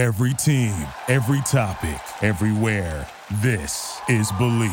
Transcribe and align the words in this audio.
Every 0.00 0.32
team, 0.32 0.72
every 1.08 1.42
topic, 1.42 2.00
everywhere. 2.22 3.06
This 3.42 4.00
is 4.08 4.32
Believe. 4.32 4.70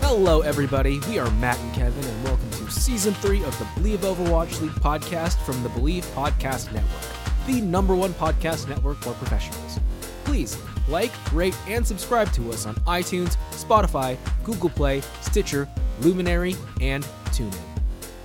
Hello, 0.00 0.42
everybody. 0.42 1.00
We 1.08 1.18
are 1.18 1.28
Matt 1.32 1.58
and 1.58 1.74
Kevin, 1.74 2.04
and 2.04 2.24
welcome 2.24 2.47
season 2.70 3.14
three 3.14 3.42
of 3.44 3.58
the 3.58 3.66
Believe 3.74 4.00
Overwatch 4.00 4.60
League 4.60 4.70
podcast 4.72 5.36
from 5.44 5.62
the 5.62 5.68
Believe 5.70 6.04
Podcast 6.06 6.72
Network, 6.72 7.46
the 7.46 7.60
number 7.60 7.94
one 7.94 8.12
podcast 8.14 8.68
network 8.68 8.98
for 8.98 9.12
professionals. 9.14 9.78
Please 10.24 10.58
like, 10.88 11.12
rate, 11.32 11.56
and 11.68 11.86
subscribe 11.86 12.32
to 12.32 12.50
us 12.50 12.66
on 12.66 12.74
iTunes, 12.86 13.36
Spotify, 13.50 14.16
Google 14.44 14.70
Play, 14.70 15.02
Stitcher, 15.20 15.68
Luminary, 16.00 16.56
and 16.80 17.04
TuneIn. 17.26 17.58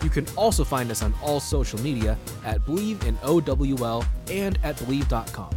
You 0.01 0.09
can 0.09 0.25
also 0.35 0.63
find 0.63 0.91
us 0.91 1.01
on 1.01 1.13
all 1.21 1.39
social 1.39 1.79
media 1.79 2.17
at 2.45 2.65
Believe 2.65 3.05
in 3.05 3.17
OWL 3.23 4.05
and 4.29 4.59
at 4.63 4.77
Believe.com. 4.79 5.51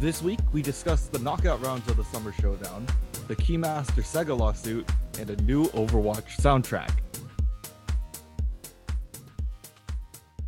This 0.00 0.22
week, 0.22 0.40
we 0.52 0.62
discussed 0.62 1.12
the 1.12 1.18
knockout 1.18 1.62
rounds 1.62 1.88
of 1.88 1.96
the 1.96 2.04
Summer 2.04 2.32
Showdown, 2.32 2.86
the 3.28 3.36
Keymaster 3.36 4.02
Sega 4.02 4.36
lawsuit, 4.36 4.90
and 5.18 5.30
a 5.30 5.36
new 5.42 5.66
Overwatch 5.66 6.40
soundtrack. 6.40 6.90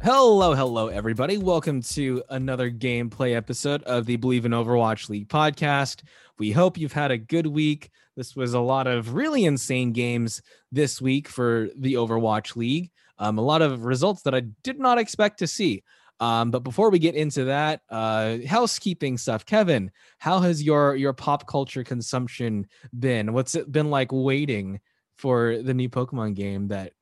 Hello, 0.05 0.53
hello, 0.53 0.89
everybody. 0.89 1.39
Welcome 1.39 1.81
to 1.83 2.25
another 2.29 2.73
gameplay 2.73 3.37
episode 3.37 3.85
of 3.85 4.05
the 4.05 4.17
Believe 4.17 4.45
in 4.45 4.51
Overwatch 4.51 5.09
League 5.09 5.29
podcast. 5.29 6.03
We 6.41 6.51
hope 6.51 6.77
you've 6.77 6.93
had 6.93 7.13
a 7.13 7.17
good 7.17 7.47
week. 7.47 7.89
This 8.17 8.35
was 8.35 8.53
a 8.53 8.59
lot 8.59 8.89
of 8.89 9.15
really 9.15 9.45
insane 9.45 9.93
games 9.93 10.43
this 10.73 11.01
week 11.01 11.29
for 11.29 11.69
the 11.77 11.95
Overwatch 11.95 12.57
League. 12.57 12.91
Um, 13.19 13.39
a 13.39 13.43
lot 13.43 13.63
of 13.63 13.85
results 13.85 14.23
that 14.23 14.35
I 14.35 14.41
did 14.65 14.81
not 14.81 14.99
expect 14.99 15.39
to 15.39 15.47
see. 15.47 15.85
Um, 16.19 16.51
but 16.51 16.65
before 16.65 16.91
we 16.91 16.99
get 16.99 17.15
into 17.15 17.45
that, 17.45 17.83
uh, 17.89 18.39
housekeeping 18.45 19.17
stuff, 19.17 19.47
Kevin, 19.47 19.93
how 20.19 20.41
has 20.41 20.65
your 20.65 20.97
your 20.97 21.13
pop 21.13 21.47
culture 21.47 21.85
consumption 21.85 22.67
been? 22.99 23.33
What's 23.33 23.55
it 23.55 23.71
been 23.71 23.89
like 23.89 24.09
waiting 24.11 24.81
for 25.15 25.63
the 25.63 25.75
new 25.75 25.89
Pokemon 25.89 26.35
game 26.35 26.67
that 26.69 26.93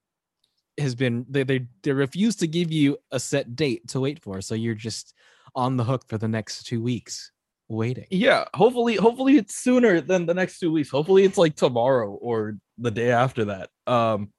has 0.81 0.95
been 0.95 1.27
they 1.29 1.43
they, 1.43 1.67
they 1.83 1.93
refuse 1.93 2.37
to 2.37 2.47
give 2.47 2.73
you 2.73 2.99
a 3.11 3.21
set 3.21 3.57
date 3.57 3.89
to 3.89 4.01
wait 4.01 4.23
for, 4.23 4.41
so 4.41 4.55
you're 4.55 4.75
just 4.75 5.15
on 5.55 5.77
the 5.77 5.85
hook 5.85 6.05
for 6.09 6.19
the 6.19 6.29
next 6.29 6.65
two 6.65 6.83
weeks 6.83 7.33
waiting. 7.69 8.07
Yeah, 8.11 8.45
hopefully, 8.55 8.97
hopefully 8.97 9.37
it's 9.37 9.55
sooner 9.55 10.01
than 10.01 10.27
the 10.27 10.35
next 10.35 10.59
two 10.59 10.73
weeks. 10.73 10.91
Hopefully 10.91 11.25
it's 11.25 11.39
like 11.39 11.57
tomorrow 11.57 12.11
or 12.11 12.57
the 12.79 12.91
day 12.91 13.11
after 13.11 13.47
that. 13.47 13.71
Um, 13.87 14.33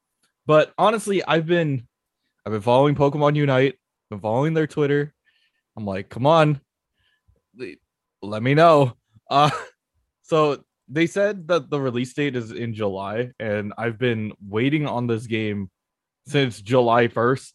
but 0.45 0.73
honestly, 0.78 1.23
I've 1.23 1.45
been 1.45 1.88
I've 2.45 2.52
been 2.52 2.62
following 2.62 2.95
Pokemon 2.95 3.36
Unite, 3.36 3.75
been 4.09 4.19
following 4.19 4.53
their 4.53 4.67
Twitter. 4.67 5.14
I'm 5.78 5.86
like, 5.86 6.09
come 6.09 6.25
on, 6.25 6.59
let 8.22 8.44
me 8.44 8.53
know. 8.53 8.94
Uh, 9.30 9.52
so 10.23 10.64
they 10.89 11.08
said 11.08 11.47
that 11.47 11.69
the 11.69 11.80
release 11.80 12.14
date 12.14 12.36
is 12.36 12.52
in 12.52 12.73
July, 12.73 13.31
and 13.39 13.73
I've 13.78 13.97
been 13.97 14.34
waiting 14.45 14.88
on 14.88 15.08
this 15.08 15.28
game 15.28 15.69
since 16.27 16.61
July 16.61 17.08
1st. 17.08 17.52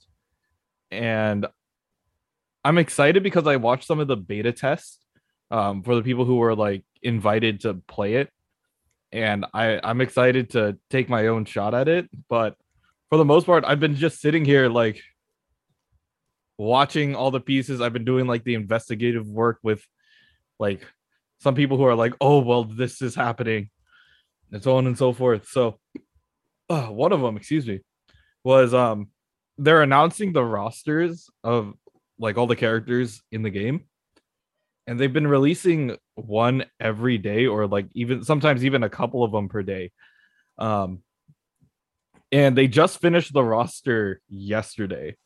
And 0.91 1.47
I'm 2.64 2.78
excited 2.78 3.23
because 3.23 3.47
I 3.47 3.56
watched 3.56 3.86
some 3.86 4.00
of 4.00 4.08
the 4.08 4.17
beta 4.17 4.53
tests 4.53 4.98
um, 5.50 5.83
for 5.83 5.95
the 5.95 6.03
people 6.03 6.25
who 6.25 6.36
were 6.36 6.55
like 6.55 6.84
invited 7.03 7.61
to 7.61 7.75
play 7.75 8.14
it. 8.14 8.30
And 9.13 9.46
I, 9.55 9.80
I'm 9.83 10.01
excited 10.01 10.51
to 10.51 10.77
take 10.90 11.08
my 11.08 11.29
own 11.29 11.45
shot 11.45 11.74
at 11.74 11.89
it. 11.89 12.08
But 12.29 12.57
for 13.08 13.18
the 13.18 13.24
most 13.24 13.46
part, 13.46 13.64
I've 13.64 13.80
been 13.80 13.95
just 13.95 14.20
sitting 14.20 14.45
here 14.45 14.69
like 14.69 15.01
watching 16.58 17.14
all 17.14 17.30
the 17.30 17.40
pieces. 17.40 17.80
I've 17.80 17.92
been 17.92 18.05
doing 18.05 18.27
like 18.27 18.45
the 18.45 18.55
investigative 18.55 19.27
work 19.27 19.58
with 19.63 19.85
like 20.58 20.86
some 21.40 21.55
people 21.55 21.77
who 21.77 21.85
are 21.85 21.95
like, 21.95 22.14
oh, 22.20 22.40
well, 22.40 22.64
this 22.64 23.02
is 23.02 23.14
happening, 23.14 23.70
and 24.52 24.63
so 24.63 24.77
on 24.77 24.86
and 24.86 24.96
so 24.96 25.13
forth. 25.13 25.48
So, 25.48 25.79
uh, 26.69 26.86
one 26.86 27.13
of 27.13 27.20
them, 27.20 27.36
excuse 27.36 27.67
me, 27.67 27.80
was 28.46 28.73
um, 28.73 29.08
they're 29.58 29.83
announcing 29.83 30.33
the 30.33 30.45
rosters 30.45 31.29
of 31.42 31.74
like 32.17 32.39
all 32.39 32.46
the 32.46 32.55
characters 32.55 33.20
in 33.33 33.42
the 33.42 33.51
game, 33.51 33.80
and 34.86 35.01
they've 35.01 35.12
been 35.12 35.27
releasing 35.27 35.96
one 36.14 36.64
every 36.79 37.18
day, 37.18 37.46
or 37.48 37.67
like 37.67 37.89
even 37.95 38.23
sometimes 38.23 38.64
even 38.64 38.84
a 38.84 38.89
couple 38.89 39.24
of 39.24 39.33
them 39.33 39.48
per 39.48 39.64
day. 39.64 39.90
Um, 40.58 41.02
and 42.30 42.57
they 42.57 42.68
just 42.68 43.01
finished 43.01 43.33
the 43.33 43.42
roster 43.42 44.20
yesterday. 44.29 45.17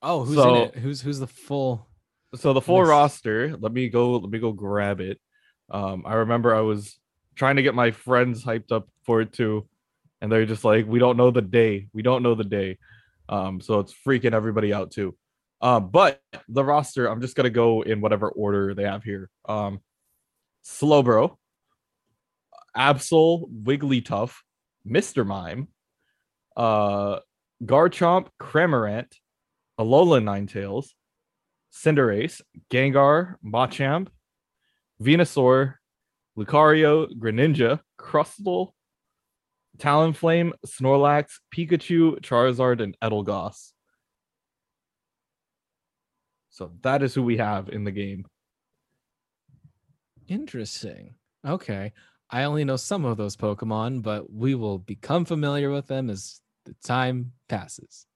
Oh, 0.00 0.24
who's 0.24 0.36
So- 0.36 0.54
in 0.54 0.62
it? 0.62 0.74
Who's 0.76 1.02
who's 1.02 1.18
the 1.18 1.26
full? 1.26 1.86
so 2.36 2.52
the 2.52 2.60
full 2.60 2.84
roster 2.84 3.56
let 3.58 3.72
me 3.72 3.88
go 3.88 4.12
let 4.16 4.30
me 4.30 4.38
go 4.38 4.52
grab 4.52 5.00
it 5.00 5.18
um 5.68 6.04
i 6.06 6.14
remember 6.14 6.54
i 6.54 6.60
was 6.60 6.96
trying 7.34 7.56
to 7.56 7.62
get 7.62 7.74
my 7.74 7.90
friends 7.90 8.44
hyped 8.44 8.70
up 8.70 8.86
for 9.02 9.20
it 9.20 9.32
too 9.32 9.66
and 10.20 10.30
they're 10.30 10.46
just 10.46 10.64
like 10.64 10.86
we 10.86 10.98
don't 10.98 11.16
know 11.16 11.30
the 11.30 11.42
day. 11.42 11.88
We 11.92 12.02
don't 12.02 12.22
know 12.22 12.34
the 12.34 12.44
day. 12.44 12.78
Um 13.28 13.60
so 13.60 13.80
it's 13.80 13.94
freaking 14.06 14.32
everybody 14.32 14.72
out 14.72 14.90
too. 14.90 15.16
Um 15.60 15.90
but 15.90 16.20
the 16.48 16.64
roster 16.64 17.06
i'm 17.06 17.20
just 17.20 17.36
gonna 17.36 17.50
go 17.50 17.82
in 17.82 18.00
whatever 18.00 18.28
order 18.28 18.74
they 18.74 18.84
have 18.84 19.04
here. 19.04 19.30
Um 19.48 19.80
slowbro 20.64 21.36
absol 22.76 23.50
wigglytuff 23.64 24.34
mr 24.86 25.26
mime 25.26 25.66
uh 26.56 27.18
garchomp 27.64 28.28
cramorant 28.40 29.12
alola 29.78 30.22
ninetales 30.22 30.90
Cinderace, 31.72 32.40
Gengar, 32.70 33.36
Machamp, 33.44 34.08
Venusaur, 35.00 35.74
Lucario, 36.36 37.08
Greninja, 37.18 37.80
Crustle, 37.98 38.72
Talonflame, 39.80 40.52
Snorlax, 40.66 41.40
Pikachu, 41.54 42.20
Charizard, 42.20 42.82
and 42.82 42.96
Eldegoss. 43.02 43.72
So 46.50 46.72
that 46.82 47.02
is 47.02 47.14
who 47.14 47.22
we 47.22 47.38
have 47.38 47.68
in 47.70 47.84
the 47.84 47.90
game. 47.90 48.26
Interesting. 50.28 51.14
Okay, 51.46 51.92
I 52.28 52.44
only 52.44 52.64
know 52.64 52.76
some 52.76 53.04
of 53.04 53.16
those 53.16 53.36
Pokemon, 53.36 54.02
but 54.02 54.32
we 54.32 54.54
will 54.54 54.78
become 54.78 55.24
familiar 55.24 55.70
with 55.70 55.86
them 55.86 56.10
as 56.10 56.40
the 56.66 56.74
time 56.84 57.32
passes. 57.48 58.06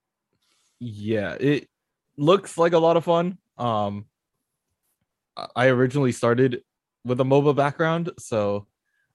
Yeah, 0.79 1.35
it 1.41 1.69
looks 2.17 2.59
like 2.59 2.73
a 2.75 2.79
lot 2.79 2.97
of 2.97 3.05
fun. 3.05 3.39
Um 3.57 4.07
I- 5.37 5.49
I 5.57 5.67
originally 5.69 6.13
started 6.13 6.63
with 7.05 7.21
a 7.21 7.25
MOBA 7.25 7.57
background, 7.57 8.11
so 8.19 8.67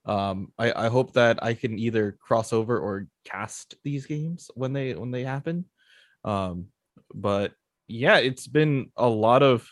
um 0.10 0.52
I, 0.58 0.86
I 0.86 0.88
hope 0.90 1.14
that 1.14 1.44
I 1.44 1.54
can 1.54 1.78
either 1.78 2.18
cross 2.20 2.52
over 2.52 2.80
or 2.80 3.08
cast 3.26 3.76
these 3.84 4.08
games 4.08 4.50
when 4.56 4.74
they 4.74 4.96
when 4.96 5.12
they 5.12 5.24
happen. 5.24 5.66
Um 6.26 6.68
but 7.14 7.54
yeah, 7.88 8.18
it's 8.18 8.48
been 8.48 8.92
a 8.98 9.08
lot 9.08 9.44
of 9.44 9.70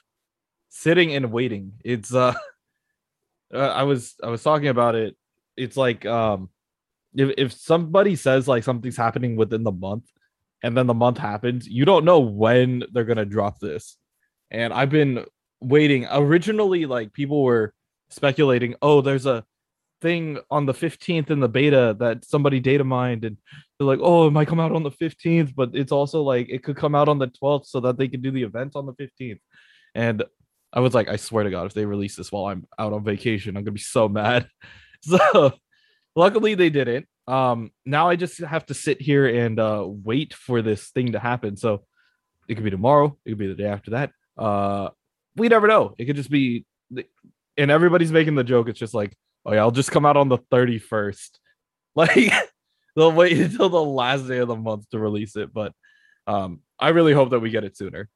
sitting 0.70 1.16
and 1.16 1.32
waiting. 1.32 1.74
It's 1.84 2.14
uh 2.14 2.36
uh, 3.54 3.58
I 3.58 3.84
was 3.84 4.14
I 4.24 4.30
was 4.30 4.44
talking 4.44 4.68
about 4.68 4.94
it. 4.94 5.18
It's 5.56 5.76
like 5.76 6.06
um 6.06 6.50
if 7.16 7.34
if 7.38 7.54
somebody 7.54 8.16
says 8.16 8.48
like 8.48 8.64
something's 8.64 8.98
happening 8.98 9.38
within 9.38 9.64
the 9.64 9.72
month 9.72 10.06
and 10.62 10.78
then 10.78 10.86
the 10.86 10.94
month 10.94 11.18
happens, 11.18 11.68
you 11.68 11.84
don't 11.84 12.06
know 12.06 12.20
when 12.20 12.84
they're 12.92 13.06
gonna 13.06 13.26
drop 13.26 13.60
this. 13.60 13.98
And 14.52 14.72
I've 14.72 14.92
been 14.92 15.26
waiting. 15.62 16.06
Originally, 16.12 16.86
like 16.86 17.12
people 17.12 17.44
were 17.44 17.74
speculating, 18.10 18.76
oh, 18.84 19.02
there's 19.02 19.26
a 19.26 19.44
thing 20.02 20.40
on 20.50 20.66
the 20.66 20.74
15th 20.74 21.30
in 21.30 21.40
the 21.40 21.50
beta 21.50 21.96
that 22.00 22.26
somebody 22.26 22.60
data 22.60 22.84
mined, 22.84 23.26
and 23.26 23.38
they're 23.78 23.88
like, 23.88 24.00
oh, 24.02 24.28
it 24.28 24.32
might 24.32 24.48
come 24.48 24.60
out 24.60 24.72
on 24.72 24.84
the 24.84 24.92
15th, 24.92 25.54
but 25.56 25.72
it's 25.74 25.92
also 25.92 26.22
like 26.22 26.50
it 26.50 26.64
could 26.64 26.78
come 26.78 26.96
out 26.96 27.10
on 27.10 27.20
the 27.20 27.28
12th 27.28 27.68
so 27.68 27.80
that 27.82 27.98
they 27.98 28.08
can 28.08 28.22
do 28.22 28.32
the 28.32 28.44
event 28.44 28.76
on 28.76 28.86
the 28.86 28.94
15th. 28.94 29.40
And 29.96 30.24
I 30.74 30.80
was 30.80 30.94
like, 30.94 31.08
I 31.08 31.16
swear 31.16 31.44
to 31.44 31.50
God, 31.50 31.66
if 31.66 31.74
they 31.74 31.86
release 31.86 32.16
this 32.16 32.32
while 32.32 32.46
I'm 32.46 32.68
out 32.78 32.94
on 32.94 33.04
vacation, 33.04 33.56
I'm 33.56 33.64
gonna 33.64 33.72
be 33.74 33.80
so 33.80 34.08
mad. 34.08 34.48
So 35.02 35.54
luckily 36.16 36.56
they 36.56 36.72
didn't. 36.72 37.06
Um, 37.28 37.70
now 37.86 38.10
I 38.10 38.16
just 38.16 38.40
have 38.40 38.66
to 38.66 38.74
sit 38.74 39.00
here 39.00 39.28
and 39.28 39.60
uh 39.60 39.86
wait 39.88 40.34
for 40.34 40.64
this 40.64 40.90
thing 40.90 41.12
to 41.12 41.20
happen. 41.20 41.56
So 41.56 41.86
it 42.48 42.56
could 42.56 42.64
be 42.64 42.72
tomorrow, 42.72 43.16
it 43.24 43.30
could 43.30 43.38
be 43.38 43.48
the 43.48 43.54
day 43.54 43.68
after 43.68 43.92
that. 43.92 44.12
Uh, 44.36 44.90
we 45.36 45.50
never 45.50 45.68
know. 45.68 45.94
It 45.98 46.06
could 46.06 46.16
just 46.16 46.32
be, 46.32 46.66
and 47.58 47.72
everybody's 47.72 48.12
making 48.12 48.36
the 48.36 48.44
joke. 48.44 48.70
It's 48.70 48.80
just 48.80 48.96
like, 48.96 49.16
oh 49.48 49.54
yeah, 49.54 49.62
I'll 49.62 49.72
just 49.72 49.92
come 49.92 50.06
out 50.06 50.18
on 50.18 50.30
the 50.30 50.38
31st. 50.38 51.32
Like 51.96 52.32
they'll 52.96 53.12
wait 53.12 53.40
until 53.40 53.70
the 53.70 53.84
last 53.84 54.28
day 54.28 54.38
of 54.38 54.48
the 54.48 54.56
month 54.56 54.88
to 54.92 55.00
release 55.00 55.36
it. 55.36 55.52
But 55.52 55.74
um, 56.28 56.60
I 56.78 56.90
really 56.90 57.12
hope 57.12 57.32
that 57.32 57.40
we 57.40 57.50
get 57.50 57.64
it 57.64 57.76
sooner. 57.76 58.08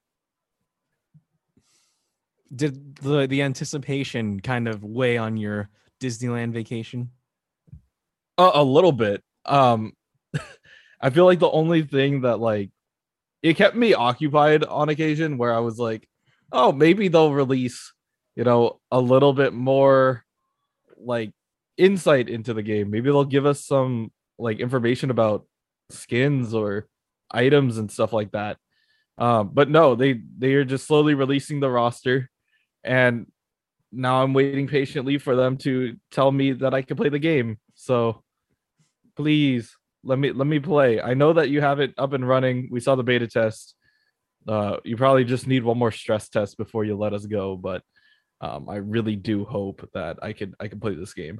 Did 2.55 2.95
the 2.97 3.25
the 3.25 3.41
anticipation 3.41 4.39
kind 4.39 4.67
of 4.67 4.83
weigh 4.83 5.17
on 5.17 5.35
your 5.35 5.67
Disneyland 5.99 6.51
vacation? 6.51 7.09
A, 8.37 8.51
a 8.53 8.63
little 8.63 8.91
bit. 8.91 9.23
Um, 9.47 9.93
I 11.01 11.09
feel 11.09 11.25
like 11.25 11.39
the 11.39 11.49
only 11.49 11.81
thing 11.81 12.21
that 12.21 12.39
like 12.39 12.69
it 13.41 13.55
kept 13.55 13.75
me 13.75 13.95
occupied 13.95 14.63
on 14.63 14.89
occasion 14.89 15.39
where 15.39 15.55
I 15.55 15.59
was 15.59 15.79
like, 15.79 16.07
oh, 16.51 16.71
maybe 16.71 17.07
they'll 17.07 17.33
release, 17.33 17.93
you 18.35 18.43
know, 18.43 18.79
a 18.91 19.01
little 19.01 19.33
bit 19.33 19.53
more 19.53 20.23
like 21.03 21.31
insight 21.77 22.29
into 22.29 22.53
the 22.53 22.63
game. 22.63 22.89
Maybe 22.89 23.09
they'll 23.09 23.25
give 23.25 23.45
us 23.45 23.65
some 23.65 24.11
like 24.37 24.59
information 24.59 25.11
about 25.11 25.45
skins 25.89 26.53
or 26.53 26.87
items 27.29 27.77
and 27.77 27.91
stuff 27.91 28.13
like 28.13 28.31
that. 28.31 28.57
Um, 29.17 29.51
but 29.53 29.69
no, 29.69 29.95
they 29.95 30.21
they 30.37 30.53
are 30.53 30.65
just 30.65 30.87
slowly 30.87 31.13
releasing 31.13 31.59
the 31.59 31.69
roster, 31.69 32.29
and 32.83 33.27
now 33.91 34.23
I'm 34.23 34.33
waiting 34.33 34.67
patiently 34.67 35.17
for 35.17 35.35
them 35.35 35.57
to 35.57 35.95
tell 36.11 36.31
me 36.31 36.53
that 36.53 36.73
I 36.73 36.81
can 36.81 36.97
play 36.97 37.09
the 37.09 37.19
game. 37.19 37.59
So 37.75 38.23
please 39.15 39.75
let 40.03 40.17
me 40.17 40.31
let 40.31 40.47
me 40.47 40.59
play. 40.59 41.01
I 41.01 41.13
know 41.13 41.33
that 41.33 41.49
you 41.49 41.61
have 41.61 41.79
it 41.79 41.93
up 41.97 42.13
and 42.13 42.27
running. 42.27 42.69
We 42.71 42.79
saw 42.79 42.95
the 42.95 43.03
beta 43.03 43.27
test. 43.27 43.75
Uh, 44.47 44.77
you 44.83 44.97
probably 44.97 45.23
just 45.23 45.45
need 45.45 45.63
one 45.63 45.77
more 45.77 45.91
stress 45.91 46.29
test 46.29 46.57
before 46.57 46.83
you 46.83 46.95
let 46.95 47.13
us 47.13 47.25
go, 47.25 47.55
but 47.55 47.83
um, 48.41 48.67
I 48.69 48.75
really 48.77 49.15
do 49.15 49.45
hope 49.45 49.87
that 49.93 50.17
I 50.23 50.33
can 50.33 50.55
I 50.59 50.67
can 50.67 50.79
play 50.79 50.95
this 50.95 51.13
game. 51.13 51.39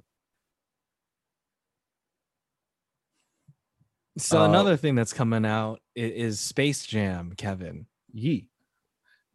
So 4.17 4.41
Uh, 4.41 4.45
another 4.45 4.77
thing 4.77 4.95
that's 4.95 5.13
coming 5.13 5.45
out 5.45 5.79
i- 5.97 6.01
is 6.01 6.39
Space 6.39 6.85
Jam, 6.85 7.33
Kevin. 7.37 7.85
Yee. 8.13 8.49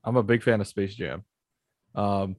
I'm 0.05 0.17
a 0.17 0.23
big 0.23 0.43
fan 0.43 0.61
of 0.61 0.67
Space 0.69 0.95
Jam. 0.95 1.25
Um 1.95 2.37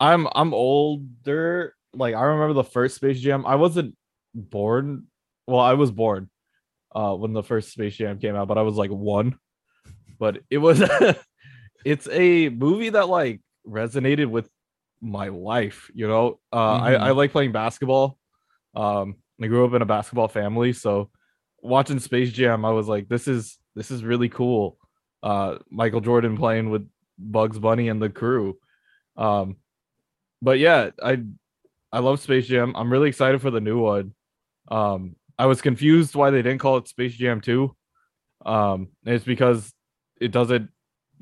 I'm 0.00 0.26
I'm 0.34 0.54
older. 0.54 1.74
Like 1.94 2.14
I 2.14 2.22
remember 2.22 2.54
the 2.54 2.64
first 2.64 2.96
Space 2.96 3.20
Jam. 3.20 3.46
I 3.46 3.54
wasn't 3.56 3.96
born. 4.34 5.06
Well, 5.46 5.60
I 5.60 5.74
was 5.74 5.90
born 5.90 6.30
uh 6.94 7.14
when 7.14 7.32
the 7.32 7.42
first 7.42 7.70
Space 7.70 7.96
Jam 7.96 8.18
came 8.18 8.34
out, 8.34 8.48
but 8.48 8.58
I 8.58 8.62
was 8.62 8.76
like 8.76 8.90
1. 8.90 9.36
But 10.18 10.38
it 10.50 10.58
was 10.58 10.82
it's 11.84 12.08
a 12.10 12.48
movie 12.48 12.90
that 12.90 13.08
like 13.08 13.40
resonated 13.66 14.26
with 14.26 14.48
my 15.00 15.28
life, 15.28 15.90
you 15.94 16.06
know. 16.06 16.38
Uh 16.52 16.76
I 16.76 16.94
I 16.94 17.10
like 17.10 17.32
playing 17.32 17.52
basketball. 17.52 18.18
Um 18.74 19.16
I 19.42 19.48
grew 19.48 19.66
up 19.66 19.74
in 19.74 19.82
a 19.82 19.86
basketball 19.86 20.28
family, 20.28 20.72
so 20.72 21.10
watching 21.60 21.98
Space 21.98 22.32
Jam, 22.32 22.64
I 22.64 22.70
was 22.70 22.88
like 22.88 23.08
this 23.08 23.26
is 23.28 23.58
this 23.74 23.90
is 23.90 24.04
really 24.04 24.28
cool 24.28 24.78
uh 25.22 25.58
Michael 25.70 26.00
Jordan 26.00 26.36
playing 26.36 26.70
with 26.70 26.88
Bugs 27.18 27.58
Bunny 27.58 27.88
and 27.88 28.00
the 28.00 28.08
crew. 28.08 28.58
Um 29.16 29.56
but 30.40 30.58
yeah, 30.58 30.90
I 31.02 31.22
I 31.90 31.98
love 31.98 32.20
Space 32.20 32.46
Jam. 32.46 32.74
I'm 32.76 32.90
really 32.90 33.08
excited 33.08 33.40
for 33.42 33.50
the 33.50 33.60
new 33.60 33.80
one. 33.80 34.14
Um 34.68 35.16
I 35.38 35.46
was 35.46 35.60
confused 35.60 36.14
why 36.14 36.30
they 36.30 36.42
didn't 36.42 36.60
call 36.60 36.76
it 36.76 36.88
Space 36.88 37.14
Jam 37.14 37.40
2. 37.40 37.74
Um 38.46 38.88
it's 39.04 39.24
because 39.24 39.72
it 40.20 40.30
doesn't 40.30 40.70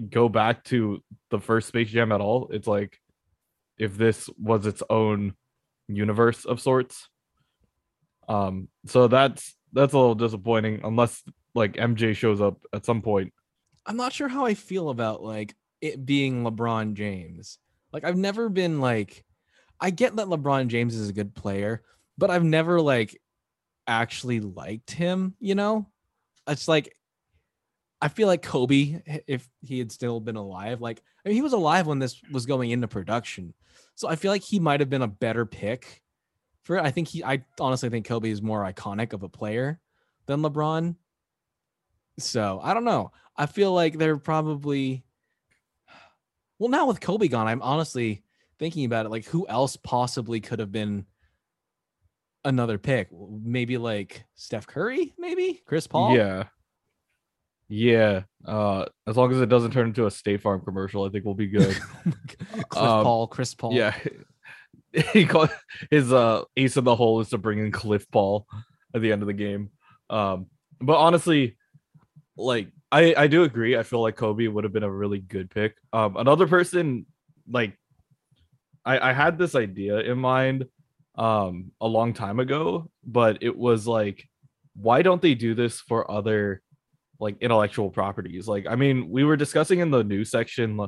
go 0.09 0.29
back 0.29 0.65
to 0.65 1.03
the 1.31 1.41
first 1.41 1.69
Space 1.69 1.91
Jam 1.91 2.13
at 2.13 2.21
all. 2.21 2.49
It's 2.53 2.67
like 2.67 2.99
if 3.79 3.97
this 3.97 4.29
was 4.39 4.67
its 4.67 4.83
own 4.89 5.35
universe 5.89 6.45
of 6.45 6.61
sorts. 6.61 7.09
Um 8.29 8.69
so 8.87 9.09
that's 9.09 9.57
that's 9.73 9.93
a 9.93 9.99
little 9.99 10.15
disappointing 10.15 10.81
unless 10.85 11.23
like 11.55 11.75
MJ 11.75 12.15
shows 12.15 12.41
up 12.41 12.59
at 12.73 12.85
some 12.85 13.03
point 13.03 13.33
I'm 13.87 13.97
not 13.97 14.13
sure 14.13 14.29
how 14.29 14.47
I 14.47 14.55
feel 14.55 14.91
about 14.91 15.23
like 15.23 15.55
it 15.81 16.05
being 16.05 16.45
LeBron 16.45 16.95
James. 16.95 17.59
Like 17.93 18.05
I've 18.05 18.17
never 18.17 18.49
been 18.49 18.81
like 18.81 19.25
I 19.81 19.91
get 19.91 20.17
that 20.17 20.27
LeBron 20.27 20.69
James 20.69 20.95
is 20.95 21.09
a 21.09 21.15
good 21.15 21.35
player, 21.35 21.83
but 22.19 22.31
I've 22.31 22.45
never 22.45 22.81
like 22.81 23.19
actually 23.87 24.41
liked 24.41 24.91
him, 24.91 25.35
you 25.41 25.55
know? 25.55 25.89
It's 26.47 26.69
like 26.69 26.95
I 28.03 28.09
feel 28.09 28.27
like 28.29 28.43
Kobe 28.43 29.03
if 29.27 29.49
he 29.61 29.79
had 29.79 29.93
still 29.93 30.21
been 30.21 30.37
alive, 30.37 30.81
like 30.81 31.03
I 31.25 31.29
mean, 31.29 31.37
he 31.37 31.43
was 31.43 31.53
alive 31.53 31.87
when 31.87 31.99
this 31.99 32.21
was 32.33 32.47
going 32.47 32.71
into 32.71 32.89
production. 32.89 33.55
So 33.95 34.09
I 34.09 34.17
feel 34.17 34.31
like 34.31 34.43
he 34.43 34.59
might 34.59 34.81
have 34.81 34.89
been 34.89 35.03
a 35.03 35.09
better 35.09 35.45
pick 35.45 36.03
for 36.63 36.77
it. 36.77 36.85
I 36.85 36.91
think 36.91 37.09
he 37.09 37.23
I 37.23 37.45
honestly 37.59 37.91
think 37.91 38.07
Kobe 38.07 38.31
is 38.31 38.41
more 38.41 38.65
iconic 38.65 39.13
of 39.13 39.23
a 39.23 39.29
player 39.29 39.81
than 40.27 40.41
LeBron. 40.41 40.97
So 42.19 42.61
I 42.63 42.73
don't 42.75 42.85
know. 42.85 43.13
I 43.37 43.47
feel 43.47 43.73
like 43.73 43.99
they're 43.99 44.17
probably 44.17 45.05
well 46.59 46.71
now 46.71 46.87
with 46.87 47.01
Kobe 47.01 47.29
gone. 47.29 47.47
I'm 47.47 47.63
honestly 47.63 48.23
thinking 48.59 48.87
about 48.87 49.07
it. 49.07 49.11
Like 49.11 49.27
who 49.27 49.47
else 49.47 49.77
possibly 49.77 50.41
could 50.41 50.59
have 50.59 50.73
been 50.73 51.05
another 52.45 52.79
pick? 52.79 53.09
Maybe 53.13 53.77
like 53.77 54.25
Steph 54.35 54.67
Curry, 54.67 55.13
maybe 55.19 55.63
Chris 55.67 55.87
Paul. 55.87 56.17
Yeah. 56.17 56.45
Yeah. 57.73 58.23
Uh 58.45 58.87
as 59.07 59.17
long 59.17 59.31
as 59.33 59.41
it 59.41 59.49
doesn't 59.49 59.71
turn 59.71 59.87
into 59.87 60.07
a 60.07 60.11
State 60.11 60.43
Farm 60.43 60.61
commercial, 60.63 61.05
I 61.05 61.09
think 61.09 61.25
we'll 61.25 61.35
be 61.35 61.47
good. 61.59 61.77
Cliff 61.77 62.67
Um, 62.77 63.05
Paul, 63.05 63.27
Chris 63.29 63.55
Paul. 63.55 63.73
yeah. 63.75 63.97
he 65.13 65.25
called 65.25 65.51
his 65.91 66.13
uh 66.13 66.43
ace 66.57 66.77
in 66.77 66.83
the 66.85 66.97
hole 66.97 67.21
is 67.21 67.29
to 67.31 67.39
bring 67.39 67.61
in 67.61 67.71
Cliff 67.71 68.11
Paul 68.11 68.47
at 68.95 69.01
the 69.01 69.13
end 69.13 69.23
of 69.23 69.27
the 69.29 69.33
game. 69.35 69.71
Um 70.11 70.47
but 70.81 70.97
honestly, 70.99 71.57
like 72.37 72.69
I 72.91 73.15
I 73.17 73.27
do 73.29 73.45
agree. 73.45 73.77
I 73.79 73.85
feel 73.85 74.03
like 74.03 74.17
Kobe 74.17 74.49
would 74.49 74.65
have 74.65 74.73
been 74.73 74.83
a 74.83 74.91
really 74.91 75.21
good 75.21 75.49
pick. 75.51 75.77
Um 75.93 76.17
another 76.17 76.49
person 76.49 77.07
like 77.49 77.79
I 78.85 79.11
I 79.11 79.13
had 79.13 79.39
this 79.39 79.55
idea 79.55 80.01
in 80.01 80.19
mind 80.19 80.67
um 81.15 81.71
a 81.81 81.87
long 81.87 82.15
time 82.15 82.41
ago, 82.41 82.91
but 83.05 83.39
it 83.43 83.57
was 83.57 83.87
like 83.87 84.27
why 84.75 85.03
don't 85.03 85.23
they 85.23 85.35
do 85.35 85.55
this 85.55 85.79
for 85.81 86.11
other 86.11 86.63
like 87.21 87.37
intellectual 87.41 87.91
properties? 87.91 88.49
Like 88.49 88.67
I 88.67 88.75
mean, 88.75 89.11
we 89.11 89.25
were 89.25 89.37
discussing 89.37 89.81
in 89.81 89.91
the 89.91 90.03
news 90.03 90.31
section 90.31 90.81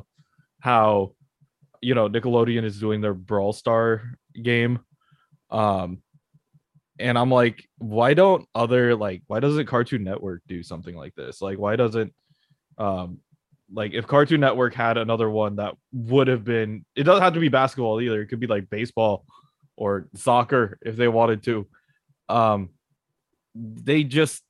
how 0.59 1.13
you 1.81 1.95
know 1.95 2.09
Nickelodeon 2.09 2.63
is 2.63 2.79
doing 2.79 3.01
their 3.01 3.13
Brawl 3.13 3.53
Star 3.53 4.01
game. 4.41 4.79
Um 5.49 6.01
and 6.99 7.17
I'm 7.17 7.31
like, 7.31 7.67
why 7.77 8.13
don't 8.13 8.47
other 8.53 8.95
like 8.95 9.23
why 9.27 9.39
doesn't 9.39 9.67
Cartoon 9.67 10.03
Network 10.03 10.41
do 10.47 10.63
something 10.63 10.95
like 10.95 11.15
this? 11.15 11.41
Like 11.41 11.59
why 11.59 11.75
doesn't 11.75 12.13
um 12.77 13.19
like 13.71 13.93
if 13.93 14.07
Cartoon 14.07 14.41
Network 14.41 14.73
had 14.73 14.97
another 14.97 15.29
one 15.29 15.57
that 15.57 15.75
would 15.91 16.27
have 16.27 16.43
been 16.43 16.85
it 16.95 17.03
doesn't 17.03 17.23
have 17.23 17.33
to 17.33 17.39
be 17.39 17.49
basketball 17.49 18.01
either. 18.01 18.21
It 18.21 18.27
could 18.27 18.39
be 18.39 18.47
like 18.47 18.69
baseball 18.69 19.25
or 19.75 20.07
soccer 20.15 20.77
if 20.81 20.95
they 20.95 21.07
wanted 21.07 21.43
to. 21.43 21.67
Um 22.29 22.69
they 23.55 24.03
just 24.03 24.41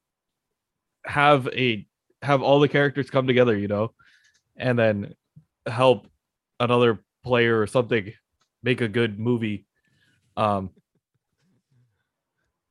have 1.05 1.47
a 1.47 1.85
have 2.21 2.41
all 2.41 2.59
the 2.59 2.67
characters 2.67 3.09
come 3.09 3.27
together, 3.27 3.57
you 3.57 3.67
know, 3.67 3.93
and 4.55 4.77
then 4.77 5.13
help 5.65 6.07
another 6.59 7.03
player 7.23 7.59
or 7.59 7.67
something 7.67 8.13
make 8.61 8.81
a 8.81 8.87
good 8.87 9.19
movie. 9.19 9.65
Um 10.37 10.71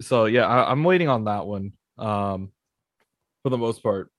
so 0.01 0.25
yeah, 0.25 0.47
I, 0.47 0.71
I'm 0.71 0.85
waiting 0.85 1.09
on 1.09 1.25
that 1.25 1.47
one. 1.47 1.73
Um 1.99 2.53
for 3.43 3.51
the 3.51 3.59
most 3.59 3.83
part. 3.83 4.11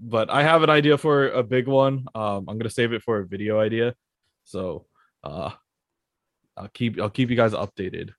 But 0.00 0.30
I 0.30 0.42
have 0.42 0.62
an 0.62 0.70
idea 0.70 0.98
for 0.98 1.28
a 1.28 1.42
big 1.42 1.66
one. 1.66 2.06
Um 2.14 2.46
I'm 2.48 2.58
gonna 2.58 2.70
save 2.70 2.92
it 2.92 3.02
for 3.02 3.18
a 3.20 3.26
video 3.26 3.60
idea. 3.60 3.94
So 4.44 4.86
uh 5.24 5.50
I'll 6.56 6.68
keep 6.68 7.00
I'll 7.00 7.10
keep 7.10 7.30
you 7.30 7.36
guys 7.36 7.52
updated. 7.52 8.10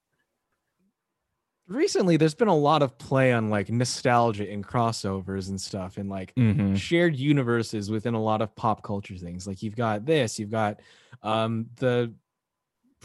Recently, 1.68 2.18
there's 2.18 2.36
been 2.36 2.50
a 2.50 2.56
lot 2.56 2.82
of 2.84 2.98
play 2.98 3.32
on 3.32 3.50
like 3.50 3.70
nostalgia 3.70 4.50
and 4.50 4.66
crossovers 4.66 5.48
and 5.50 5.60
stuff, 5.60 5.98
and 5.98 6.10
like 6.10 6.34
Mm-hmm. 6.36 6.76
shared 6.76 7.16
universes 7.16 7.90
within 7.90 8.14
a 8.16 8.22
lot 8.22 8.42
of 8.42 8.54
pop 8.56 8.84
culture 8.84 9.16
things. 9.16 9.48
Like 9.48 9.64
you've 9.64 9.76
got 9.76 10.06
this, 10.06 10.38
you've 10.40 10.52
got 10.52 10.82
um 11.22 11.68
the 11.78 12.14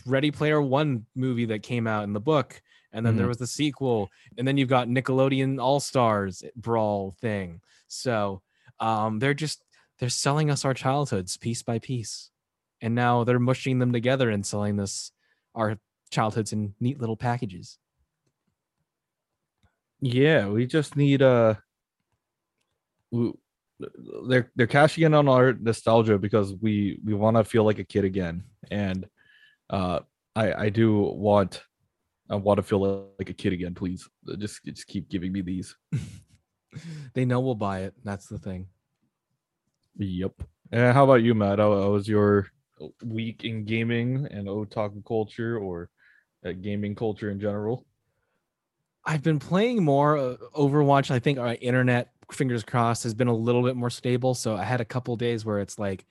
Ready 0.06 0.30
Player 0.30 0.60
One 0.60 1.06
movie 1.14 1.46
that 1.46 1.62
came 1.62 1.86
out 1.86 2.04
in 2.04 2.12
the 2.12 2.20
book, 2.20 2.60
and 2.92 3.04
then 3.06 3.16
there 3.16 3.26
Mhm. 3.26 3.28
was 3.28 3.36
the 3.38 3.46
sequel, 3.46 4.10
and 4.36 4.46
then 4.46 4.56
you've 4.56 4.68
got 4.68 4.88
Nickelodeon 4.88 5.60
All 5.62 5.80
Stars 5.80 6.42
Brawl 6.56 7.12
thing. 7.20 7.60
So 7.86 8.42
um 8.80 9.18
they're 9.20 9.34
just 9.34 9.64
they're 9.98 10.08
selling 10.08 10.50
us 10.50 10.64
our 10.64 10.74
childhoods 10.74 11.36
piece 11.36 11.62
by 11.62 11.78
piece. 11.78 12.30
And 12.80 12.94
now 12.94 13.24
they're 13.24 13.40
mushing 13.40 13.78
them 13.80 13.92
together 13.92 14.30
and 14.30 14.46
selling 14.46 14.76
this 14.76 15.10
our 15.54 15.78
childhoods 16.10 16.52
in 16.52 16.74
neat 16.80 17.00
little 17.00 17.16
packages. 17.16 17.78
Yeah, 20.00 20.48
we 20.48 20.66
just 20.66 20.96
need 20.96 21.22
uh 21.22 21.54
we, 23.10 23.32
they're 24.28 24.50
they're 24.54 24.66
cashing 24.66 25.04
in 25.04 25.14
on 25.14 25.28
our 25.28 25.52
nostalgia 25.54 26.18
because 26.18 26.54
we 26.54 27.00
we 27.04 27.14
want 27.14 27.36
to 27.36 27.44
feel 27.44 27.64
like 27.64 27.78
a 27.78 27.84
kid 27.84 28.04
again. 28.04 28.44
And 28.70 29.08
uh 29.70 30.00
I 30.36 30.52
I 30.66 30.68
do 30.68 30.98
want 30.98 31.62
I 32.30 32.36
want 32.36 32.58
to 32.58 32.62
feel 32.62 33.10
like 33.18 33.30
a 33.30 33.34
kid 33.34 33.52
again, 33.52 33.74
please. 33.74 34.08
Just 34.38 34.64
just 34.64 34.86
keep 34.86 35.08
giving 35.08 35.32
me 35.32 35.40
these. 35.40 35.74
they 37.14 37.24
know 37.24 37.40
we'll 37.40 37.54
buy 37.54 37.80
it. 37.80 37.94
That's 38.04 38.26
the 38.26 38.38
thing. 38.38 38.68
Yep. 39.96 40.32
And 40.70 40.94
how 40.94 41.04
about 41.04 41.22
you, 41.22 41.34
Matt? 41.34 41.58
How, 41.58 41.72
how 41.72 41.90
was 41.90 42.06
your 42.06 42.48
week 43.02 43.44
in 43.44 43.64
gaming 43.64 44.28
and 44.30 44.46
otaku 44.46 45.04
culture 45.04 45.58
or 45.58 45.90
uh, 46.44 46.52
gaming 46.52 46.94
culture 46.94 47.30
in 47.30 47.40
general? 47.40 47.87
I've 49.08 49.22
been 49.22 49.38
playing 49.38 49.82
more 49.82 50.18
uh, 50.18 50.36
Overwatch. 50.54 51.10
I 51.10 51.18
think 51.18 51.38
our 51.38 51.56
internet, 51.62 52.10
fingers 52.30 52.62
crossed, 52.62 53.04
has 53.04 53.14
been 53.14 53.26
a 53.26 53.34
little 53.34 53.62
bit 53.62 53.74
more 53.74 53.88
stable. 53.88 54.34
So 54.34 54.54
I 54.54 54.64
had 54.64 54.82
a 54.82 54.84
couple 54.84 55.16
days 55.16 55.46
where 55.46 55.60
it's 55.60 55.78
like 55.78 56.04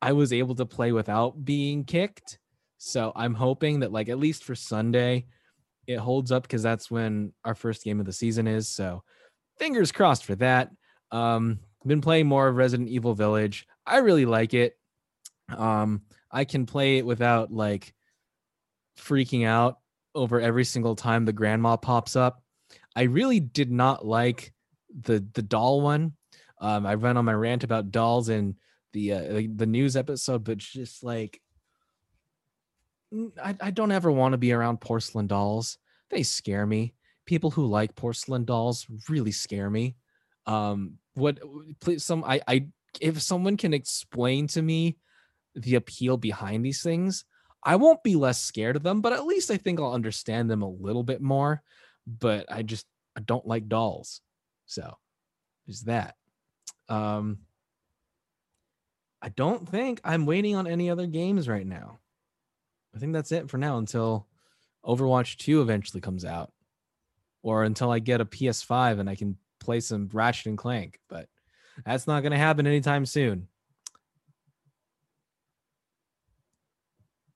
I 0.00 0.12
was 0.12 0.32
able 0.32 0.54
to 0.54 0.64
play 0.64 0.92
without 0.92 1.44
being 1.44 1.82
kicked. 1.82 2.38
So 2.78 3.10
I'm 3.16 3.34
hoping 3.34 3.80
that 3.80 3.90
like 3.90 4.08
at 4.08 4.20
least 4.20 4.44
for 4.44 4.54
Sunday, 4.54 5.26
it 5.88 5.96
holds 5.96 6.30
up 6.30 6.44
because 6.44 6.62
that's 6.62 6.92
when 6.92 7.32
our 7.44 7.56
first 7.56 7.82
game 7.82 7.98
of 7.98 8.06
the 8.06 8.12
season 8.12 8.46
is. 8.46 8.68
So 8.68 9.02
fingers 9.58 9.90
crossed 9.90 10.24
for 10.24 10.36
that. 10.36 10.70
Um, 11.10 11.58
been 11.84 12.00
playing 12.00 12.28
more 12.28 12.46
of 12.46 12.54
Resident 12.54 12.88
Evil 12.88 13.14
Village. 13.14 13.66
I 13.84 13.96
really 13.98 14.26
like 14.26 14.54
it. 14.54 14.78
Um, 15.48 16.02
I 16.30 16.44
can 16.44 16.66
play 16.66 16.98
it 16.98 17.06
without 17.06 17.50
like 17.50 17.94
freaking 18.96 19.44
out 19.44 19.78
over 20.18 20.40
every 20.40 20.64
single 20.64 20.96
time 20.96 21.24
the 21.24 21.32
grandma 21.32 21.76
pops 21.76 22.16
up. 22.16 22.42
I 22.94 23.02
really 23.02 23.40
did 23.40 23.70
not 23.70 24.04
like 24.04 24.52
the 25.00 25.24
the 25.32 25.42
doll 25.42 25.80
one. 25.80 26.14
Um, 26.60 26.84
I 26.86 26.96
went 26.96 27.16
on 27.16 27.24
my 27.24 27.32
rant 27.32 27.64
about 27.64 27.90
dolls 27.90 28.28
in 28.28 28.56
the 28.92 29.12
uh, 29.12 29.42
the 29.54 29.66
news 29.66 29.96
episode, 29.96 30.44
but 30.44 30.58
just 30.58 31.04
like 31.04 31.40
I, 33.42 33.56
I 33.60 33.70
don't 33.70 33.92
ever 33.92 34.10
want 34.10 34.32
to 34.32 34.38
be 34.38 34.52
around 34.52 34.80
porcelain 34.80 35.26
dolls. 35.26 35.78
They 36.10 36.22
scare 36.22 36.66
me. 36.66 36.94
People 37.26 37.50
who 37.50 37.66
like 37.66 37.94
porcelain 37.94 38.44
dolls 38.44 38.86
really 39.08 39.32
scare 39.32 39.70
me. 39.70 39.96
Um, 40.46 40.94
what 41.14 41.38
please 41.80 42.04
some 42.04 42.24
I 42.24 42.40
I 42.48 42.66
if 43.00 43.20
someone 43.22 43.56
can 43.56 43.74
explain 43.74 44.46
to 44.48 44.62
me 44.62 44.96
the 45.54 45.76
appeal 45.76 46.16
behind 46.16 46.64
these 46.64 46.82
things, 46.82 47.24
I 47.68 47.76
won't 47.76 48.02
be 48.02 48.16
less 48.16 48.40
scared 48.40 48.76
of 48.76 48.82
them, 48.82 49.02
but 49.02 49.12
at 49.12 49.26
least 49.26 49.50
I 49.50 49.58
think 49.58 49.78
I'll 49.78 49.92
understand 49.92 50.50
them 50.50 50.62
a 50.62 50.70
little 50.70 51.02
bit 51.02 51.20
more. 51.20 51.62
But 52.06 52.50
I 52.50 52.62
just 52.62 52.86
I 53.14 53.20
don't 53.20 53.46
like 53.46 53.68
dolls. 53.68 54.22
So 54.64 54.96
there's 55.66 55.82
that. 55.82 56.16
Um 56.88 57.40
I 59.20 59.28
don't 59.28 59.68
think 59.68 60.00
I'm 60.02 60.24
waiting 60.24 60.56
on 60.56 60.66
any 60.66 60.88
other 60.88 61.06
games 61.06 61.46
right 61.46 61.66
now. 61.66 61.98
I 62.96 62.98
think 62.98 63.12
that's 63.12 63.32
it 63.32 63.50
for 63.50 63.58
now 63.58 63.76
until 63.76 64.26
Overwatch 64.82 65.36
2 65.36 65.60
eventually 65.60 66.00
comes 66.00 66.24
out. 66.24 66.50
Or 67.42 67.64
until 67.64 67.90
I 67.90 67.98
get 67.98 68.22
a 68.22 68.24
PS5 68.24 68.98
and 68.98 69.10
I 69.10 69.14
can 69.14 69.36
play 69.60 69.80
some 69.80 70.08
Ratchet 70.10 70.46
and 70.46 70.56
Clank, 70.56 71.00
but 71.10 71.28
that's 71.84 72.06
not 72.06 72.22
going 72.22 72.32
to 72.32 72.38
happen 72.38 72.66
anytime 72.66 73.04
soon. 73.04 73.46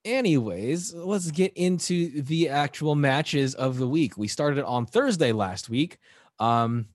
Anyways, 0.05 0.95
let's 0.95 1.31
get 1.31 1.53
into 1.55 2.23
the 2.23 2.49
actual 2.49 2.97
matches 2.97 3.55
of 3.55 3.79
the 3.79 3.87
week. 3.89 4.17
We 4.17 4.27
started 4.27 4.65
on 4.65 4.85
Thursday 4.85 5.31
last 5.31 5.71
week 5.71 5.99
um, 6.41 6.87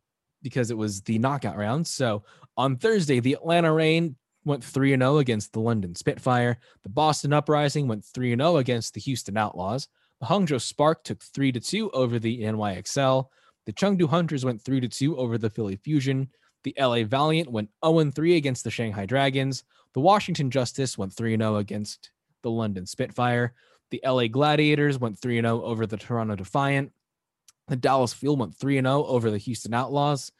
because 0.41 0.71
it 0.71 0.77
was 0.77 1.01
the 1.01 1.17
knockout 1.17 1.55
round. 1.55 1.87
So 1.87 2.23
on 2.57 2.75
Thursday, 2.75 3.21
the 3.21 3.33
Atlanta 3.33 3.71
Reign 3.71 4.17
went 4.43 4.63
3 4.63 4.97
0 4.97 5.17
against 5.19 5.53
the 5.53 5.61
London 5.61 5.95
Spitfire. 5.95 6.57
The 6.83 6.89
Boston 6.89 7.31
Uprising 7.31 7.87
went 7.87 8.03
3 8.03 8.35
0 8.35 8.57
against 8.57 8.93
the 8.93 9.01
Houston 9.01 9.37
Outlaws. 9.37 9.87
The 10.19 10.25
Hangzhou 10.25 10.59
Spark 10.59 11.03
took 11.03 11.23
3 11.23 11.53
2 11.53 11.91
over 11.91 12.19
the 12.19 12.41
NYXL. 12.41 13.25
The 13.65 13.73
Chengdu 13.73 14.09
Hunters 14.09 14.43
went 14.43 14.61
3 14.61 14.81
2 14.81 15.17
over 15.17 15.37
the 15.37 15.49
Philly 15.49 15.77
Fusion. 15.77 16.29
The 16.63 16.75
LA 16.77 17.03
Valiant 17.03 17.49
went 17.49 17.69
0 17.85 18.11
3 18.11 18.35
against 18.35 18.65
the 18.65 18.71
Shanghai 18.71 19.05
Dragons. 19.05 19.63
The 19.93 20.01
Washington 20.01 20.51
Justice 20.51 20.97
went 20.97 21.13
3 21.13 21.37
0 21.37 21.55
against 21.57 22.11
the 22.47 22.51
London 22.51 22.85
Spitfire. 22.85 23.53
The 23.91 24.01
LA 24.05 24.27
Gladiators 24.27 24.97
went 24.97 25.19
3 25.19 25.41
0 25.41 25.61
over 25.63 25.85
the 25.85 25.97
Toronto 25.97 26.35
Defiant. 26.35 26.93
The 27.67 27.75
Dallas 27.75 28.13
Fuel 28.13 28.37
went 28.37 28.55
3 28.55 28.75
0 28.75 29.05
over 29.05 29.29
the 29.29 29.37
Houston 29.37 29.73
Outlaws. 29.73 30.31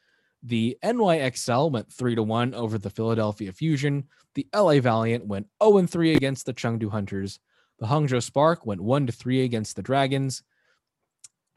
The 0.42 0.78
NYXL 0.84 1.72
went 1.72 1.92
3 1.92 2.16
1 2.16 2.54
over 2.54 2.78
the 2.78 2.90
Philadelphia 2.90 3.52
Fusion. 3.52 4.06
The 4.36 4.48
LA 4.56 4.80
Valiant 4.80 5.26
went 5.26 5.48
0 5.62 5.86
3 5.86 6.16
against 6.16 6.46
the 6.46 6.54
Chengdu 6.54 6.90
Hunters. 6.90 7.40
The 7.80 7.88
Hangzhou 7.88 8.24
Spark 8.24 8.66
went 8.66 8.82
1 8.82 9.08
3 9.08 9.44
against 9.44 9.76
the 9.76 9.84
Dragons. 9.84 10.44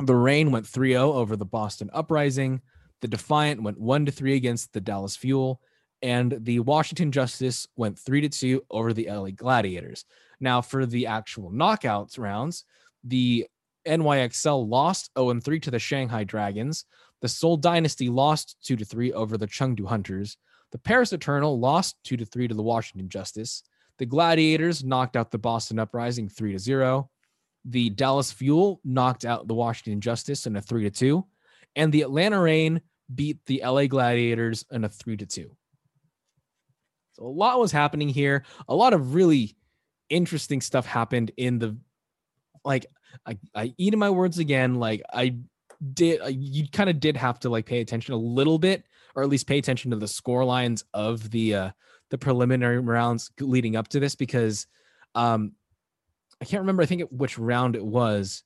The 0.03 0.17
Reign 0.17 0.51
went 0.51 0.67
3 0.67 0.93
0 0.93 1.13
over 1.13 1.37
the 1.37 1.45
Boston 1.45 1.91
Uprising. 1.93 2.61
The 3.03 3.09
Defiant 3.09 3.63
went 3.63 3.79
1 3.79 4.07
3 4.07 4.35
against 4.35 4.73
the 4.73 4.81
Dallas 4.81 5.17
Fuel. 5.17 5.61
And 6.03 6.39
the 6.41 6.61
Washington 6.61 7.13
Justice 7.13 7.69
went 7.77 7.99
3 7.99 8.29
2 8.29 8.65
over 8.71 8.93
the 8.93 9.09
LA 9.11 9.31
Gladiators. 9.31 10.05
Now, 10.41 10.61
for 10.63 10.87
the 10.87 11.07
actual 11.07 11.51
knockouts 11.51 12.19
rounds, 12.19 12.65
the 13.05 13.47
NYXL 13.87 14.69
lost 14.69 15.11
0 15.19 15.41
3 15.41 15.61
to 15.61 15.71
the 15.71 15.79
Shanghai 15.79 16.25
Dragons. 16.25 16.85
The 17.21 17.29
Seoul 17.29 17.57
Dynasty 17.57 18.09
lost 18.09 18.57
2 18.65 18.77
3 18.77 19.13
over 19.13 19.37
the 19.37 19.47
Chengdu 19.47 19.87
Hunters. 19.87 20.37
The 20.73 20.79
Paris 20.79 21.13
Eternal 21.13 21.59
lost 21.59 21.97
2 22.05 22.25
3 22.25 22.49
to 22.49 22.55
the 22.55 22.63
Washington 22.63 23.09
Justice. 23.09 23.63
The 23.99 24.07
Gladiators 24.07 24.83
knocked 24.83 25.17
out 25.17 25.31
the 25.31 25.39
Boston 25.39 25.79
Uprising 25.79 26.29
3 26.29 26.57
0. 26.57 27.11
The 27.67 27.91
Dallas 27.91 28.33
Fuel 28.33 28.81
knocked 28.85 29.25
out 29.25 29.47
the 29.47 29.55
Washington 29.55 30.01
Justice 30.01 30.47
in 30.47 30.57
a 30.57 30.63
3 30.63 30.89
2. 30.91 31.27
And 31.77 31.93
the 31.93 32.03
Atlanta 32.03 32.41
Reign 32.41 32.81
beat 33.15 33.39
the 33.47 33.63
LA 33.65 33.87
Gladiators 33.87 34.65
in 34.71 34.85
a 34.85 34.89
3 34.89 35.17
2. 35.17 35.51
So 37.13 37.23
a 37.23 37.25
lot 37.25 37.61
was 37.61 37.73
happening 37.73 38.09
here. 38.09 38.45
A 38.69 38.75
lot 38.75 38.95
of 38.95 39.15
really 39.15 39.57
interesting 40.11 40.61
stuff 40.61 40.85
happened 40.85 41.31
in 41.37 41.59
the 41.59 41.77
like 42.65 42.87
I, 43.27 43.39
I 43.55 43.75
eat 43.79 43.93
in 43.93 43.99
my 43.99 44.11
words 44.11 44.39
again 44.39 44.75
like 44.75 45.03
i 45.13 45.37
did 45.95 46.21
you 46.29 46.69
kind 46.69 46.91
of 46.91 47.01
did 47.01 47.17
have 47.17 47.41
to 47.41 47.49
like 47.49 47.65
pay 47.65 47.81
attention 47.81 48.13
a 48.13 48.19
little 48.19 48.59
bit 48.59 48.85
or 49.15 49.23
at 49.23 49.29
least 49.29 49.47
pay 49.47 49.59
attention 49.59 49.91
to 49.93 49.97
the 49.97 50.09
score 50.09 50.45
lines 50.45 50.85
of 50.93 51.31
the 51.31 51.55
uh 51.55 51.71
the 52.11 52.19
preliminary 52.19 52.79
rounds 52.79 53.31
leading 53.41 53.77
up 53.77 53.89
to 53.89 54.01
this 54.01 54.15
because 54.15 54.67
um 55.15 55.53
i 56.41 56.45
can't 56.45 56.61
remember 56.61 56.83
i 56.83 56.87
think 56.87 57.01
it, 57.01 57.13
which 57.13 57.39
round 57.39 57.77
it 57.77 57.85
was 57.85 58.43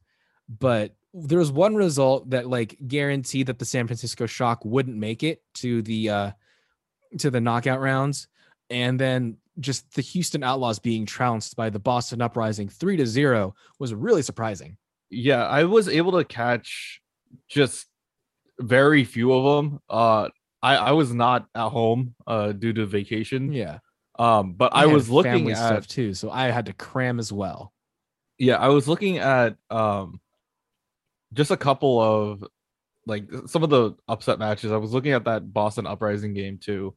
but 0.49 0.94
there 1.12 1.38
was 1.38 1.50
one 1.50 1.75
result 1.75 2.30
that 2.30 2.49
like 2.49 2.76
guaranteed 2.87 3.47
that 3.47 3.59
the 3.59 3.64
san 3.64 3.87
francisco 3.87 4.26
shock 4.26 4.64
wouldn't 4.64 4.97
make 4.97 5.23
it 5.23 5.42
to 5.54 5.83
the 5.83 6.11
uh 6.11 6.30
to 7.18 7.30
the 7.30 7.40
knockout 7.40 7.80
rounds 7.80 8.28
and 8.71 8.99
then 8.99 9.37
just 9.61 9.94
the 9.94 10.02
Houston 10.02 10.42
Outlaws 10.42 10.78
being 10.78 11.06
trounced 11.06 11.56
by 11.56 11.70
the 11.70 11.78
Boston 11.78 12.20
Uprising 12.20 12.68
3 12.68 12.96
to 12.99 13.06
0 13.06 13.54
was 13.78 13.94
really 13.94 14.23
surprising. 14.23 14.76
Yeah, 15.11 15.46
I 15.46 15.64
was 15.64 15.88
able 15.88 16.12
to 16.12 16.25
catch 16.25 17.00
just 17.49 17.87
very 18.58 19.04
few 19.04 19.32
of 19.32 19.56
them. 19.56 19.80
Uh 19.88 20.28
I 20.62 20.76
I 20.76 20.90
was 20.92 21.12
not 21.12 21.46
at 21.54 21.68
home 21.68 22.14
uh 22.26 22.52
due 22.52 22.73
to 22.73 22.87
vacation. 22.87 23.52
Yeah. 23.52 23.78
Um 24.18 24.54
but 24.54 24.75
I, 24.75 24.82
I 24.82 24.87
was 24.87 25.11
looking 25.11 25.50
at 25.50 25.56
stuff 25.56 25.87
too, 25.87 26.14
so 26.14 26.30
I 26.30 26.50
had 26.50 26.66
to 26.66 26.73
cram 26.73 27.18
as 27.18 27.32
well. 27.32 27.73
Yeah, 28.38 28.56
I 28.56 28.68
was 28.68 28.88
looking 28.88 29.18
at 29.18 29.56
um 29.70 30.20
just 31.32 31.50
a 31.50 31.56
couple 31.56 32.00
of 32.00 32.44
like 33.06 33.28
some 33.46 33.62
of 33.62 33.70
the 33.70 33.94
upset 34.08 34.38
matches. 34.38 34.73
I 34.73 34.76
was 34.76 34.92
looking 34.92 35.12
at 35.12 35.25
that 35.25 35.52
Boston 35.52 35.87
Uprising 35.87 36.34
game 36.34 36.58
too 36.58 36.94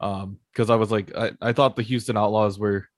um 0.00 0.38
because 0.52 0.70
i 0.70 0.76
was 0.76 0.90
like 0.90 1.14
I, 1.16 1.32
I 1.40 1.52
thought 1.52 1.76
the 1.76 1.82
houston 1.82 2.16
outlaws 2.16 2.58
were 2.58 2.88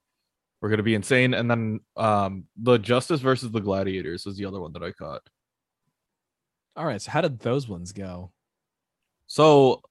were 0.60 0.68
going 0.68 0.78
to 0.78 0.84
be 0.84 0.94
insane. 0.94 1.34
And 1.34 1.50
then 1.50 1.80
um 1.96 2.44
the 2.56 2.78
justice 2.78 3.20
versus 3.20 3.50
the 3.50 3.60
gladiators 3.60 4.26
was 4.26 4.36
the 4.36 4.44
other 4.44 4.60
one 4.60 4.72
that 4.74 4.82
i 4.82 4.92
caught. 4.92 5.22
All 6.76 6.84
right 6.84 7.00
so 7.00 7.10
how 7.10 7.20
did 7.20 7.40
those 7.40 7.68
ones 7.68 7.92
go? 7.92 8.32
So 9.26 9.82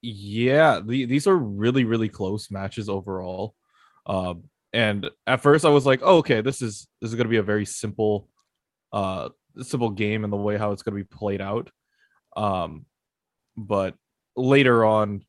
yeah 0.00 0.80
the, 0.84 1.04
these 1.04 1.26
are 1.26 1.36
really 1.36 1.84
really 1.84 2.08
close 2.08 2.50
matches 2.50 2.88
overall. 2.88 3.54
Um 4.06 4.44
and 4.72 5.10
at 5.26 5.42
first 5.42 5.64
i 5.64 5.68
was 5.68 5.84
like 5.84 6.00
oh, 6.02 6.18
okay 6.18 6.40
this 6.40 6.62
is 6.62 6.88
this 7.00 7.10
is 7.10 7.14
going 7.14 7.26
to 7.26 7.30
be 7.30 7.36
a 7.36 7.42
very 7.42 7.66
simple 7.66 8.28
uh 8.92 9.28
simple 9.60 9.90
game 9.90 10.24
in 10.24 10.30
the 10.30 10.36
way 10.36 10.56
how 10.56 10.72
it's 10.72 10.82
going 10.82 10.96
to 10.96 11.04
be 11.04 11.16
played 11.16 11.40
out. 11.40 11.70
Um 12.36 12.86
but 13.56 13.94
later 14.36 14.84
on 14.84 15.24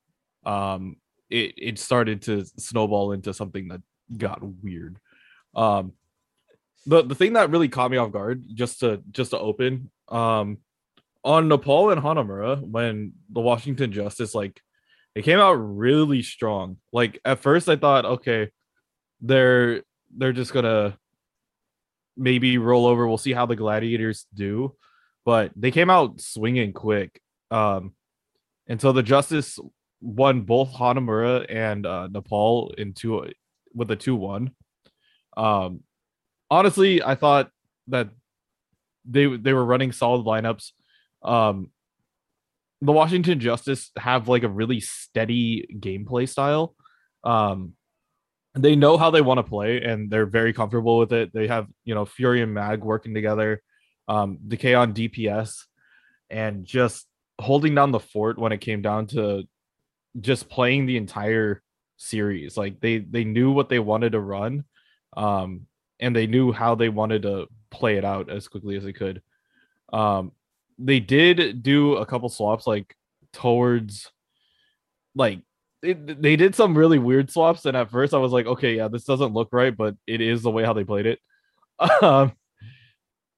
um 0.46 0.98
it 1.34 1.54
it 1.58 1.80
started 1.80 2.22
to 2.24 2.46
snowball 2.46 3.12
into 3.12 3.34
something 3.34 3.70
that 3.70 3.82
got 4.16 4.40
weird. 4.44 4.98
Um, 5.56 5.94
the 6.86 7.04
the 7.04 7.16
thing 7.16 7.34
that 7.34 7.50
really 7.50 7.70
caught 7.70 7.92
me 7.92 7.98
off 7.98 8.12
guard, 8.12 8.44
just 8.54 8.82
to 8.82 9.02
just 9.12 9.32
to 9.32 9.40
open, 9.40 9.90
um, 10.10 10.60
on 11.24 11.48
Nepal 11.48 11.90
and 11.90 12.02
Hanamura, 12.02 12.62
when 12.62 13.14
the 13.30 13.42
Washington 13.42 13.92
Justice 13.92 14.36
like 14.36 14.62
it 15.16 15.24
came 15.24 15.40
out 15.40 15.54
really 15.54 16.22
strong. 16.22 16.78
Like 16.92 17.20
at 17.26 17.40
first, 17.40 17.68
I 17.68 17.76
thought, 17.78 18.06
okay, 18.06 18.50
they're 19.22 19.82
they're 20.16 20.34
just 20.34 20.54
gonna 20.54 20.98
maybe 22.16 22.60
roll 22.60 22.86
over. 22.86 23.08
We'll 23.08 23.18
see 23.18 23.34
how 23.34 23.48
the 23.48 23.56
Gladiators 23.56 24.28
do, 24.34 24.76
but 25.26 25.52
they 25.56 25.72
came 25.72 25.90
out 25.90 26.22
swinging 26.22 26.74
quick. 26.74 27.20
Um, 27.50 27.94
and 28.68 28.80
so 28.80 28.92
the 28.92 29.04
Justice 29.04 29.60
won 30.04 30.42
both 30.42 30.74
Hanamura 30.74 31.46
and 31.50 31.86
uh, 31.86 32.08
Nepal 32.08 32.74
in 32.78 32.94
two 32.94 33.32
with 33.74 33.90
a 33.90 33.96
two 33.96 34.16
one. 34.16 34.52
Um, 35.36 35.82
honestly, 36.52 37.02
I 37.02 37.16
thought 37.16 37.50
that 37.88 38.10
they 39.06 39.26
they 39.26 39.54
were 39.54 39.66
running 39.66 39.92
solid 39.92 40.26
lineups. 40.26 40.72
Um, 41.24 41.72
the 42.82 42.92
Washington 42.92 43.40
Justice 43.40 43.92
have 43.98 44.28
like 44.28 44.44
a 44.44 44.50
really 44.50 44.82
steady 44.82 45.66
gameplay 45.80 46.28
style. 46.28 46.76
Um, 47.24 47.74
they 48.56 48.76
know 48.76 48.98
how 48.98 49.10
they 49.10 49.22
want 49.22 49.40
to 49.40 49.44
play 49.44 49.82
and 49.82 50.12
they're 50.12 50.26
very 50.26 50.54
comfortable 50.54 51.00
with 51.00 51.14
it. 51.14 51.34
They 51.34 51.48
have, 51.48 51.68
you 51.86 51.96
know, 51.96 52.06
Fury 52.06 52.42
and 52.42 52.54
Mag 52.54 52.84
working 52.84 53.14
together, 53.14 53.64
um, 54.08 54.38
Decay 54.48 54.74
on 54.74 54.94
DPS, 54.94 55.64
and 56.30 56.66
just 56.66 57.08
holding 57.40 57.74
down 57.74 57.92
the 57.92 58.00
fort 58.00 58.38
when 58.38 58.52
it 58.52 58.60
came 58.60 58.82
down 58.82 59.08
to 59.08 59.48
just 60.20 60.50
playing 60.50 60.86
the 60.86 60.98
entire 60.98 61.62
series. 61.98 62.58
Like 62.58 62.80
they 62.80 63.00
they 63.00 63.24
knew 63.24 63.52
what 63.52 63.70
they 63.70 63.80
wanted 63.80 64.12
to 64.14 64.20
run, 64.20 64.66
um, 65.16 65.68
and 66.00 66.16
they 66.16 66.28
knew 66.28 66.52
how 66.52 66.76
they 66.76 66.90
wanted 66.90 67.24
to 67.24 67.48
play 67.72 67.98
it 67.98 68.06
out 68.06 68.30
as 68.30 68.48
quickly 68.48 68.76
as 68.76 68.84
they 68.84 68.94
could. 68.94 69.22
Um, 69.92 70.32
they 70.78 71.00
did 71.00 71.64
do 71.64 71.96
a 71.98 72.06
couple 72.06 72.30
swaps 72.30 72.68
like 72.68 72.96
towards 73.32 74.12
like 75.16 75.40
it, 75.82 76.22
they 76.22 76.36
did 76.36 76.56
some 76.56 76.78
really 76.78 77.00
weird 77.00 77.30
swaps 77.30 77.66
and 77.66 77.76
at 77.76 77.92
first 77.92 78.14
i 78.14 78.18
was 78.18 78.32
like 78.32 78.46
okay 78.46 78.76
yeah 78.76 78.88
this 78.88 79.04
doesn't 79.04 79.34
look 79.34 79.50
right 79.52 79.76
but 79.76 79.96
it 80.08 80.22
is 80.22 80.42
the 80.42 80.52
way 80.52 80.64
how 80.64 80.74
they 80.74 80.84
played 80.84 81.06
it 81.06 81.20
um 82.02 82.32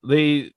they 0.07 0.51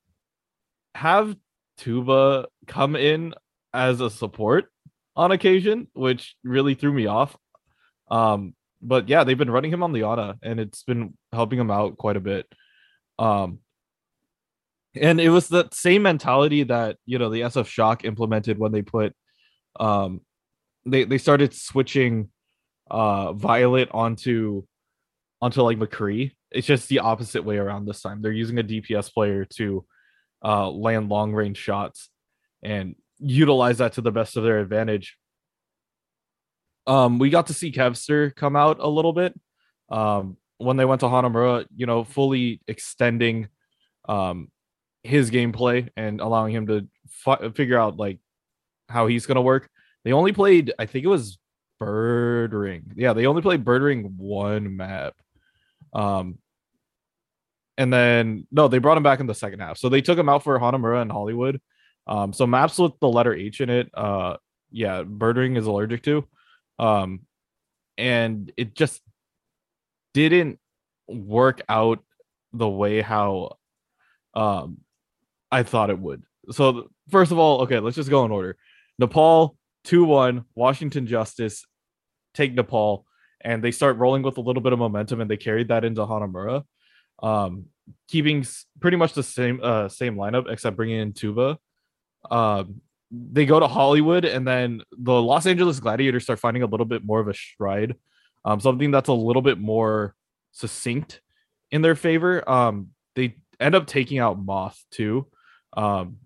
have 0.95 1.37
tuba 1.79 2.47
come 2.67 2.95
in 2.97 3.35
as 3.73 4.01
a 4.01 4.11
support 4.11 4.71
on 5.19 5.33
occasion 5.33 5.87
which 5.93 6.37
really 6.43 6.75
threw 6.75 6.93
me 6.93 7.07
off 7.07 7.37
um 8.11 8.55
but 8.81 9.09
yeah 9.09 9.25
they've 9.25 9.37
been 9.37 9.51
running 9.51 9.73
him 9.73 9.83
on 9.83 9.93
the 9.93 10.05
ana 10.05 10.37
and 10.43 10.59
it's 10.59 10.83
been 10.85 11.13
helping 11.33 11.59
him 11.59 11.71
out 11.71 11.99
quite 11.99 12.17
a 12.17 12.21
bit 12.21 12.47
um 13.19 13.59
and 14.95 15.21
it 15.21 15.31
was 15.31 15.49
the 15.49 15.69
same 15.73 16.03
mentality 16.03 16.63
that 16.65 16.97
you 17.07 17.19
know 17.19 17.31
the 17.31 17.43
SF 17.43 17.67
Shock 17.67 18.05
implemented 18.05 18.59
when 18.59 18.73
they 18.73 18.83
put 18.83 19.15
um 19.79 20.21
they 20.87 21.05
they 21.05 21.19
started 21.19 21.55
switching 21.55 22.31
uh 22.91 23.33
Violet 23.33 23.89
onto 23.93 24.65
onto 25.41 25.63
like 25.63 25.79
McCree. 25.79 26.33
It's 26.51 26.67
just 26.67 26.89
the 26.89 27.01
opposite 27.01 27.45
way 27.45 27.59
around 27.59 27.87
this 27.87 28.01
time. 28.01 28.23
They're 28.23 28.33
using 28.33 28.59
a 28.59 28.65
DPS 28.65 29.13
player 29.13 29.45
to 29.57 29.85
uh 30.45 30.71
land 30.71 31.09
long 31.09 31.33
range 31.33 31.59
shots 31.59 32.11
and 32.63 32.95
utilize 33.19 33.79
that 33.79 33.95
to 33.95 34.01
the 34.01 34.13
best 34.13 34.37
of 34.37 34.45
their 34.45 34.61
advantage. 34.61 35.17
Um 36.87 37.19
we 37.19 37.31
got 37.31 37.49
to 37.49 37.55
see 37.55 37.73
Kevster 37.73 38.35
come 38.35 38.57
out 38.57 38.79
a 38.81 38.89
little 38.89 39.13
bit. 39.13 39.39
Um 39.91 40.37
when 40.59 40.77
they 40.77 40.85
went 40.85 41.01
to 41.01 41.07
Hanamura, 41.07 41.67
you 41.75 41.87
know, 41.87 42.05
fully 42.05 42.61
extending 42.67 43.49
um 44.09 44.51
his 45.03 45.31
gameplay 45.31 45.89
and 45.97 46.21
allowing 46.21 46.55
him 46.55 46.67
to 46.67 46.89
fi- 47.09 47.51
figure 47.51 47.79
out 47.79 47.97
like 47.97 48.19
how 48.89 49.07
he's 49.07 49.27
gonna 49.27 49.43
work. 49.43 49.69
They 50.05 50.13
only 50.13 50.33
played, 50.33 50.73
I 50.79 50.87
think 50.87 51.05
it 51.05 51.09
was 51.09 51.39
Birdring. 51.81 52.93
Yeah, 52.97 53.13
they 53.13 53.27
only 53.27 53.43
played 53.43 53.65
Birdring 53.65 54.17
one 54.17 54.77
map. 54.77 55.15
Um, 55.93 56.39
and 57.77 57.93
then 57.93 58.47
no, 58.51 58.69
they 58.69 58.79
brought 58.79 58.97
him 58.97 59.03
back 59.03 59.21
in 59.21 59.27
the 59.27 59.35
second 59.35 59.61
half. 59.61 59.79
So 59.79 59.89
they 59.89 60.01
took 60.01 60.19
him 60.19 60.29
out 60.29 60.43
for 60.43 60.59
Hanamura 60.59 61.01
and 61.01 61.13
Hollywood. 61.13 61.61
Um, 62.09 62.33
so 62.33 62.47
maps 62.47 62.79
with 62.79 62.93
the 63.01 63.09
letter 63.09 63.35
H 63.35 63.61
in 63.61 63.71
it, 63.71 63.91
uh, 63.95 64.37
yeah, 64.71 65.03
Birdring 65.03 65.57
is 65.59 65.67
allergic 65.67 66.03
to. 66.05 66.27
Um, 66.79 67.21
and 67.97 68.51
it 68.57 68.75
just 68.75 69.03
didn't 70.15 70.59
work 71.09 71.61
out 71.69 72.03
the 72.53 72.69
way 72.69 73.01
how 73.03 73.57
um 74.35 74.79
I 75.51 75.63
thought 75.63 75.91
it 75.91 75.99
would. 75.99 76.23
So 76.51 76.91
first 77.11 77.33
of 77.33 77.39
all, 77.39 77.63
okay, 77.63 77.79
let's 77.79 77.97
just 77.97 78.11
go 78.11 78.25
in 78.25 78.31
order. 78.31 78.57
Nepal 78.99 79.57
2-1, 79.87 80.45
Washington 80.55 81.07
Justice 81.07 81.67
take 82.35 82.55
Nepal 82.55 83.07
and 83.41 83.63
they 83.65 83.71
start 83.71 83.97
rolling 83.97 84.23
with 84.23 84.37
a 84.37 84.43
little 84.43 84.63
bit 84.63 84.73
of 84.73 84.79
momentum 84.79 85.21
and 85.21 85.31
they 85.31 85.37
carried 85.37 85.69
that 85.69 85.85
into 85.85 86.03
Hanamura. 86.03 86.65
Um 87.23 87.67
keeping 88.07 88.47
pretty 88.81 88.97
much 88.97 89.15
the 89.15 89.23
same 89.23 89.61
uh 89.63 89.89
same 89.89 90.17
lineup 90.17 90.51
except 90.51 90.77
bringing 90.77 91.01
in 91.01 91.13
Tuba. 91.13 91.59
Um 92.31 92.81
they 93.11 93.47
go 93.47 93.59
to 93.59 93.67
Hollywood 93.69 94.27
and 94.27 94.47
then 94.47 94.83
the 94.93 95.21
Los 95.21 95.47
Angeles 95.47 95.81
Gladiators 95.81 96.25
start 96.25 96.41
finding 96.41 96.63
a 96.63 96.67
little 96.67 96.85
bit 96.85 97.05
more 97.05 97.21
of 97.21 97.29
a 97.29 97.35
stride. 97.35 97.97
Um 98.45 98.61
something 98.61 98.91
that's 98.91 99.09
a 99.09 99.15
little 99.15 99.43
bit 99.43 99.59
more 99.59 100.15
succinct 100.53 101.21
in 101.71 101.83
their 101.83 101.95
favor. 101.95 102.49
Um 102.49 102.89
they 103.15 103.37
end 103.61 103.75
up 103.75 103.87
taking 103.87 104.19
out 104.19 104.39
Moth 104.39 104.83
too 104.91 105.27
um, 105.77 106.19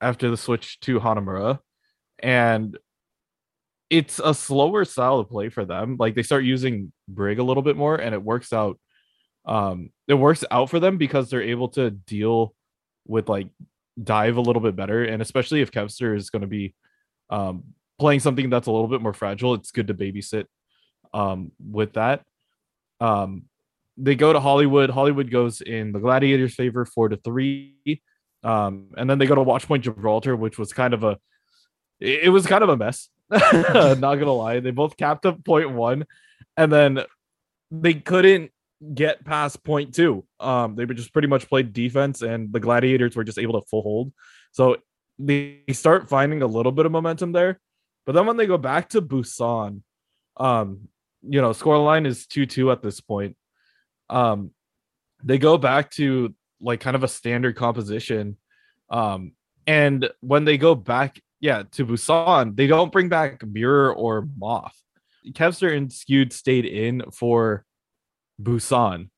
after 0.00 0.30
the 0.30 0.36
switch 0.36 0.80
to 0.80 1.00
Hanamura. 1.00 1.58
And 2.18 2.78
it's 3.90 4.18
a 4.18 4.34
slower 4.34 4.84
style 4.84 5.18
of 5.18 5.28
play 5.28 5.48
for 5.48 5.64
them. 5.64 5.96
Like 5.98 6.14
they 6.14 6.22
start 6.22 6.44
using 6.44 6.92
Brig 7.08 7.38
a 7.38 7.42
little 7.42 7.62
bit 7.62 7.76
more, 7.76 7.96
and 7.96 8.14
it 8.14 8.22
works 8.22 8.52
out. 8.52 8.78
Um, 9.44 9.90
it 10.08 10.14
works 10.14 10.44
out 10.50 10.70
for 10.70 10.80
them 10.80 10.98
because 10.98 11.28
they're 11.28 11.42
able 11.42 11.68
to 11.70 11.90
deal 11.90 12.54
with 13.06 13.28
like 13.28 13.48
dive 14.02 14.36
a 14.36 14.40
little 14.40 14.62
bit 14.62 14.76
better, 14.76 15.04
and 15.04 15.20
especially 15.22 15.60
if 15.60 15.70
Kevster 15.70 16.16
is 16.16 16.30
going 16.30 16.42
to 16.42 16.48
be 16.48 16.74
um, 17.30 17.64
playing 17.98 18.20
something 18.20 18.50
that's 18.50 18.66
a 18.66 18.72
little 18.72 18.88
bit 18.88 19.02
more 19.02 19.12
fragile, 19.12 19.54
it's 19.54 19.70
good 19.70 19.88
to 19.88 19.94
babysit 19.94 20.46
um, 21.14 21.52
with 21.58 21.94
that. 21.94 22.22
Um, 23.00 23.44
they 23.96 24.14
go 24.14 24.32
to 24.32 24.40
Hollywood. 24.40 24.90
Hollywood 24.90 25.30
goes 25.30 25.60
in 25.60 25.92
the 25.92 25.98
Gladiators' 25.98 26.54
favor, 26.54 26.84
four 26.84 27.08
to 27.08 27.16
three. 27.16 28.02
Um, 28.42 28.88
and 28.96 29.08
then 29.08 29.18
they 29.18 29.26
go 29.26 29.34
to 29.34 29.42
Watchpoint 29.42 29.82
Gibraltar, 29.82 30.34
which 30.34 30.58
was 30.58 30.72
kind 30.72 30.94
of 30.94 31.04
a 31.04 31.18
it 32.00 32.30
was 32.30 32.46
kind 32.46 32.64
of 32.64 32.70
a 32.70 32.76
mess. 32.76 33.08
Not 33.30 34.00
gonna 34.00 34.32
lie. 34.32 34.60
They 34.60 34.72
both 34.72 34.96
capped 34.96 35.24
up 35.24 35.44
point 35.44 35.70
one, 35.70 36.06
and 36.56 36.72
then 36.72 37.00
they 37.70 37.94
couldn't 37.94 38.50
get 38.94 39.24
past 39.24 39.62
point 39.64 39.94
two. 39.94 40.24
Um, 40.40 40.74
they 40.74 40.84
just 40.86 41.12
pretty 41.12 41.28
much 41.28 41.48
played 41.48 41.72
defense, 41.72 42.22
and 42.22 42.52
the 42.52 42.60
gladiators 42.60 43.16
were 43.16 43.24
just 43.24 43.38
able 43.38 43.60
to 43.60 43.66
full 43.68 43.82
hold. 43.82 44.12
So 44.52 44.76
they 45.18 45.62
start 45.72 46.08
finding 46.08 46.42
a 46.42 46.46
little 46.46 46.72
bit 46.72 46.86
of 46.86 46.92
momentum 46.92 47.32
there. 47.32 47.60
But 48.04 48.14
then 48.14 48.26
when 48.26 48.36
they 48.36 48.46
go 48.46 48.58
back 48.58 48.88
to 48.90 49.02
Busan, 49.02 49.82
um, 50.36 50.88
you 51.22 51.40
know, 51.40 51.50
scoreline 51.50 52.06
is 52.06 52.26
2-2 52.26 52.72
at 52.72 52.82
this 52.82 53.00
point. 53.00 53.36
Um, 54.10 54.50
they 55.22 55.38
go 55.38 55.56
back 55.56 55.90
to 55.92 56.34
like 56.60 56.80
kind 56.80 56.96
of 56.96 57.04
a 57.04 57.08
standard 57.08 57.56
composition. 57.56 58.36
Um, 58.90 59.32
and 59.66 60.10
when 60.20 60.44
they 60.44 60.58
go 60.58 60.74
back, 60.74 61.20
yeah, 61.40 61.62
to 61.72 61.86
Busan, 61.86 62.56
they 62.56 62.66
don't 62.66 62.92
bring 62.92 63.08
back 63.08 63.44
Mirror 63.46 63.94
or 63.94 64.28
Moth. 64.36 64.76
Kevster 65.30 65.76
and 65.76 65.92
Skewed 65.92 66.32
stayed 66.32 66.64
in 66.64 67.02
for 67.12 67.64
Busan, 68.42 69.10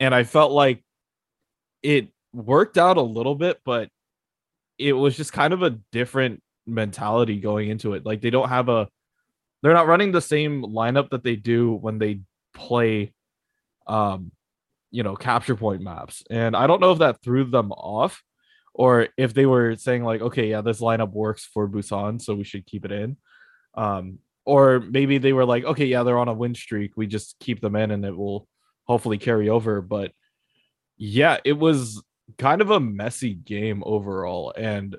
and 0.00 0.14
I 0.14 0.24
felt 0.24 0.52
like 0.52 0.82
it 1.82 2.08
worked 2.32 2.78
out 2.78 2.96
a 2.96 3.02
little 3.02 3.34
bit, 3.34 3.60
but 3.64 3.88
it 4.78 4.92
was 4.92 5.16
just 5.16 5.32
kind 5.32 5.52
of 5.52 5.62
a 5.62 5.78
different 5.92 6.42
mentality 6.66 7.40
going 7.40 7.68
into 7.68 7.94
it. 7.94 8.04
Like 8.04 8.20
they 8.20 8.30
don't 8.30 8.48
have 8.48 8.68
a, 8.68 8.88
they're 9.62 9.74
not 9.74 9.86
running 9.88 10.12
the 10.12 10.20
same 10.20 10.62
lineup 10.62 11.10
that 11.10 11.24
they 11.24 11.36
do 11.36 11.72
when 11.72 11.98
they 11.98 12.20
play 12.54 13.12
um 13.86 14.32
you 14.90 15.02
know 15.02 15.16
capture 15.16 15.56
point 15.56 15.82
maps. 15.82 16.22
And 16.30 16.56
i 16.56 16.66
don't 16.66 16.80
know 16.80 16.92
if 16.92 16.98
that 16.98 17.22
threw 17.22 17.44
them 17.44 17.72
off 17.72 18.22
or 18.74 19.08
if 19.16 19.34
they 19.34 19.46
were 19.46 19.76
saying 19.76 20.04
like 20.04 20.20
okay 20.20 20.50
yeah 20.50 20.60
this 20.60 20.80
lineup 20.80 21.12
works 21.12 21.44
for 21.44 21.68
busan 21.68 22.20
so 22.20 22.34
we 22.34 22.44
should 22.44 22.66
keep 22.66 22.84
it 22.84 22.92
in. 22.92 23.16
Um 23.74 24.18
or 24.44 24.80
maybe 24.80 25.18
they 25.18 25.32
were 25.32 25.44
like 25.44 25.64
okay 25.64 25.86
yeah 25.86 26.02
they're 26.02 26.18
on 26.18 26.28
a 26.28 26.34
win 26.34 26.54
streak. 26.54 26.92
We 26.96 27.06
just 27.06 27.36
keep 27.40 27.60
them 27.60 27.76
in 27.76 27.90
and 27.90 28.04
it 28.04 28.16
will 28.16 28.48
hopefully 28.88 29.18
carry 29.18 29.48
over 29.48 29.80
but 29.80 30.12
yeah 30.96 31.36
it 31.44 31.52
was 31.52 32.02
kind 32.38 32.60
of 32.60 32.70
a 32.70 32.80
messy 32.80 33.34
game 33.34 33.82
overall. 33.86 34.52
And 34.56 34.96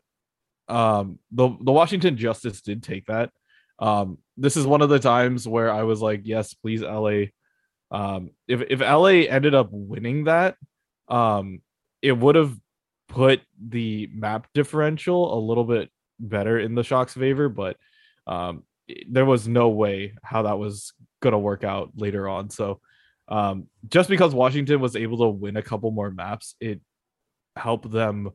um 0.67 1.19
the 1.31 1.49
the 1.61 1.71
washington 1.71 2.17
justice 2.17 2.61
did 2.61 2.83
take 2.83 3.05
that. 3.07 3.31
Um 3.79 4.19
this 4.37 4.55
is 4.55 4.65
one 4.65 4.81
of 4.81 4.89
the 4.89 4.99
times 4.99 5.47
where 5.47 5.71
i 5.71 5.83
was 5.83 6.01
like 6.01 6.21
yes 6.23 6.53
please 6.53 6.81
la 6.81 7.25
um, 7.91 8.31
if 8.47 8.61
if 8.69 8.81
LA 8.81 9.25
ended 9.27 9.55
up 9.55 9.69
winning 9.71 10.25
that, 10.25 10.55
um, 11.07 11.61
it 12.01 12.11
would 12.11 12.35
have 12.35 12.55
put 13.07 13.41
the 13.59 14.09
map 14.13 14.47
differential 14.53 15.37
a 15.37 15.39
little 15.39 15.63
bit 15.63 15.89
better 16.19 16.59
in 16.59 16.75
the 16.75 16.83
Shock's 16.83 17.13
favor, 17.13 17.49
but 17.49 17.77
um, 18.27 18.63
there 19.09 19.25
was 19.25 19.47
no 19.47 19.69
way 19.69 20.13
how 20.23 20.43
that 20.43 20.59
was 20.59 20.93
gonna 21.21 21.39
work 21.39 21.63
out 21.63 21.91
later 21.95 22.29
on. 22.29 22.49
So 22.49 22.79
um, 23.29 23.67
just 23.87 24.09
because 24.09 24.33
Washington 24.33 24.79
was 24.79 24.95
able 24.95 25.19
to 25.19 25.29
win 25.29 25.55
a 25.55 25.61
couple 25.61 25.91
more 25.91 26.11
maps, 26.11 26.55
it 26.59 26.81
helped 27.55 27.89
them, 27.89 28.31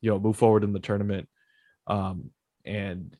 you 0.00 0.10
know, 0.10 0.18
move 0.18 0.36
forward 0.36 0.64
in 0.64 0.72
the 0.72 0.80
tournament. 0.80 1.28
Um, 1.86 2.30
and 2.64 3.16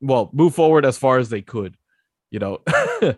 well 0.00 0.30
move 0.32 0.54
forward 0.54 0.84
as 0.84 0.98
far 0.98 1.18
as 1.18 1.28
they 1.28 1.42
could, 1.42 1.76
you 2.30 2.38
know. 2.38 2.60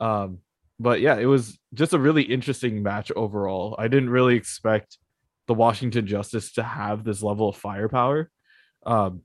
um, 0.00 0.38
but 0.80 1.00
yeah, 1.00 1.16
it 1.16 1.26
was 1.26 1.58
just 1.74 1.92
a 1.92 1.98
really 1.98 2.22
interesting 2.22 2.82
match 2.82 3.10
overall. 3.14 3.74
I 3.78 3.88
didn't 3.88 4.10
really 4.10 4.36
expect 4.36 4.98
the 5.46 5.54
Washington 5.54 6.06
Justice 6.06 6.52
to 6.52 6.62
have 6.62 7.04
this 7.04 7.22
level 7.22 7.48
of 7.48 7.56
firepower. 7.56 8.30
Um, 8.86 9.22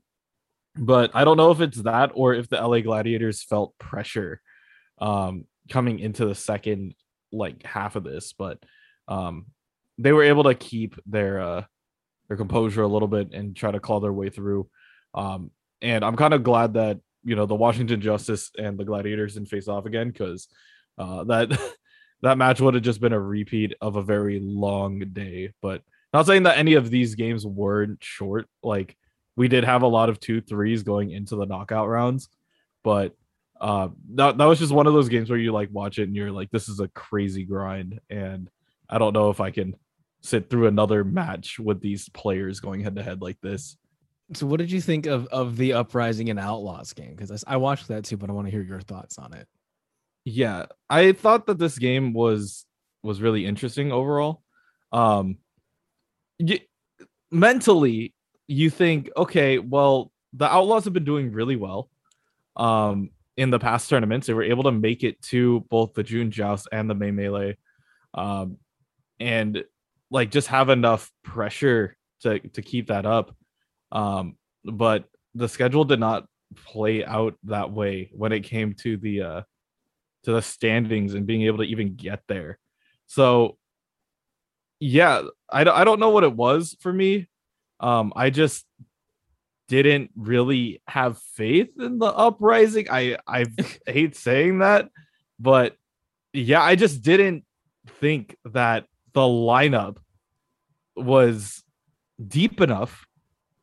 but 0.76 1.12
I 1.14 1.24
don't 1.24 1.36
know 1.36 1.52
if 1.52 1.60
it's 1.60 1.82
that 1.82 2.10
or 2.14 2.34
if 2.34 2.48
the 2.48 2.56
LA 2.56 2.80
Gladiators 2.80 3.42
felt 3.42 3.78
pressure 3.78 4.40
um, 4.98 5.46
coming 5.70 6.00
into 6.00 6.26
the 6.26 6.34
second 6.34 6.94
like 7.34 7.62
half 7.64 7.96
of 7.96 8.04
this, 8.04 8.32
but 8.32 8.58
um, 9.08 9.46
they 9.98 10.12
were 10.12 10.24
able 10.24 10.44
to 10.44 10.54
keep 10.54 10.96
their 11.06 11.40
uh, 11.40 11.64
their 12.28 12.36
composure 12.36 12.82
a 12.82 12.88
little 12.88 13.08
bit 13.08 13.32
and 13.32 13.56
try 13.56 13.70
to 13.70 13.80
claw 13.80 14.00
their 14.00 14.12
way 14.12 14.30
through. 14.30 14.68
Um, 15.14 15.50
and 15.82 16.04
I'm 16.04 16.16
kind 16.16 16.34
of 16.34 16.42
glad 16.42 16.74
that 16.74 17.00
you 17.22 17.36
know 17.36 17.46
the 17.46 17.54
Washington 17.54 18.00
Justice 18.00 18.50
and 18.56 18.78
the 18.78 18.84
Gladiators 18.84 19.34
didn't 19.34 19.48
face 19.48 19.68
off 19.68 19.86
again 19.86 20.08
because 20.08 20.48
uh, 20.98 21.24
that 21.24 21.58
that 22.22 22.38
match 22.38 22.60
would 22.60 22.74
have 22.74 22.82
just 22.82 23.00
been 23.00 23.12
a 23.12 23.20
repeat 23.20 23.74
of 23.80 23.96
a 23.96 24.02
very 24.02 24.40
long 24.40 25.00
day. 25.12 25.52
But 25.60 25.82
not 26.12 26.26
saying 26.26 26.44
that 26.44 26.58
any 26.58 26.74
of 26.74 26.90
these 26.90 27.14
games 27.14 27.46
weren't 27.46 28.02
short. 28.02 28.46
Like 28.62 28.96
we 29.36 29.48
did 29.48 29.64
have 29.64 29.82
a 29.82 29.88
lot 29.88 30.08
of 30.08 30.20
two 30.20 30.40
threes 30.40 30.82
going 30.82 31.10
into 31.10 31.36
the 31.36 31.46
knockout 31.46 31.88
rounds, 31.88 32.28
but 32.82 33.14
uh, 33.64 33.88
that 34.16 34.36
that 34.36 34.44
was 34.44 34.58
just 34.58 34.74
one 34.74 34.86
of 34.86 34.92
those 34.92 35.08
games 35.08 35.30
where 35.30 35.38
you 35.38 35.50
like 35.50 35.70
watch 35.72 35.98
it 35.98 36.02
and 36.02 36.14
you're 36.14 36.30
like, 36.30 36.50
this 36.50 36.68
is 36.68 36.80
a 36.80 36.88
crazy 36.88 37.44
grind, 37.44 37.98
and 38.10 38.50
I 38.90 38.98
don't 38.98 39.14
know 39.14 39.30
if 39.30 39.40
I 39.40 39.50
can 39.50 39.74
sit 40.20 40.50
through 40.50 40.66
another 40.66 41.02
match 41.02 41.58
with 41.58 41.80
these 41.80 42.10
players 42.10 42.60
going 42.60 42.82
head 42.82 42.96
to 42.96 43.02
head 43.02 43.22
like 43.22 43.40
this. 43.40 43.78
So, 44.34 44.46
what 44.46 44.58
did 44.58 44.70
you 44.70 44.82
think 44.82 45.06
of 45.06 45.26
of 45.28 45.56
the 45.56 45.72
Uprising 45.72 46.28
and 46.28 46.38
Outlaws 46.38 46.92
game? 46.92 47.14
Because 47.16 47.42
I 47.46 47.56
watched 47.56 47.88
that 47.88 48.04
too, 48.04 48.18
but 48.18 48.28
I 48.28 48.34
want 48.34 48.48
to 48.48 48.50
hear 48.50 48.60
your 48.60 48.82
thoughts 48.82 49.16
on 49.16 49.32
it. 49.32 49.48
Yeah, 50.26 50.66
I 50.90 51.12
thought 51.12 51.46
that 51.46 51.58
this 51.58 51.78
game 51.78 52.12
was 52.12 52.66
was 53.02 53.22
really 53.22 53.46
interesting 53.46 53.92
overall. 53.92 54.42
Um, 54.92 55.38
you, 56.38 56.58
mentally, 57.30 58.12
you 58.46 58.68
think, 58.68 59.08
okay, 59.16 59.58
well, 59.58 60.12
the 60.34 60.52
Outlaws 60.52 60.84
have 60.84 60.92
been 60.92 61.06
doing 61.06 61.32
really 61.32 61.56
well. 61.56 61.88
Um, 62.56 63.08
in 63.36 63.50
the 63.50 63.58
past 63.58 63.88
tournaments, 63.88 64.26
they 64.26 64.34
were 64.34 64.42
able 64.42 64.64
to 64.64 64.72
make 64.72 65.02
it 65.02 65.20
to 65.22 65.60
both 65.68 65.94
the 65.94 66.02
June 66.02 66.30
Joust 66.30 66.68
and 66.70 66.88
the 66.88 66.94
May 66.94 67.10
Melee, 67.10 67.56
um, 68.14 68.58
and 69.18 69.64
like 70.10 70.30
just 70.30 70.48
have 70.48 70.68
enough 70.68 71.10
pressure 71.22 71.96
to 72.20 72.38
to 72.40 72.62
keep 72.62 72.88
that 72.88 73.06
up. 73.06 73.34
Um, 73.92 74.36
but 74.64 75.04
the 75.34 75.48
schedule 75.48 75.84
did 75.84 76.00
not 76.00 76.26
play 76.54 77.04
out 77.04 77.34
that 77.44 77.72
way 77.72 78.10
when 78.12 78.32
it 78.32 78.40
came 78.40 78.74
to 78.74 78.96
the 78.96 79.22
uh 79.22 79.42
to 80.22 80.32
the 80.32 80.42
standings 80.42 81.14
and 81.14 81.26
being 81.26 81.42
able 81.42 81.58
to 81.58 81.64
even 81.64 81.96
get 81.96 82.22
there. 82.28 82.58
So 83.06 83.58
yeah, 84.80 85.22
I, 85.50 85.62
I 85.62 85.84
don't 85.84 86.00
know 86.00 86.10
what 86.10 86.24
it 86.24 86.34
was 86.34 86.76
for 86.80 86.92
me. 86.92 87.28
Um, 87.80 88.12
I 88.16 88.30
just 88.30 88.64
didn't 89.82 90.10
really 90.16 90.82
have 90.86 91.18
faith 91.18 91.70
in 91.78 91.98
the 91.98 92.06
uprising. 92.06 92.86
I 92.90 93.18
I 93.26 93.46
hate 93.86 94.16
saying 94.16 94.58
that, 94.58 94.88
but 95.38 95.76
yeah, 96.32 96.62
I 96.62 96.76
just 96.76 97.02
didn't 97.02 97.44
think 98.00 98.36
that 98.44 98.86
the 99.12 99.20
lineup 99.20 99.98
was 100.96 101.62
deep 102.26 102.60
enough 102.60 103.06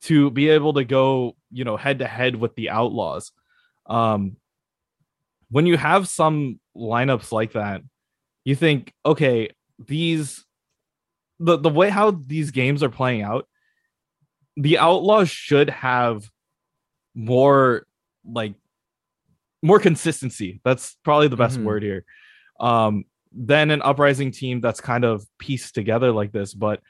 to 0.04 0.32
be 0.32 0.50
able 0.50 0.74
to 0.74 0.84
go, 0.84 1.36
you 1.52 1.64
know, 1.64 1.78
head 1.78 2.00
to 2.00 2.08
head 2.08 2.36
with 2.36 2.56
the 2.56 2.70
Outlaws. 2.70 3.32
Um, 3.86 4.38
when 5.50 5.66
you 5.66 5.78
have 5.78 6.08
some 6.08 6.60
lineups 6.76 7.32
like 7.32 7.54
that, 7.54 7.82
you 8.44 8.56
think, 8.56 8.94
okay, 9.06 9.50
these 9.78 10.46
the 11.40 11.58
the 11.58 11.70
way 11.70 11.90
how 11.90 12.12
these 12.12 12.52
games 12.52 12.84
are 12.84 12.90
playing 12.90 13.22
out, 13.22 13.48
the 14.58 14.78
Outlaws 14.78 15.30
should 15.30 15.70
have 15.70 16.30
more 17.14 17.86
like 18.26 18.54
more 19.62 19.80
consistency. 19.80 20.62
That's 20.64 20.98
probably 21.04 21.28
the 21.28 21.38
best 21.38 21.58
mm-hmm. 21.58 21.66
word 21.66 21.84
here. 21.84 22.06
Um, 22.60 23.06
than 23.34 23.72
an 23.72 23.82
uprising 23.82 24.32
team 24.32 24.60
that's 24.60 24.82
kind 24.82 25.06
of 25.06 25.26
pieced 25.40 25.74
together 25.74 26.12
like 26.12 26.32
this, 26.32 26.54
but 26.54 26.82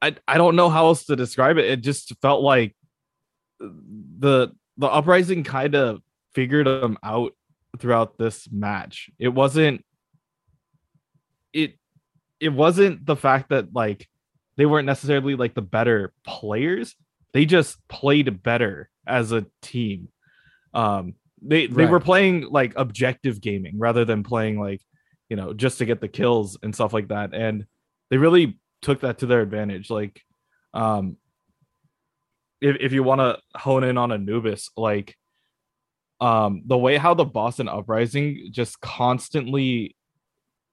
I 0.00 0.16
I 0.26 0.38
don't 0.38 0.56
know 0.56 0.70
how 0.70 0.86
else 0.86 1.06
to 1.06 1.16
describe 1.16 1.58
it. 1.58 1.66
It 1.66 1.82
just 1.82 2.14
felt 2.22 2.42
like 2.42 2.74
the 3.60 4.48
the 4.76 4.86
uprising 4.86 5.44
kind 5.44 5.74
of 5.74 6.00
figured 6.34 6.66
them 6.66 6.98
out 7.02 7.32
throughout 7.78 8.16
this 8.16 8.48
match. 8.50 9.10
It 9.18 9.28
wasn't 9.28 9.84
it 11.52 11.74
it 12.40 12.50
wasn't 12.50 13.04
the 13.04 13.16
fact 13.16 13.50
that 13.50 13.74
like 13.74 14.08
they 14.58 14.66
weren't 14.66 14.86
necessarily 14.86 15.34
like 15.36 15.54
the 15.54 15.62
better 15.62 16.12
players. 16.26 16.94
They 17.32 17.46
just 17.46 17.78
played 17.88 18.42
better 18.42 18.90
as 19.06 19.32
a 19.32 19.46
team. 19.62 20.08
Um 20.74 21.14
they 21.40 21.66
they 21.66 21.84
right. 21.84 21.90
were 21.90 22.00
playing 22.00 22.48
like 22.50 22.72
objective 22.76 23.40
gaming 23.40 23.78
rather 23.78 24.04
than 24.04 24.22
playing 24.22 24.58
like 24.58 24.82
you 25.28 25.36
know 25.36 25.52
just 25.52 25.78
to 25.78 25.84
get 25.84 26.00
the 26.00 26.08
kills 26.08 26.58
and 26.62 26.74
stuff 26.74 26.92
like 26.92 27.08
that 27.08 27.34
and 27.34 27.64
they 28.10 28.16
really 28.16 28.58
took 28.82 29.00
that 29.00 29.18
to 29.18 29.26
their 29.26 29.40
advantage 29.40 29.90
like 29.90 30.20
um 30.74 31.16
if, 32.60 32.76
if 32.80 32.92
you 32.92 33.02
want 33.02 33.20
to 33.20 33.38
hone 33.58 33.84
in 33.84 33.98
on 33.98 34.12
anubis 34.12 34.70
like 34.76 35.16
um 36.20 36.62
the 36.66 36.78
way 36.78 36.96
how 36.96 37.14
the 37.14 37.24
boston 37.24 37.68
uprising 37.68 38.48
just 38.50 38.80
constantly 38.80 39.94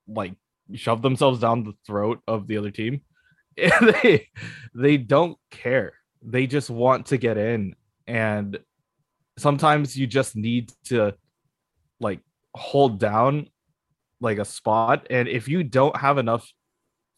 like 0.08 0.34
shove 0.74 1.02
themselves 1.02 1.40
down 1.40 1.64
the 1.64 1.74
throat 1.86 2.20
of 2.26 2.46
the 2.46 2.56
other 2.56 2.70
team 2.70 3.00
they 4.02 4.28
they 4.74 4.96
don't 4.96 5.38
care. 5.50 5.94
They 6.22 6.46
just 6.46 6.70
want 6.70 7.06
to 7.06 7.16
get 7.16 7.38
in. 7.38 7.74
And 8.06 8.58
sometimes 9.38 9.96
you 9.96 10.06
just 10.06 10.36
need 10.36 10.72
to 10.86 11.14
like 12.00 12.20
hold 12.54 12.98
down 12.98 13.48
like 14.20 14.38
a 14.38 14.44
spot. 14.44 15.06
And 15.10 15.28
if 15.28 15.48
you 15.48 15.62
don't 15.62 15.96
have 15.96 16.18
enough 16.18 16.50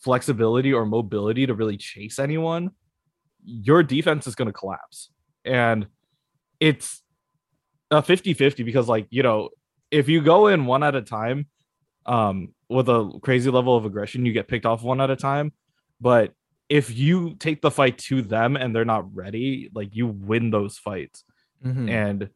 flexibility 0.00 0.72
or 0.72 0.86
mobility 0.86 1.46
to 1.46 1.54
really 1.54 1.76
chase 1.76 2.18
anyone 2.18 2.70
your 3.44 3.82
defense 3.82 4.26
is 4.26 4.34
going 4.34 4.46
to 4.46 4.52
collapse. 4.52 5.10
And 5.44 5.86
it's 6.60 7.02
a 7.90 8.02
50-50 8.02 8.64
because 8.64 8.86
like 8.88 9.06
you 9.08 9.22
know 9.22 9.48
if 9.90 10.10
you 10.10 10.20
go 10.20 10.48
in 10.48 10.66
one 10.66 10.82
at 10.82 10.94
a 10.94 11.00
time 11.00 11.46
um 12.04 12.52
with 12.68 12.86
a 12.90 13.18
crazy 13.22 13.48
level 13.48 13.74
of 13.76 13.86
aggression 13.86 14.26
you 14.26 14.32
get 14.32 14.46
picked 14.46 14.66
off 14.66 14.82
one 14.82 15.00
at 15.00 15.08
a 15.08 15.16
time 15.16 15.52
but 16.00 16.32
if 16.68 16.94
you 16.96 17.34
take 17.38 17.62
the 17.62 17.70
fight 17.70 17.96
to 17.96 18.20
them 18.22 18.56
and 18.56 18.74
they're 18.74 18.84
not 18.84 19.14
ready 19.14 19.70
like 19.74 19.94
you 19.94 20.06
win 20.06 20.50
those 20.50 20.78
fights 20.78 21.24
mm-hmm. 21.64 21.88
and 21.88 22.30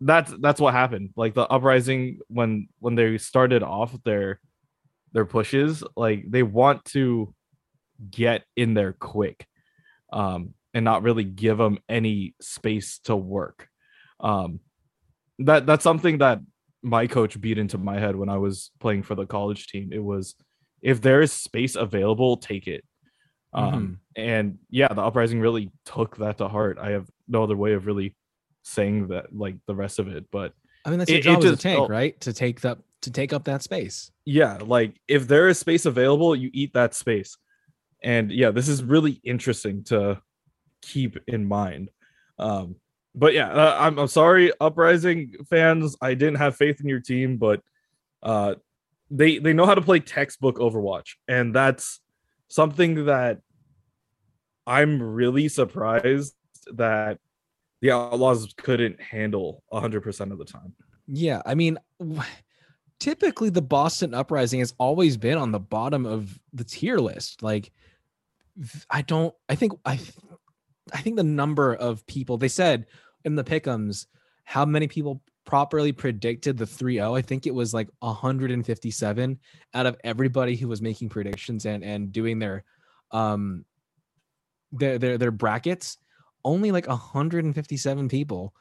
that's 0.00 0.32
that's 0.40 0.60
what 0.60 0.74
happened 0.74 1.10
like 1.16 1.34
the 1.34 1.46
uprising 1.48 2.18
when 2.28 2.68
when 2.78 2.94
they 2.94 3.18
started 3.18 3.62
off 3.62 3.94
their 4.04 4.40
their 5.12 5.24
pushes 5.26 5.82
like 5.96 6.24
they 6.28 6.42
want 6.42 6.84
to 6.84 7.34
get 8.10 8.44
in 8.56 8.74
there 8.74 8.92
quick 8.92 9.46
um 10.12 10.54
and 10.72 10.84
not 10.84 11.02
really 11.02 11.24
give 11.24 11.58
them 11.58 11.78
any 11.88 12.34
space 12.40 13.00
to 13.00 13.14
work 13.14 13.68
um 14.20 14.60
that 15.38 15.66
that's 15.66 15.84
something 15.84 16.18
that 16.18 16.40
my 16.82 17.06
coach 17.06 17.40
beat 17.40 17.58
into 17.58 17.78
my 17.78 17.98
head 17.98 18.16
when 18.16 18.28
I 18.28 18.38
was 18.38 18.70
playing 18.80 19.02
for 19.02 19.14
the 19.14 19.26
college 19.26 19.66
team. 19.66 19.90
It 19.92 20.02
was 20.02 20.34
if 20.82 21.00
there 21.00 21.20
is 21.20 21.32
space 21.32 21.76
available, 21.76 22.36
take 22.36 22.66
it. 22.66 22.84
Um, 23.52 23.72
mm-hmm. 23.72 23.94
and 24.16 24.58
yeah, 24.70 24.88
the 24.88 25.02
uprising 25.02 25.40
really 25.40 25.70
took 25.84 26.16
that 26.18 26.38
to 26.38 26.48
heart. 26.48 26.78
I 26.80 26.90
have 26.90 27.10
no 27.28 27.42
other 27.42 27.56
way 27.56 27.72
of 27.72 27.86
really 27.86 28.14
saying 28.62 29.08
that 29.08 29.34
like 29.34 29.56
the 29.66 29.74
rest 29.74 29.98
of 29.98 30.08
it, 30.08 30.26
but 30.30 30.54
I 30.84 30.90
mean 30.90 30.98
that's 30.98 31.10
your 31.10 31.18
it, 31.18 31.22
job 31.22 31.42
it 31.42 31.46
as 31.46 31.52
a 31.52 31.56
tank, 31.56 31.78
felt, 31.78 31.90
right? 31.90 32.20
To 32.20 32.32
take 32.32 32.60
that 32.60 32.78
to 33.02 33.10
take 33.10 33.32
up 33.32 33.44
that 33.44 33.62
space. 33.62 34.10
Yeah, 34.24 34.58
like 34.62 35.00
if 35.08 35.26
there 35.26 35.48
is 35.48 35.58
space 35.58 35.86
available, 35.86 36.36
you 36.36 36.50
eat 36.52 36.72
that 36.74 36.94
space. 36.94 37.36
And 38.02 38.30
yeah, 38.30 38.50
this 38.50 38.68
is 38.68 38.82
really 38.82 39.20
interesting 39.24 39.84
to 39.84 40.22
keep 40.82 41.18
in 41.26 41.46
mind. 41.46 41.90
Um, 42.38 42.76
but 43.14 43.34
yeah, 43.34 43.50
uh, 43.50 43.76
I'm, 43.78 43.98
I'm 43.98 44.08
sorry, 44.08 44.52
Uprising 44.60 45.34
fans. 45.48 45.96
I 46.00 46.14
didn't 46.14 46.36
have 46.36 46.56
faith 46.56 46.80
in 46.80 46.88
your 46.88 47.00
team, 47.00 47.36
but 47.36 47.60
uh, 48.22 48.54
they 49.10 49.38
they 49.38 49.52
know 49.52 49.66
how 49.66 49.74
to 49.74 49.82
play 49.82 50.00
textbook 50.00 50.58
Overwatch, 50.58 51.16
and 51.26 51.54
that's 51.54 52.00
something 52.50 53.06
that 53.06 53.40
I'm 54.66 55.02
really 55.02 55.48
surprised 55.48 56.34
that 56.72 57.18
the 57.80 57.92
Outlaws 57.92 58.52
couldn't 58.58 59.00
handle 59.00 59.62
100% 59.72 60.32
of 60.32 60.38
the 60.38 60.44
time. 60.44 60.74
Yeah, 61.06 61.40
I 61.46 61.54
mean, 61.54 61.78
typically 62.98 63.48
the 63.48 63.62
Boston 63.62 64.12
Uprising 64.12 64.60
has 64.60 64.74
always 64.78 65.16
been 65.16 65.38
on 65.38 65.52
the 65.52 65.58
bottom 65.58 66.04
of 66.04 66.38
the 66.52 66.64
tier 66.64 66.98
list. 66.98 67.42
Like, 67.42 67.72
I 68.90 69.02
don't. 69.02 69.34
I 69.48 69.54
think 69.54 69.72
I 69.86 69.98
I 70.92 71.00
think 71.00 71.16
the 71.16 71.22
number 71.22 71.74
of 71.74 72.06
people 72.06 72.36
they 72.36 72.48
said 72.48 72.86
in 73.24 73.36
the 73.36 73.44
pickums 73.44 74.06
how 74.44 74.64
many 74.64 74.88
people 74.88 75.22
properly 75.44 75.92
predicted 75.92 76.56
the 76.56 76.64
3-0. 76.64 77.16
I 77.16 77.22
think 77.22 77.46
it 77.46 77.54
was 77.54 77.74
like 77.74 77.88
157 78.00 79.38
out 79.74 79.86
of 79.86 79.96
everybody 80.04 80.56
who 80.56 80.68
was 80.68 80.82
making 80.82 81.08
predictions 81.08 81.66
and 81.66 81.82
and 81.82 82.12
doing 82.12 82.38
their 82.38 82.64
um 83.10 83.64
their 84.72 84.98
their 84.98 85.18
their 85.18 85.30
brackets. 85.30 85.98
Only 86.44 86.72
like 86.72 86.86
157 86.86 88.08
people 88.08 88.54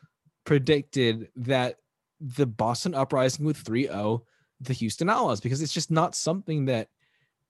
predicted 0.46 1.30
that 1.38 1.76
the 2.20 2.46
Boston 2.46 2.94
Uprising 2.94 3.46
would 3.46 3.56
3-0 3.56 4.22
the 4.62 4.74
Houston 4.74 5.10
Outlaws 5.10 5.40
because 5.40 5.62
it's 5.62 5.74
just 5.74 5.90
not 5.90 6.16
something 6.16 6.66
that 6.66 6.90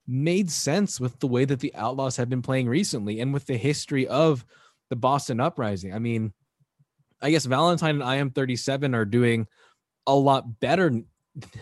made 0.06 0.50
sense 0.50 1.00
with 1.00 1.18
the 1.18 1.26
way 1.26 1.44
that 1.44 1.60
the 1.60 1.74
Outlaws 1.74 2.16
have 2.16 2.28
been 2.28 2.42
playing 2.42 2.68
recently 2.68 3.20
and 3.20 3.32
with 3.32 3.46
the 3.46 3.56
history 3.56 4.06
of 4.06 4.44
the 4.88 4.96
Boston 4.96 5.40
Uprising. 5.40 5.94
I 5.94 5.98
mean, 5.98 6.32
I 7.22 7.30
guess 7.30 7.44
Valentine 7.44 7.96
and 7.96 8.04
I 8.04 8.16
am 8.16 8.30
37 8.30 8.94
are 8.94 9.04
doing 9.04 9.46
a 10.06 10.14
lot 10.14 10.60
better 10.60 11.02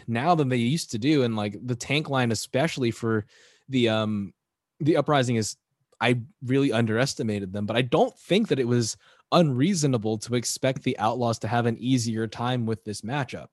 now 0.07 0.35
than 0.35 0.49
they 0.49 0.57
used 0.57 0.93
to 0.93 0.99
do 0.99 1.23
and 1.23 1.37
like 1.37 1.57
the 1.65 1.75
tank 1.75 2.09
line 2.09 2.33
especially 2.33 2.91
for 2.91 3.27
the 3.69 3.89
um 3.89 4.33
the 4.81 4.97
uprising 4.97 5.37
is 5.37 5.57
I 6.01 6.21
really 6.45 6.73
underestimated 6.73 7.53
them 7.53 7.67
but 7.67 7.77
I 7.77 7.83
don't 7.83 8.17
think 8.19 8.49
that 8.49 8.61
it 8.61 8.69
was 8.69 8.97
unreasonable 9.33 10.19
to 10.19 10.37
expect 10.37 10.83
the 10.83 10.99
outlaws 10.99 11.39
to 11.41 11.49
have 11.49 11.67
an 11.67 11.77
easier 11.79 12.27
time 12.27 12.65
with 12.67 12.85
this 12.85 13.03
matchup. 13.03 13.49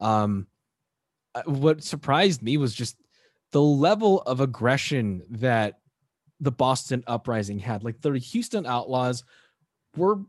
Um 0.00 0.46
uh, 1.34 1.42
what 1.46 1.82
surprised 1.82 2.42
me 2.42 2.56
was 2.56 2.74
just 2.74 2.96
the 3.52 3.62
level 3.62 4.22
of 4.22 4.40
aggression 4.40 5.22
that 5.30 5.78
the 6.40 6.52
Boston 6.52 7.04
uprising 7.06 7.58
had. 7.58 7.84
Like 7.84 8.00
the 8.00 8.18
Houston 8.18 8.66
outlaws 8.66 9.24
were 9.96 10.20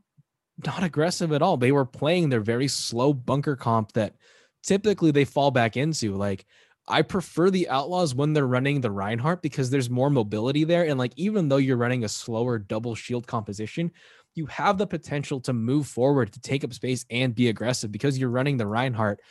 not 0.66 0.84
aggressive 0.84 1.32
at 1.32 1.42
all. 1.42 1.58
They 1.58 1.72
were 1.72 1.86
playing 1.86 2.30
their 2.30 2.42
very 2.42 2.68
slow 2.68 3.14
bunker 3.14 3.56
comp 3.56 3.94
that 3.94 4.16
typically 4.64 5.12
they 5.12 5.26
fall 5.26 5.52
back 5.52 5.78
into. 5.78 6.16
Like, 6.16 6.46
I 6.88 7.02
prefer 7.02 7.50
the 7.50 7.70
Outlaws 7.70 8.14
when 8.14 8.34
they're 8.34 8.46
running 8.46 8.82
the 8.82 8.92
Reinhardt 8.92 9.42
because 9.42 9.70
there's 9.70 9.90
more 9.90 10.10
mobility 10.10 10.64
there. 10.64 10.86
And 10.86 11.00
like, 11.00 11.14
even 11.16 11.48
though 11.48 11.58
you're 11.58 11.78
running 11.78 12.04
a 12.04 12.10
slower 12.10 12.60
double 12.60 12.94
shield 12.94 13.26
composition, 13.26 13.92
you 14.36 14.46
have 14.48 14.78
the 14.78 14.88
potential 14.88 15.40
to 15.42 15.54
move 15.54 15.88
forward, 15.88 16.34
to 16.34 16.42
take 16.42 16.64
up 16.64 16.74
space 16.74 17.06
and 17.10 17.36
be 17.36 17.50
aggressive 17.50 17.92
because 17.92 18.18
you're 18.18 18.30
running 18.30 18.58
the 18.58 18.68
Reinhardt 18.68 19.22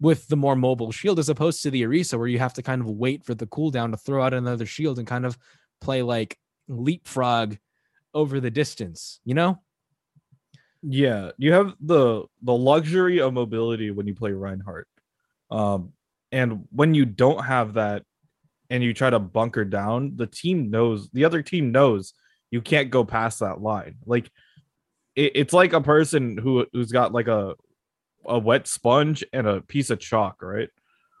with 0.00 0.28
the 0.28 0.36
more 0.36 0.56
mobile 0.56 0.92
shield 0.92 1.18
as 1.18 1.28
opposed 1.28 1.62
to 1.62 1.70
the 1.70 1.82
Orisa, 1.82 2.18
where 2.18 2.28
you 2.28 2.38
have 2.38 2.54
to 2.54 2.62
kind 2.62 2.82
of 2.82 2.90
wait 2.90 3.24
for 3.24 3.34
the 3.34 3.46
cooldown 3.46 3.90
to 3.90 3.96
throw 3.96 4.22
out 4.22 4.34
another 4.34 4.66
shield 4.66 4.98
and 4.98 5.08
kind 5.08 5.24
of 5.24 5.38
play 5.80 6.02
like 6.02 6.38
leapfrog 6.68 7.56
over 8.14 8.40
the 8.40 8.50
distance, 8.50 9.20
you 9.24 9.34
know? 9.34 9.60
Yeah, 10.82 11.32
you 11.38 11.52
have 11.52 11.74
the 11.80 12.24
the 12.42 12.54
luxury 12.54 13.20
of 13.20 13.34
mobility 13.34 13.90
when 13.90 14.06
you 14.06 14.14
play 14.14 14.32
Reinhardt. 14.32 14.86
Um, 15.50 15.92
and 16.30 16.66
when 16.70 16.94
you 16.94 17.04
don't 17.04 17.44
have 17.44 17.74
that 17.74 18.04
and 18.70 18.82
you 18.82 18.94
try 18.94 19.10
to 19.10 19.18
bunker 19.18 19.64
down, 19.64 20.12
the 20.16 20.26
team 20.26 20.70
knows 20.70 21.08
the 21.10 21.24
other 21.24 21.42
team 21.42 21.72
knows 21.72 22.14
you 22.50 22.60
can't 22.60 22.90
go 22.90 23.04
past 23.04 23.40
that 23.40 23.60
line. 23.60 23.96
Like 24.06 24.30
it, 25.16 25.32
it's 25.34 25.52
like 25.52 25.72
a 25.72 25.80
person 25.80 26.38
who 26.38 26.66
who's 26.72 26.92
got 26.92 27.12
like 27.12 27.28
a 27.28 27.54
a 28.24 28.38
wet 28.38 28.66
sponge 28.66 29.24
and 29.32 29.46
a 29.46 29.60
piece 29.62 29.90
of 29.90 29.98
chalk, 29.98 30.42
right? 30.42 30.68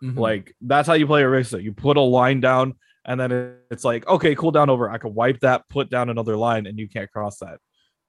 Mm-hmm. 0.02 0.18
Like 0.18 0.54
that's 0.60 0.86
how 0.86 0.94
you 0.94 1.06
play 1.06 1.22
Orisa. 1.22 1.62
You 1.62 1.72
put 1.72 1.96
a 1.96 2.02
line 2.02 2.40
down, 2.40 2.74
and 3.04 3.18
then 3.18 3.56
it's 3.70 3.84
like, 3.84 4.06
okay, 4.06 4.34
cool 4.34 4.52
down 4.52 4.70
over. 4.70 4.88
I 4.88 4.98
can 4.98 5.14
wipe 5.14 5.40
that, 5.40 5.68
put 5.68 5.90
down 5.90 6.10
another 6.10 6.36
line, 6.36 6.66
and 6.66 6.78
you 6.78 6.88
can't 6.88 7.10
cross 7.10 7.38
that. 7.38 7.58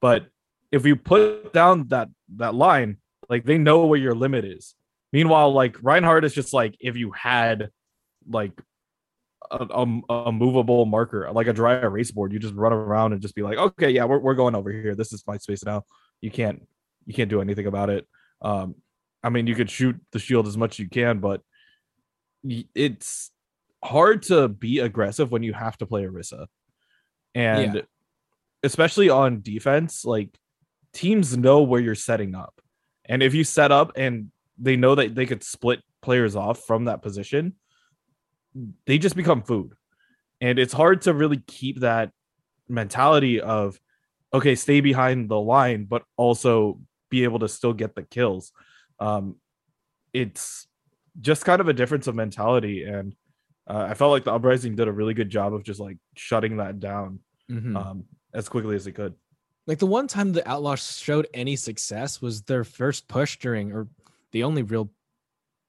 But 0.01 0.27
if 0.71 0.85
you 0.85 0.95
put 0.95 1.53
down 1.53 1.87
that 1.87 2.09
that 2.35 2.55
line, 2.55 2.97
like 3.29 3.45
they 3.45 3.57
know 3.57 3.85
where 3.85 3.99
your 3.99 4.15
limit 4.15 4.45
is. 4.45 4.75
Meanwhile, 5.11 5.53
like 5.53 5.77
Reinhardt 5.81 6.25
is 6.25 6.33
just 6.33 6.53
like 6.53 6.75
if 6.79 6.95
you 6.95 7.11
had 7.11 7.69
like 8.29 8.51
a, 9.49 9.65
a, 9.69 10.01
a, 10.27 10.31
movable 10.31 10.85
marker, 10.85 11.29
like 11.31 11.47
a 11.47 11.53
dry 11.53 11.79
erase 11.79 12.11
board, 12.11 12.31
you 12.31 12.37
just 12.37 12.53
run 12.53 12.73
around 12.73 13.13
and 13.13 13.21
just 13.21 13.33
be 13.33 13.41
like, 13.41 13.57
okay, 13.57 13.89
yeah, 13.89 14.05
we're, 14.05 14.19
we're 14.19 14.35
going 14.35 14.53
over 14.53 14.71
here. 14.71 14.93
This 14.93 15.11
is 15.11 15.23
my 15.25 15.37
space 15.37 15.65
now. 15.65 15.83
You 16.21 16.29
can't 16.29 16.67
you 17.05 17.13
can't 17.13 17.29
do 17.29 17.41
anything 17.41 17.65
about 17.65 17.89
it. 17.89 18.07
Um, 18.41 18.75
I 19.23 19.29
mean, 19.29 19.47
you 19.47 19.55
could 19.55 19.69
shoot 19.69 19.99
the 20.11 20.19
shield 20.19 20.47
as 20.47 20.57
much 20.57 20.75
as 20.75 20.79
you 20.79 20.89
can, 20.89 21.19
but 21.19 21.41
it's 22.75 23.31
hard 23.83 24.23
to 24.23 24.47
be 24.47 24.79
aggressive 24.79 25.31
when 25.31 25.43
you 25.43 25.53
have 25.53 25.77
to 25.79 25.85
play 25.85 26.03
Orisa. 26.03 26.47
And 27.35 27.75
yeah. 27.75 27.81
especially 28.63 29.09
on 29.09 29.41
defense, 29.41 30.05
like 30.05 30.37
teams 30.93 31.37
know 31.37 31.61
where 31.61 31.81
you're 31.81 31.95
setting 31.95 32.35
up. 32.35 32.61
And 33.05 33.23
if 33.23 33.33
you 33.33 33.43
set 33.43 33.71
up 33.71 33.93
and 33.95 34.31
they 34.57 34.75
know 34.75 34.95
that 34.95 35.15
they 35.15 35.25
could 35.25 35.43
split 35.43 35.81
players 36.01 36.35
off 36.35 36.65
from 36.65 36.85
that 36.85 37.01
position, 37.01 37.55
they 38.85 38.97
just 38.97 39.15
become 39.15 39.41
food. 39.41 39.73
And 40.41 40.57
it's 40.59 40.73
hard 40.73 41.01
to 41.03 41.13
really 41.13 41.41
keep 41.47 41.81
that 41.81 42.11
mentality 42.67 43.41
of, 43.41 43.79
okay, 44.33 44.55
stay 44.55 44.81
behind 44.81 45.29
the 45.29 45.39
line, 45.39 45.85
but 45.85 46.03
also 46.17 46.79
be 47.09 47.23
able 47.23 47.39
to 47.39 47.49
still 47.49 47.73
get 47.73 47.95
the 47.95 48.03
kills. 48.03 48.51
Um, 48.99 49.35
it's 50.13 50.67
just 51.19 51.45
kind 51.45 51.61
of 51.61 51.67
a 51.67 51.73
difference 51.73 52.07
of 52.07 52.15
mentality. 52.15 52.83
And 52.83 53.15
uh, 53.67 53.87
I 53.89 53.93
felt 53.93 54.11
like 54.11 54.23
the 54.23 54.33
uprising 54.33 54.75
did 54.75 54.87
a 54.87 54.91
really 54.91 55.13
good 55.13 55.29
job 55.29 55.53
of 55.53 55.63
just 55.63 55.79
like 55.79 55.97
shutting 56.15 56.57
that 56.57 56.79
down 56.79 57.19
mm-hmm. 57.49 57.75
um, 57.75 58.05
as 58.33 58.49
quickly 58.49 58.75
as 58.75 58.85
they 58.85 58.91
could. 58.91 59.13
Like 59.69 59.77
the 59.77 59.85
one 59.85 60.07
time 60.07 60.31
the 60.31 60.49
Outlaws 60.49 60.97
showed 60.97 61.27
any 61.31 61.55
success 61.55 62.23
was 62.23 62.41
their 62.41 62.63
first 62.63 63.07
push 63.07 63.37
during, 63.37 63.71
or 63.71 63.87
the 64.31 64.43
only 64.43 64.63
real 64.63 64.89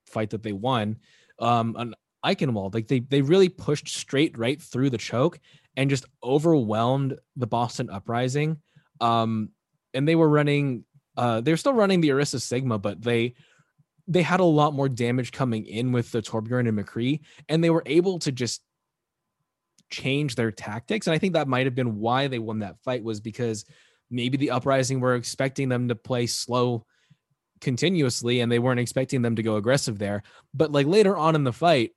fight 0.07 0.31
that 0.31 0.43
they 0.43 0.55
won, 0.55 0.97
um, 1.39 1.77
on 1.77 1.95
Eichenwald. 2.25 2.73
Like 2.73 2.89
they 2.89 3.01
they 3.01 3.21
really 3.21 3.51
pushed 3.51 3.89
straight 3.89 4.39
right 4.39 4.61
through 4.61 4.89
the 4.89 4.97
choke 4.97 5.39
and 5.77 5.91
just 5.91 6.07
overwhelmed 6.25 7.19
the 7.37 7.47
Boston 7.47 7.91
Uprising. 7.91 8.63
Um, 9.03 9.51
and 9.93 10.09
they 10.09 10.15
were 10.15 10.31
running, 10.31 10.87
uh, 11.19 11.43
they're 11.43 11.59
still 11.59 11.75
running 11.75 12.01
the 12.01 12.09
Orisa 12.09 12.41
Sigma, 12.41 12.79
but 12.79 13.03
they 13.03 13.35
they 14.09 14.23
had 14.23 14.41
a 14.41 14.45
lot 14.45 14.73
more 14.73 14.89
damage 14.89 15.31
coming 15.31 15.67
in 15.67 15.93
with 15.93 16.11
the 16.11 16.23
Torbjorn 16.23 16.67
and 16.67 16.79
McCree, 16.79 17.21
and 17.51 17.63
they 17.63 17.69
were 17.69 17.83
able 17.85 18.19
to 18.21 18.33
just 18.33 18.63
change 19.91 20.37
their 20.37 20.51
tactics. 20.51 21.07
And 21.07 21.13
I 21.13 21.19
think 21.19 21.35
that 21.35 21.49
might 21.49 21.67
have 21.67 21.75
been 21.75 21.99
why 21.99 22.29
they 22.29 22.39
won 22.39 22.61
that 22.61 22.81
fight 22.83 23.05
was 23.05 23.21
because 23.21 23.67
maybe 24.11 24.37
the 24.37 24.51
uprising 24.51 25.01
were 25.01 25.15
expecting 25.15 25.69
them 25.69 25.89
to 25.89 25.95
play 25.95 26.27
slow 26.27 26.85
continuously 27.61 28.41
and 28.41 28.51
they 28.51 28.59
weren't 28.59 28.81
expecting 28.81 29.23
them 29.23 29.37
to 29.37 29.43
go 29.43 29.57
aggressive 29.57 29.99
there. 29.99 30.23
But 30.55 30.73
like 30.73 30.87
later 30.87 31.17
on 31.17 31.35
in 31.35 31.45
the 31.45 31.53
fight 31.53 31.93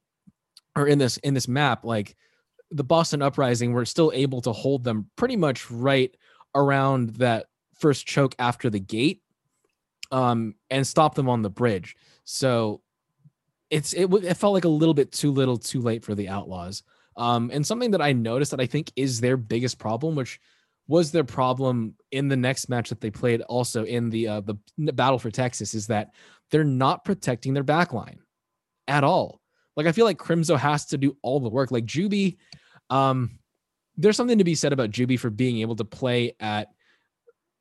or 0.76 0.88
in 0.88 0.98
this 1.00 1.18
in 1.18 1.34
this 1.34 1.48
map 1.48 1.84
like 1.86 2.16
the 2.72 2.84
boston 2.84 3.22
uprising 3.22 3.74
were 3.74 3.86
still 3.86 4.12
able 4.14 4.42
to 4.42 4.52
hold 4.52 4.84
them 4.84 5.10
pretty 5.16 5.36
much 5.36 5.70
right 5.70 6.16
around 6.56 7.12
that 7.12 7.46
first 7.76 8.08
choke 8.08 8.36
after 8.40 8.70
the 8.70 8.80
gate 8.80 9.22
um 10.12 10.56
and 10.70 10.86
stop 10.86 11.16
them 11.16 11.30
on 11.30 11.42
the 11.42 11.50
bridge. 11.50 11.96
So 12.24 12.82
it's 13.70 13.94
it, 13.94 14.12
it 14.14 14.36
felt 14.36 14.54
like 14.54 14.66
a 14.66 14.70
little 14.70 14.94
bit 14.94 15.12
too 15.12 15.32
little 15.32 15.58
too 15.58 15.82
late 15.82 16.04
for 16.04 16.16
the 16.16 16.30
outlaws. 16.30 16.84
Um 17.18 17.52
and 17.54 17.66
something 17.66 17.92
that 17.92 18.02
i 18.02 18.12
noticed 18.12 18.52
that 18.52 18.62
i 18.62 18.66
think 18.66 18.92
is 18.96 19.22
their 19.22 19.38
biggest 19.38 19.78
problem 19.80 20.16
which 20.16 20.40
was 20.94 21.12
their 21.12 21.24
problem 21.24 21.96
in 22.12 22.28
the 22.28 22.36
next 22.36 22.70
match 22.70 22.90
that 22.90 23.02
they 23.02 23.10
played 23.10 23.42
also 23.42 23.84
in 23.84 24.12
the 24.12 24.28
uh, 24.28 24.42
the 24.42 24.56
battle 24.94 25.18
for 25.18 25.32
Texas 25.32 25.74
is 25.74 25.88
that 25.88 26.12
they're 26.52 26.64
not 26.64 27.04
protecting 27.04 27.56
their 27.56 27.64
backline 27.64 28.20
at 28.88 29.04
all. 29.04 29.42
Like 29.76 29.88
I 29.88 29.92
feel 29.92 30.06
like 30.06 30.20
Crimzo 30.20 30.56
has 30.56 30.86
to 30.88 31.00
do 31.00 31.18
all 31.24 31.40
the 31.40 31.50
work. 31.50 31.72
Like 31.72 31.88
Juby, 31.88 32.38
um, 32.92 33.40
there's 33.98 34.16
something 34.16 34.38
to 34.38 34.44
be 34.44 34.54
said 34.54 34.72
about 34.72 34.92
Juby 34.92 35.20
for 35.20 35.32
being 35.32 35.62
able 35.62 35.76
to 35.78 35.84
play 35.84 36.36
at 36.40 36.68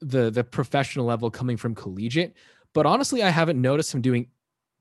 the 0.02 0.30
the 0.30 0.44
professional 0.44 1.06
level 1.06 1.30
coming 1.30 1.56
from 1.56 1.74
collegiate. 1.74 2.36
But 2.74 2.84
honestly, 2.84 3.22
I 3.22 3.30
haven't 3.30 3.58
noticed 3.58 3.94
him 3.94 4.02
doing 4.02 4.28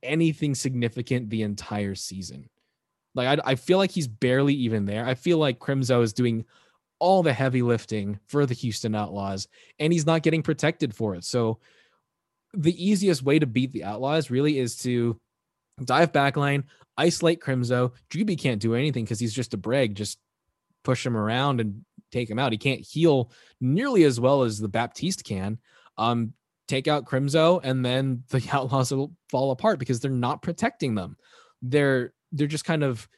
anything 0.04 0.56
significant 0.56 1.30
the 1.30 1.44
entire 1.44 1.96
season. 1.96 2.50
Like 3.16 3.40
I, 3.40 3.52
I 3.52 3.56
feel 3.56 3.78
like 3.78 3.92
he's 3.92 4.10
barely 4.10 4.56
even 4.56 4.84
there. 4.84 5.06
I 5.06 5.14
feel 5.14 5.38
like 5.38 5.58
Crimzo 5.58 6.04
is 6.04 6.12
doing 6.12 6.44
all 7.02 7.24
the 7.24 7.34
heavy 7.34 7.64
lifting 7.64 8.20
for 8.28 8.46
the 8.46 8.54
Houston 8.54 8.94
Outlaws, 8.94 9.48
and 9.80 9.92
he's 9.92 10.06
not 10.06 10.22
getting 10.22 10.44
protected 10.44 10.96
for 10.96 11.16
it. 11.16 11.26
So 11.26 11.58
the 12.54 12.90
easiest 12.90 13.24
way 13.24 13.40
to 13.40 13.48
beat 13.48 13.74
the 13.74 13.84
Outlaws 13.84 14.30
really 14.30 14.60
is 14.60 14.78
to 14.78 15.20
dive 15.84 16.12
backline, 16.12 16.64
isolate 16.96 17.42
Crimzo. 17.42 17.94
Juby 18.12 18.40
can't 18.40 18.62
do 18.62 18.76
anything 18.76 19.04
because 19.04 19.20
he's 19.20 19.34
just 19.34 19.56
a 19.56 19.58
brag. 19.58 19.96
Just 19.96 20.20
push 20.84 21.04
him 21.04 21.18
around 21.18 21.60
and 21.60 21.84
take 22.12 22.30
him 22.30 22.38
out. 22.38 22.52
He 22.52 22.60
can't 22.60 22.82
heal 22.82 23.32
nearly 23.60 24.04
as 24.04 24.20
well 24.20 24.44
as 24.44 24.60
the 24.60 24.70
Baptiste 24.70 25.24
can. 25.24 25.58
Um, 25.98 26.34
take 26.68 26.88
out 26.88 27.06
Crimzo, 27.06 27.62
and 27.64 27.84
then 27.84 28.24
the 28.30 28.48
Outlaws 28.54 28.92
will 28.94 29.12
fall 29.30 29.50
apart 29.50 29.80
because 29.80 30.00
they're 30.00 30.12
not 30.12 30.44
protecting 30.44 30.94
them. 30.94 31.18
They're 31.64 32.14
they're 32.32 32.46
just 32.46 32.66
kind 32.66 32.84
of 32.84 33.10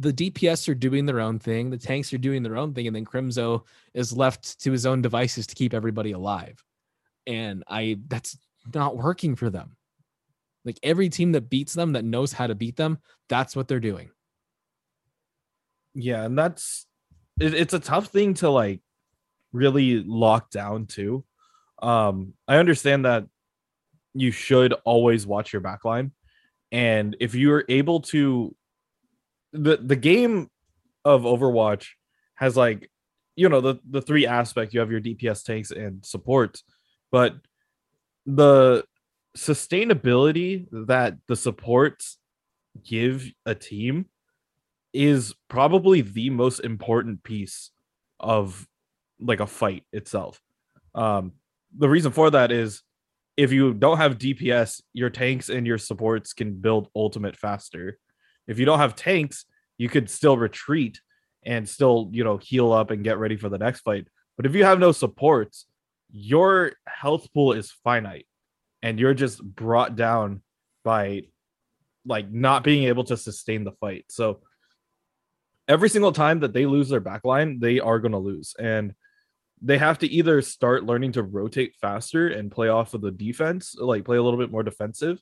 the 0.00 0.12
DPS 0.12 0.68
are 0.68 0.74
doing 0.74 1.06
their 1.06 1.20
own 1.20 1.38
thing, 1.38 1.70
the 1.70 1.78
tanks 1.78 2.12
are 2.12 2.18
doing 2.18 2.42
their 2.42 2.56
own 2.56 2.72
thing, 2.74 2.86
and 2.86 2.96
then 2.96 3.04
Crimzo 3.04 3.62
is 3.94 4.12
left 4.16 4.58
to 4.62 4.72
his 4.72 4.86
own 4.86 5.02
devices 5.02 5.46
to 5.46 5.54
keep 5.54 5.74
everybody 5.74 6.12
alive. 6.12 6.64
and 7.26 7.62
I 7.68 7.98
that's 8.08 8.36
not 8.74 8.96
working 8.96 9.36
for 9.36 9.50
them. 9.50 9.76
Like 10.64 10.78
every 10.82 11.08
team 11.08 11.32
that 11.32 11.48
beats 11.48 11.72
them 11.72 11.92
that 11.92 12.04
knows 12.04 12.32
how 12.32 12.46
to 12.46 12.54
beat 12.54 12.76
them, 12.76 12.98
that's 13.28 13.54
what 13.56 13.68
they're 13.68 13.80
doing. 13.80 14.10
Yeah, 15.94 16.24
and 16.24 16.36
that's 16.38 16.86
it, 17.40 17.54
it's 17.54 17.74
a 17.74 17.78
tough 17.80 18.08
thing 18.08 18.34
to 18.34 18.50
like 18.50 18.80
really 19.52 20.02
lock 20.02 20.50
down 20.50 20.86
too. 20.86 21.24
Um, 21.82 22.34
I 22.46 22.56
understand 22.56 23.04
that 23.04 23.26
you 24.14 24.30
should 24.30 24.72
always 24.84 25.26
watch 25.26 25.52
your 25.52 25.62
backline, 25.62 26.12
and 26.72 27.16
if 27.20 27.34
you're 27.34 27.64
able 27.68 28.00
to, 28.00 28.54
the 29.52 29.78
the 29.78 29.96
game 29.96 30.48
of 31.04 31.22
Overwatch 31.22 31.88
has 32.34 32.56
like 32.56 32.90
you 33.36 33.48
know 33.48 33.60
the 33.60 33.76
the 33.88 34.02
three 34.02 34.26
aspects 34.26 34.74
you 34.74 34.80
have 34.80 34.90
your 34.90 35.00
DPS 35.00 35.44
tanks 35.44 35.70
and 35.70 36.04
support, 36.04 36.62
but 37.10 37.36
the 38.26 38.84
sustainability 39.36 40.66
that 40.72 41.16
the 41.28 41.36
supports 41.36 42.18
give 42.84 43.30
a 43.46 43.54
team 43.54 44.06
is 44.92 45.34
probably 45.48 46.00
the 46.00 46.30
most 46.30 46.60
important 46.60 47.22
piece 47.22 47.70
of 48.18 48.66
like 49.20 49.40
a 49.40 49.46
fight 49.46 49.84
itself. 49.92 50.40
Um, 50.94 51.32
the 51.76 51.88
reason 51.88 52.12
for 52.12 52.30
that 52.30 52.50
is 52.50 52.82
if 53.36 53.52
you 53.52 53.72
don't 53.72 53.98
have 53.98 54.18
DPS, 54.18 54.82
your 54.92 55.10
tanks 55.10 55.48
and 55.48 55.66
your 55.66 55.78
supports 55.78 56.32
can 56.32 56.54
build 56.54 56.88
ultimate 56.94 57.36
faster. 57.36 57.98
If 58.46 58.58
you 58.58 58.64
don't 58.64 58.78
have 58.78 58.96
tanks, 58.96 59.44
you 59.78 59.88
could 59.88 60.10
still 60.10 60.36
retreat 60.36 61.00
and 61.44 61.68
still, 61.68 62.10
you 62.12 62.24
know, 62.24 62.36
heal 62.36 62.72
up 62.72 62.90
and 62.90 63.04
get 63.04 63.18
ready 63.18 63.36
for 63.36 63.48
the 63.48 63.58
next 63.58 63.80
fight. 63.80 64.06
But 64.36 64.46
if 64.46 64.54
you 64.54 64.64
have 64.64 64.78
no 64.78 64.92
supports, 64.92 65.66
your 66.10 66.72
health 66.86 67.32
pool 67.32 67.52
is 67.52 67.70
finite 67.84 68.26
and 68.82 68.98
you're 68.98 69.14
just 69.14 69.42
brought 69.42 69.96
down 69.96 70.42
by 70.84 71.22
like 72.06 72.30
not 72.30 72.64
being 72.64 72.84
able 72.84 73.04
to 73.04 73.16
sustain 73.16 73.64
the 73.64 73.72
fight. 73.72 74.06
So 74.08 74.40
every 75.68 75.88
single 75.88 76.12
time 76.12 76.40
that 76.40 76.52
they 76.52 76.66
lose 76.66 76.88
their 76.88 77.00
backline, 77.00 77.60
they 77.60 77.80
are 77.80 77.98
going 77.98 78.12
to 78.12 78.18
lose. 78.18 78.54
And 78.58 78.94
they 79.62 79.78
have 79.78 79.98
to 79.98 80.08
either 80.08 80.40
start 80.42 80.84
learning 80.84 81.12
to 81.12 81.22
rotate 81.22 81.74
faster 81.80 82.28
and 82.28 82.50
play 82.50 82.68
off 82.68 82.94
of 82.94 83.02
the 83.02 83.10
defense, 83.10 83.76
like 83.78 84.04
play 84.04 84.16
a 84.16 84.22
little 84.22 84.38
bit 84.38 84.50
more 84.50 84.62
defensive, 84.62 85.20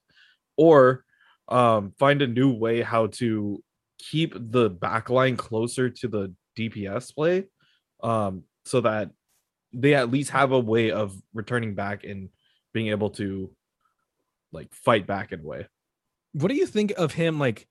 or 0.56 1.04
um, 1.48 1.92
find 1.98 2.22
a 2.22 2.26
new 2.26 2.52
way 2.52 2.82
how 2.82 3.06
to 3.06 3.62
keep 3.98 4.34
the 4.34 4.70
backline 4.70 5.36
closer 5.36 5.90
to 5.90 6.08
the 6.08 6.34
DPS 6.56 7.14
play, 7.14 7.46
um, 8.02 8.44
so 8.64 8.80
that 8.80 9.10
they 9.72 9.94
at 9.94 10.10
least 10.10 10.30
have 10.30 10.52
a 10.52 10.58
way 10.58 10.90
of 10.90 11.14
returning 11.34 11.74
back 11.74 12.04
and 12.04 12.30
being 12.72 12.88
able 12.88 13.10
to 13.10 13.50
like 14.52 14.72
fight 14.74 15.06
back 15.06 15.32
in 15.32 15.40
a 15.40 15.46
way. 15.46 15.66
What 16.32 16.48
do 16.48 16.54
you 16.54 16.66
think 16.66 16.92
of 16.96 17.12
him? 17.12 17.38
Like, 17.38 17.66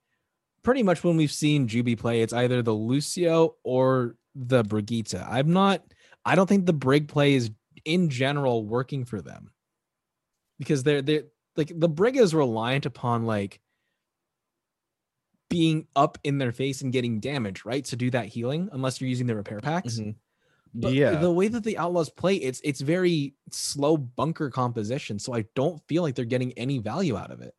pretty 0.62 0.82
much 0.82 1.02
when 1.02 1.16
we've 1.16 1.32
seen 1.32 1.68
Juby 1.68 1.98
play, 1.98 2.22
it's 2.22 2.32
either 2.32 2.62
the 2.62 2.74
Lucio 2.74 3.54
or 3.62 4.16
the 4.34 4.62
Brigitte. 4.62 5.14
I'm 5.14 5.52
not 5.52 5.82
I 6.24 6.34
don't 6.34 6.46
think 6.46 6.66
the 6.66 6.72
Brig 6.72 7.08
play 7.08 7.34
is 7.34 7.50
in 7.84 8.10
general 8.10 8.64
working 8.64 9.04
for 9.04 9.22
them 9.22 9.50
because 10.58 10.82
they're 10.82 11.02
they're 11.02 11.24
like 11.56 11.72
the 11.74 11.88
Brig 11.88 12.16
is 12.16 12.34
reliant 12.34 12.86
upon 12.86 13.24
like 13.24 13.60
being 15.48 15.86
up 15.96 16.18
in 16.24 16.38
their 16.38 16.52
face 16.52 16.82
and 16.82 16.92
getting 16.92 17.20
damage, 17.20 17.64
right? 17.64 17.84
To 17.86 17.96
do 17.96 18.10
that 18.10 18.26
healing, 18.26 18.68
unless 18.72 19.00
you're 19.00 19.10
using 19.10 19.26
the 19.26 19.36
repair 19.36 19.60
packs. 19.60 19.94
Mm-hmm. 19.98 20.10
But 20.74 20.92
yeah, 20.92 21.14
the 21.14 21.32
way 21.32 21.48
that 21.48 21.64
the 21.64 21.78
Outlaws 21.78 22.10
play, 22.10 22.36
it's 22.36 22.60
it's 22.62 22.80
very 22.80 23.34
slow 23.50 23.96
bunker 23.96 24.50
composition. 24.50 25.18
So 25.18 25.34
I 25.34 25.46
don't 25.54 25.80
feel 25.88 26.02
like 26.02 26.14
they're 26.14 26.24
getting 26.24 26.52
any 26.52 26.78
value 26.78 27.16
out 27.16 27.30
of 27.30 27.40
it. 27.40 27.54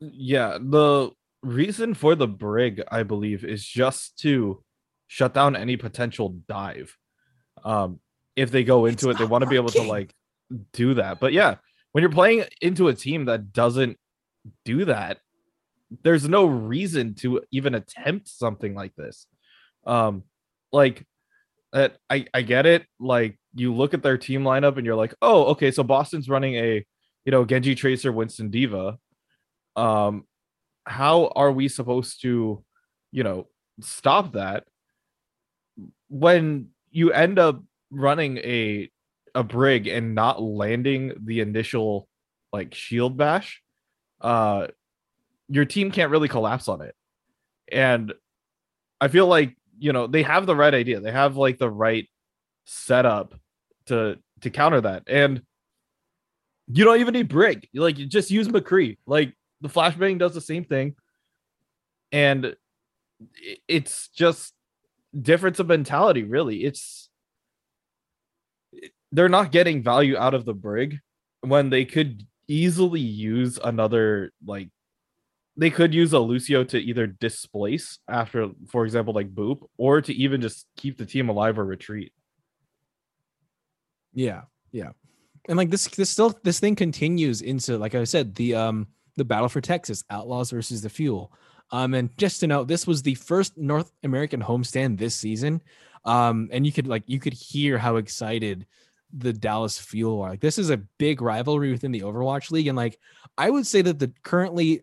Yeah, 0.00 0.58
the 0.60 1.10
reason 1.42 1.94
for 1.94 2.14
the 2.14 2.26
brig, 2.26 2.82
I 2.90 3.02
believe, 3.02 3.44
is 3.44 3.64
just 3.64 4.18
to 4.20 4.62
shut 5.06 5.34
down 5.34 5.54
any 5.54 5.76
potential 5.76 6.40
dive. 6.48 6.96
Um, 7.64 8.00
if 8.34 8.50
they 8.50 8.64
go 8.64 8.86
into 8.86 9.10
it's 9.10 9.20
it, 9.20 9.22
they 9.22 9.28
want 9.28 9.42
to 9.42 9.50
be 9.50 9.56
able 9.56 9.68
to 9.70 9.82
like 9.82 10.14
do 10.72 10.94
that. 10.94 11.20
But 11.20 11.32
yeah, 11.32 11.56
when 11.92 12.02
you're 12.02 12.10
playing 12.10 12.44
into 12.60 12.88
a 12.88 12.94
team 12.94 13.26
that 13.26 13.52
doesn't 13.52 13.98
do 14.64 14.86
that, 14.86 15.18
there's 16.02 16.28
no 16.28 16.46
reason 16.46 17.14
to 17.16 17.42
even 17.50 17.74
attempt 17.74 18.28
something 18.28 18.74
like 18.74 18.94
this. 18.96 19.26
Um, 19.86 20.24
like 20.72 21.06
that, 21.72 21.96
I 22.08 22.26
I 22.32 22.42
get 22.42 22.66
it. 22.66 22.86
Like 22.98 23.38
you 23.54 23.74
look 23.74 23.94
at 23.94 24.02
their 24.02 24.18
team 24.18 24.42
lineup 24.42 24.76
and 24.76 24.86
you're 24.86 24.96
like, 24.96 25.14
oh, 25.22 25.44
okay, 25.46 25.70
so 25.70 25.82
Boston's 25.82 26.28
running 26.28 26.54
a 26.56 26.84
you 27.24 27.32
know 27.32 27.44
Genji 27.44 27.74
Tracer, 27.74 28.12
Winston 28.12 28.50
D.Va. 28.50 28.98
Um, 29.76 30.24
how 30.84 31.28
are 31.36 31.52
we 31.52 31.68
supposed 31.68 32.22
to, 32.22 32.64
you 33.12 33.22
know, 33.22 33.46
stop 33.80 34.32
that 34.32 34.64
when 36.08 36.68
you 36.90 37.12
end 37.12 37.38
up 37.38 37.62
running 37.90 38.38
a 38.38 38.90
a 39.34 39.42
brig 39.42 39.86
and 39.86 40.14
not 40.14 40.42
landing 40.42 41.12
the 41.24 41.40
initial 41.40 42.06
like 42.52 42.74
shield 42.74 43.16
bash, 43.16 43.62
uh 44.20 44.66
your 45.52 45.66
team 45.66 45.90
can't 45.90 46.10
really 46.10 46.28
collapse 46.28 46.66
on 46.66 46.80
it. 46.80 46.94
And 47.70 48.12
I 49.00 49.08
feel 49.08 49.26
like, 49.26 49.54
you 49.78 49.92
know, 49.92 50.06
they 50.06 50.22
have 50.22 50.46
the 50.46 50.56
right 50.56 50.72
idea. 50.72 51.00
They 51.00 51.12
have 51.12 51.36
like 51.36 51.58
the 51.58 51.70
right 51.70 52.08
setup 52.64 53.34
to 53.86 54.18
to 54.40 54.50
counter 54.50 54.80
that. 54.80 55.04
And 55.06 55.42
you 56.68 56.84
don't 56.84 57.00
even 57.00 57.12
need 57.12 57.28
brig. 57.28 57.68
Like 57.74 57.98
you 57.98 58.06
just 58.06 58.30
use 58.30 58.48
McCree. 58.48 58.96
Like 59.06 59.34
the 59.60 59.68
flashbang 59.68 60.18
does 60.18 60.32
the 60.32 60.40
same 60.40 60.64
thing. 60.64 60.94
And 62.12 62.56
it's 63.68 64.08
just 64.08 64.54
difference 65.20 65.58
of 65.60 65.66
mentality 65.68 66.24
really 66.24 66.64
it's 66.64 67.10
they're 69.12 69.28
not 69.28 69.52
getting 69.52 69.82
value 69.82 70.16
out 70.16 70.32
of 70.32 70.46
the 70.46 70.54
brig 70.54 70.98
when 71.42 71.68
they 71.68 71.84
could 71.84 72.26
easily 72.48 73.00
use 73.00 73.58
another 73.62 74.32
like 74.44 74.70
they 75.56 75.70
could 75.70 75.92
use 75.92 76.12
a 76.12 76.18
Lucio 76.18 76.64
to 76.64 76.78
either 76.78 77.06
displace 77.06 77.98
after, 78.08 78.48
for 78.68 78.84
example, 78.84 79.14
like 79.14 79.34
Boop, 79.34 79.66
or 79.76 80.00
to 80.00 80.12
even 80.14 80.40
just 80.40 80.66
keep 80.76 80.96
the 80.96 81.06
team 81.06 81.28
alive 81.28 81.58
or 81.58 81.64
retreat. 81.64 82.12
Yeah, 84.14 84.42
yeah, 84.70 84.90
and 85.48 85.56
like 85.56 85.70
this, 85.70 85.86
this 85.88 86.10
still 86.10 86.38
this 86.42 86.60
thing 86.60 86.76
continues 86.76 87.42
into 87.42 87.78
like 87.78 87.94
I 87.94 88.04
said 88.04 88.34
the 88.34 88.54
um 88.54 88.86
the 89.16 89.24
battle 89.24 89.48
for 89.48 89.60
Texas, 89.60 90.04
Outlaws 90.10 90.50
versus 90.50 90.82
the 90.82 90.88
Fuel. 90.88 91.32
Um, 91.70 91.94
and 91.94 92.16
just 92.18 92.40
to 92.40 92.46
note, 92.46 92.68
this 92.68 92.86
was 92.86 93.02
the 93.02 93.14
first 93.14 93.56
North 93.56 93.90
American 94.02 94.42
homestand 94.42 94.98
this 94.98 95.14
season. 95.14 95.62
Um, 96.04 96.48
and 96.52 96.66
you 96.66 96.72
could 96.72 96.86
like 96.86 97.04
you 97.06 97.18
could 97.18 97.32
hear 97.32 97.78
how 97.78 97.96
excited 97.96 98.66
the 99.12 99.32
Dallas 99.32 99.78
Fuel 99.78 100.20
are. 100.20 100.30
Like 100.30 100.40
this 100.40 100.58
is 100.58 100.70
a 100.70 100.82
big 100.98 101.22
rivalry 101.22 101.70
within 101.70 101.92
the 101.92 102.00
Overwatch 102.00 102.50
League, 102.50 102.66
and 102.66 102.76
like 102.76 102.98
I 103.38 103.50
would 103.50 103.66
say 103.66 103.82
that 103.82 103.98
the 103.98 104.12
currently, 104.22 104.82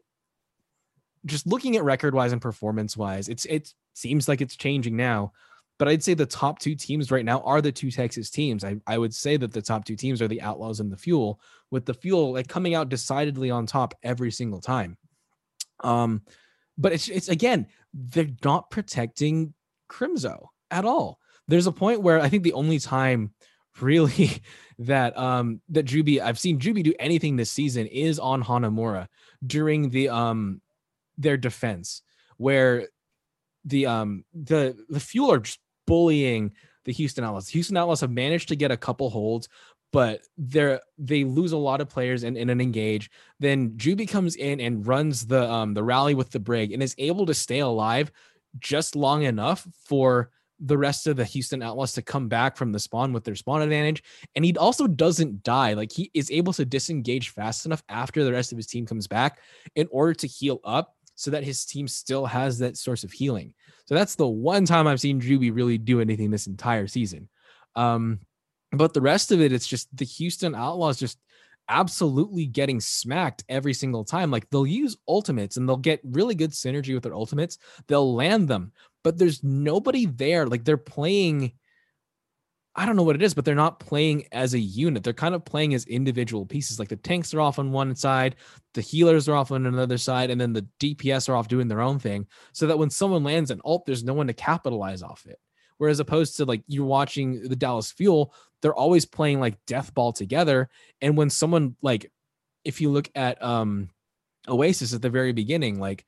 just 1.26 1.48
looking 1.48 1.76
at 1.76 1.84
record 1.84 2.14
wise 2.14 2.32
and 2.32 2.42
performance 2.42 2.96
wise, 2.96 3.30
it's 3.30 3.46
it 3.46 3.74
seems 3.94 4.28
like 4.28 4.42
it's 4.42 4.56
changing 4.56 4.96
now. 4.96 5.32
But 5.78 5.88
I'd 5.88 6.04
say 6.04 6.14
the 6.14 6.26
top 6.26 6.60
two 6.60 6.76
teams 6.76 7.10
right 7.10 7.24
now 7.24 7.40
are 7.42 7.62
the 7.62 7.72
two 7.72 7.90
Texas 7.90 8.30
teams. 8.30 8.66
I, 8.66 8.76
I 8.86 8.98
would 8.98 9.14
say 9.14 9.38
that 9.38 9.54
the 9.54 9.62
top 9.62 9.86
two 9.86 9.96
teams 9.96 10.22
are 10.22 10.28
the 10.28 10.42
Outlaws 10.42 10.82
and 10.82 10.92
the 10.92 10.98
Fuel, 10.98 11.40
with 11.72 11.86
the 11.86 11.94
Fuel 11.94 12.34
like 12.34 12.50
coming 12.50 12.76
out 12.76 12.90
decidedly 12.90 13.50
on 13.50 13.66
top 13.66 13.94
every 14.04 14.32
single 14.32 14.60
time. 14.60 14.98
Um, 15.82 16.22
but 16.78 16.92
it's 16.92 17.08
it's 17.08 17.30
again, 17.30 17.68
they're 17.94 18.30
not 18.44 18.70
protecting 18.70 19.54
Crimzo 19.90 20.48
at 20.72 20.86
all. 20.86 21.20
There's 21.48 21.68
a 21.68 21.72
point 21.72 22.02
where 22.02 22.20
I 22.20 22.30
think 22.30 22.44
the 22.44 22.54
only 22.54 22.80
time 22.80 23.34
really 23.80 24.42
that 24.80 25.18
um 25.18 25.62
that 25.70 25.86
Juby 25.86 26.20
I've 26.20 26.40
seen 26.40 26.60
Juby 26.60 26.84
do 26.84 26.94
anything 27.00 27.38
this 27.38 27.52
season 27.52 27.86
is 27.86 28.20
on 28.20 28.44
Hanamura 28.44 29.08
during 29.46 29.90
the 29.90 30.10
um 30.10 30.62
their 31.20 31.38
defense 31.38 32.02
where 32.38 32.88
the 33.66 33.86
um 33.86 34.24
the 34.34 34.76
the 34.90 35.00
fuel 35.00 35.32
are 35.32 35.40
just 35.40 35.60
bullying 35.86 36.54
the 36.86 36.94
Houston 36.94 37.24
Outlaws. 37.24 37.50
Houston 37.50 37.78
Outlaws 37.78 38.02
have 38.02 38.12
managed 38.12 38.48
to 38.48 38.56
get 38.56 38.72
a 38.72 38.78
couple 38.78 39.10
holds, 39.10 39.50
but 39.92 40.22
they're 40.38 40.80
they 40.98 41.24
lose 41.24 41.52
a 41.52 41.58
lot 41.58 41.82
of 41.82 41.90
players 41.90 42.24
in, 42.24 42.38
in 42.38 42.50
an 42.50 42.62
engage. 42.62 43.12
Then 43.40 43.72
Juby 43.72 44.08
comes 44.08 44.36
in 44.36 44.60
and 44.60 44.88
runs 44.88 45.28
the 45.28 45.50
um 45.50 45.74
the 45.74 45.84
rally 45.84 46.16
with 46.16 46.32
the 46.32 46.40
brig 46.40 46.72
and 46.72 46.82
is 46.82 46.96
able 46.98 47.26
to 47.26 47.34
stay 47.34 47.60
alive 47.60 48.12
just 48.60 48.96
long 48.96 49.24
enough 49.24 49.68
for 49.86 50.32
the 50.60 50.78
rest 50.78 51.08
of 51.08 51.16
the 51.16 51.24
Houston 51.24 51.62
Outlaws 51.62 51.94
to 51.94 52.02
come 52.02 52.28
back 52.28 52.58
from 52.58 52.72
the 52.72 52.80
spawn 52.80 53.14
with 53.14 53.24
their 53.24 53.36
spawn 53.36 53.62
advantage. 53.62 54.04
And 54.36 54.44
he 54.44 54.56
also 54.58 54.88
doesn't 54.88 55.44
die. 55.44 55.74
Like 55.74 55.92
he 55.92 56.12
is 56.14 56.30
able 56.32 56.54
to 56.54 56.66
disengage 56.66 57.30
fast 57.30 57.66
enough 57.66 57.82
after 57.88 58.24
the 58.24 58.32
rest 58.32 58.52
of 58.52 58.58
his 58.58 58.68
team 58.68 58.86
comes 58.86 59.08
back 59.08 59.40
in 59.76 59.88
order 59.92 60.14
to 60.16 60.28
heal 60.28 60.60
up 60.64 60.96
so 61.20 61.32
that 61.32 61.44
his 61.44 61.66
team 61.66 61.88
still 61.88 62.26
has 62.26 62.60
that 62.60 62.78
source 62.78 63.04
of 63.04 63.12
healing. 63.12 63.54
So 63.86 63.96
that's 63.96 64.16
the 64.16 64.28
one 64.28 64.66
time 64.66 64.88
I've 64.88 65.02
seen 65.02 65.20
Juby 65.20 65.54
really 65.54 65.78
do 65.78 66.00
anything 66.00 66.32
this 66.32 66.48
entire 66.48 66.88
season. 66.88 67.28
Um, 67.76 68.22
But 68.72 68.94
the 68.94 69.02
rest 69.02 69.32
of 69.32 69.42
it, 69.42 69.52
it's 69.52 69.68
just 69.68 69.90
the 69.98 70.06
Houston 70.06 70.56
Outlaws 70.56 71.00
just 71.00 71.18
absolutely 71.68 72.46
getting 72.46 72.80
smacked 72.80 73.44
every 73.50 73.74
single 73.74 74.06
time. 74.06 74.32
Like 74.32 74.50
they'll 74.50 74.66
use 74.66 74.96
ultimates 75.08 75.58
and 75.58 75.68
they'll 75.68 75.78
get 75.78 76.00
really 76.04 76.36
good 76.36 76.52
synergy 76.52 76.94
with 76.94 77.04
their 77.04 77.16
ultimates. 77.16 77.58
They'll 77.88 78.16
land 78.16 78.48
them, 78.48 78.72
but 79.04 79.18
there's 79.18 79.44
nobody 79.44 80.06
there. 80.06 80.46
Like 80.46 80.64
they're 80.64 80.78
playing. 80.78 81.54
I 82.80 82.86
don't 82.86 82.96
know 82.96 83.04
what 83.04 83.18
it 83.18 83.22
is, 83.22 83.34
but 83.34 83.44
they're 83.44 83.56
not 83.56 83.82
playing 83.82 84.24
as 84.32 84.54
a 84.54 84.60
unit. 84.60 85.04
They're 85.04 85.12
kind 85.12 85.36
of 85.36 85.44
playing 85.44 85.74
as 85.74 85.84
individual 85.84 86.46
pieces. 86.46 86.80
Like 86.80 86.88
the 86.88 86.96
tanks 86.96 87.34
are 87.34 87.42
off 87.42 87.60
on 87.60 87.74
one 87.74 87.94
side, 87.94 88.38
the 88.74 88.80
healers 88.80 89.28
are 89.28 89.36
off 89.36 89.52
on 89.52 89.66
another 89.66 89.98
side, 89.98 90.30
and 90.30 90.40
then 90.40 90.54
the 90.54 90.66
DPS 90.80 91.28
are 91.28 91.36
off 91.36 91.50
doing 91.50 91.68
their 91.68 91.82
own 91.82 92.00
thing. 92.00 92.26
So 92.54 92.68
that 92.68 92.80
when 92.80 92.90
someone 92.90 93.26
lands 93.26 93.52
an 93.52 93.60
ult, 93.66 93.86
there's 93.86 94.06
no 94.06 94.14
one 94.14 94.28
to 94.28 94.34
capitalize 94.34 95.04
off 95.04 95.26
it. 95.26 95.42
Whereas 95.78 96.00
opposed 96.00 96.38
to 96.38 96.46
like 96.46 96.64
you're 96.68 96.86
watching 96.86 97.50
the 97.50 97.56
Dallas 97.58 97.92
Fuel, 97.92 98.34
they're 98.62 98.74
always 98.74 99.06
playing 99.06 99.42
like 99.42 99.58
death 99.66 99.94
ball 99.94 100.14
together. 100.14 100.70
And 101.02 101.18
when 101.18 101.30
someone 101.30 101.76
like, 101.82 102.10
if 102.64 102.80
you 102.80 102.92
look 102.92 103.12
at 103.14 103.44
um 103.44 103.90
Oasis 104.48 104.94
at 104.94 105.02
the 105.02 105.10
very 105.10 105.34
beginning, 105.34 105.82
like 105.82 106.06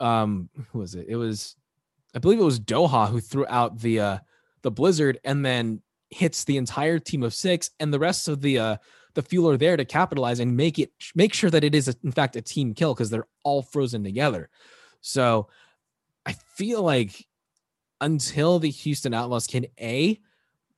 um 0.00 0.50
who 0.70 0.80
was 0.80 0.94
it? 0.96 1.06
It 1.08 1.16
was 1.16 1.56
I 2.14 2.18
believe 2.18 2.40
it 2.40 2.44
was 2.44 2.60
Doha 2.60 3.08
who 3.08 3.20
threw 3.20 3.46
out 3.48 3.78
the 3.78 4.00
uh 4.00 4.18
the 4.62 4.70
blizzard 4.70 5.18
and 5.24 5.44
then 5.44 5.80
hits 6.10 6.44
the 6.44 6.56
entire 6.56 6.98
team 6.98 7.22
of 7.22 7.34
six 7.34 7.70
and 7.80 7.92
the 7.92 7.98
rest 7.98 8.28
of 8.28 8.40
the 8.40 8.58
uh 8.58 8.76
the 9.14 9.22
fuel 9.22 9.50
are 9.50 9.56
there 9.56 9.76
to 9.76 9.84
capitalize 9.84 10.40
and 10.40 10.56
make 10.56 10.78
it 10.78 10.90
make 11.14 11.34
sure 11.34 11.50
that 11.50 11.64
it 11.64 11.74
is 11.74 11.88
a, 11.88 11.94
in 12.04 12.12
fact 12.12 12.36
a 12.36 12.42
team 12.42 12.74
kill 12.74 12.94
because 12.94 13.10
they're 13.10 13.26
all 13.44 13.62
frozen 13.62 14.02
together. 14.02 14.48
So 15.00 15.48
I 16.24 16.32
feel 16.32 16.82
like 16.82 17.26
until 18.00 18.58
the 18.58 18.70
Houston 18.70 19.14
Outlaws 19.14 19.46
can 19.46 19.66
A, 19.80 20.20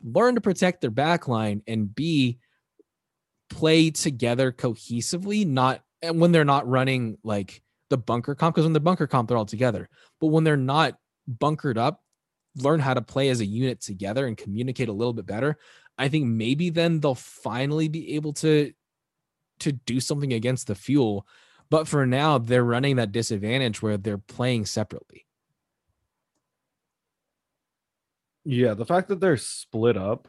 learn 0.02 0.34
to 0.34 0.40
protect 0.40 0.80
their 0.80 0.90
backline 0.90 1.62
and 1.66 1.94
B, 1.94 2.38
play 3.48 3.90
together 3.90 4.52
cohesively, 4.52 5.46
not 5.46 5.82
and 6.02 6.20
when 6.20 6.32
they're 6.32 6.44
not 6.44 6.68
running 6.68 7.18
like 7.24 7.62
the 7.88 7.96
bunker 7.98 8.34
comp, 8.34 8.54
because 8.54 8.66
when 8.66 8.72
the 8.72 8.80
bunker 8.80 9.06
comp, 9.06 9.28
they're 9.28 9.38
all 9.38 9.46
together. 9.46 9.88
But 10.20 10.28
when 10.28 10.44
they're 10.44 10.56
not 10.56 10.98
bunkered 11.26 11.78
up, 11.78 12.03
learn 12.56 12.80
how 12.80 12.94
to 12.94 13.02
play 13.02 13.28
as 13.28 13.40
a 13.40 13.46
unit 13.46 13.80
together 13.80 14.26
and 14.26 14.36
communicate 14.36 14.88
a 14.88 14.92
little 14.92 15.12
bit 15.12 15.26
better. 15.26 15.58
I 15.98 16.08
think 16.08 16.26
maybe 16.26 16.70
then 16.70 17.00
they'll 17.00 17.14
finally 17.14 17.88
be 17.88 18.14
able 18.14 18.32
to 18.34 18.72
to 19.60 19.72
do 19.72 20.00
something 20.00 20.32
against 20.32 20.66
the 20.66 20.74
fuel. 20.74 21.26
But 21.70 21.88
for 21.88 22.06
now, 22.06 22.38
they're 22.38 22.64
running 22.64 22.96
that 22.96 23.12
disadvantage 23.12 23.80
where 23.80 23.96
they're 23.96 24.18
playing 24.18 24.66
separately. 24.66 25.26
Yeah, 28.44 28.74
the 28.74 28.84
fact 28.84 29.08
that 29.08 29.20
they're 29.20 29.38
split 29.38 29.96
up 29.96 30.28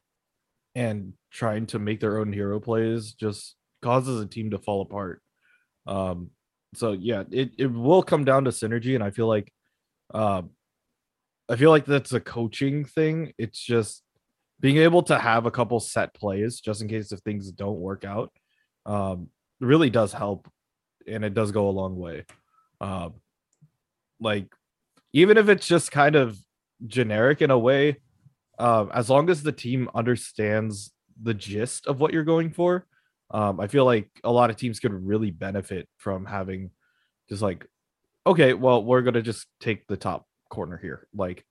and 0.73 1.13
trying 1.32 1.65
to 1.67 1.80
make 1.80 1.99
their 1.99 2.17
own 2.17 2.32
hero 2.32 2.59
plays 2.59 3.13
just 3.13 3.55
causes 3.82 4.21
a 4.21 4.26
team 4.26 4.51
to 4.51 4.57
fall 4.57 4.82
apart. 4.82 5.21
Um, 5.86 6.32
so 6.73 6.93
yeah, 6.93 7.23
it, 7.32 7.51
it 7.57 7.67
will 7.67 8.03
come 8.03 8.26
down 8.26 8.45
to 8.45 8.51
synergy, 8.51 8.95
and 8.95 9.03
I 9.03 9.11
feel 9.11 9.28
like 9.28 9.51
uh, 10.13 10.43
I 11.49 11.55
feel 11.55 11.69
like 11.69 11.85
that's 11.85 12.13
a 12.13 12.19
coaching 12.19 12.85
thing. 12.85 13.33
It's 13.37 13.59
just 13.59 14.03
being 14.59 14.77
able 14.77 15.03
to 15.03 15.19
have 15.19 15.45
a 15.45 15.51
couple 15.51 15.79
set 15.79 16.13
plays 16.13 16.59
just 16.59 16.81
in 16.81 16.87
case 16.87 17.11
if 17.11 17.19
things 17.19 17.51
don't 17.51 17.79
work 17.79 18.03
out. 18.03 18.31
Um, 18.85 19.29
really 19.59 19.89
does 19.89 20.13
help, 20.13 20.47
and 21.07 21.23
it 21.23 21.33
does 21.33 21.51
go 21.51 21.69
a 21.69 21.71
long 21.71 21.97
way. 21.97 22.25
Um, 22.81 23.15
like 24.19 24.47
even 25.13 25.37
if 25.37 25.49
it's 25.49 25.67
just 25.67 25.91
kind 25.91 26.15
of 26.15 26.37
generic 26.87 27.41
in 27.41 27.51
a 27.51 27.59
way, 27.59 27.97
uh, 28.59 28.85
as 28.93 29.09
long 29.09 29.29
as 29.29 29.43
the 29.43 29.51
team 29.51 29.89
understands 29.93 30.91
the 31.21 31.33
gist 31.33 31.87
of 31.87 31.99
what 31.99 32.13
you're 32.13 32.23
going 32.23 32.51
for, 32.51 32.85
um, 33.31 33.59
I 33.59 33.67
feel 33.67 33.85
like 33.85 34.09
a 34.23 34.31
lot 34.31 34.49
of 34.49 34.55
teams 34.55 34.79
could 34.79 34.93
really 34.93 35.31
benefit 35.31 35.87
from 35.97 36.25
having 36.25 36.71
just 37.29 37.41
like, 37.41 37.65
okay, 38.27 38.53
well, 38.53 38.83
we're 38.83 39.01
gonna 39.01 39.21
just 39.21 39.47
take 39.59 39.87
the 39.87 39.97
top 39.97 40.25
corner 40.49 40.77
here. 40.77 41.07
Like, 41.13 41.45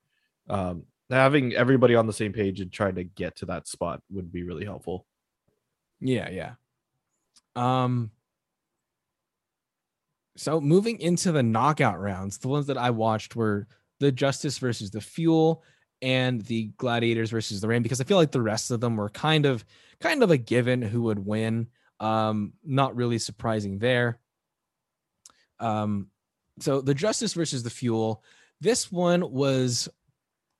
um, 0.48 0.84
having 1.10 1.54
everybody 1.54 1.94
on 1.94 2.06
the 2.06 2.12
same 2.12 2.32
page 2.32 2.60
and 2.60 2.72
trying 2.72 2.96
to 2.96 3.04
get 3.04 3.36
to 3.36 3.46
that 3.46 3.68
spot 3.68 4.02
would 4.10 4.32
be 4.32 4.42
really 4.42 4.64
helpful. 4.64 5.06
Yeah, 6.00 6.30
yeah. 6.30 6.54
Um. 7.56 8.10
So 10.36 10.60
moving 10.60 10.98
into 11.00 11.30
the 11.30 11.42
knockout 11.44 12.00
rounds, 12.00 12.38
the 12.38 12.48
ones 12.48 12.66
that 12.66 12.78
I 12.78 12.90
watched 12.90 13.36
were 13.36 13.68
the 14.00 14.10
Justice 14.10 14.58
versus 14.58 14.90
the 14.90 15.00
Fuel 15.00 15.62
and 16.02 16.40
the 16.42 16.72
Gladiators 16.76 17.30
versus 17.30 17.60
the 17.60 17.68
Reign 17.68 17.82
because 17.82 18.00
I 18.00 18.04
feel 18.04 18.16
like 18.16 18.32
the 18.32 18.42
rest 18.42 18.70
of 18.70 18.80
them 18.80 18.96
were 18.96 19.10
kind 19.10 19.46
of 19.46 19.64
kind 20.00 20.22
of 20.22 20.30
a 20.30 20.36
given 20.36 20.82
who 20.82 21.02
would 21.02 21.24
win. 21.24 21.68
Um, 22.00 22.54
not 22.64 22.96
really 22.96 23.18
surprising 23.18 23.78
there. 23.78 24.18
Um, 25.60 26.08
so 26.58 26.80
the 26.80 26.94
Justice 26.94 27.34
versus 27.34 27.62
the 27.62 27.70
Fuel. 27.70 28.22
This 28.60 28.90
one 28.90 29.30
was, 29.32 29.88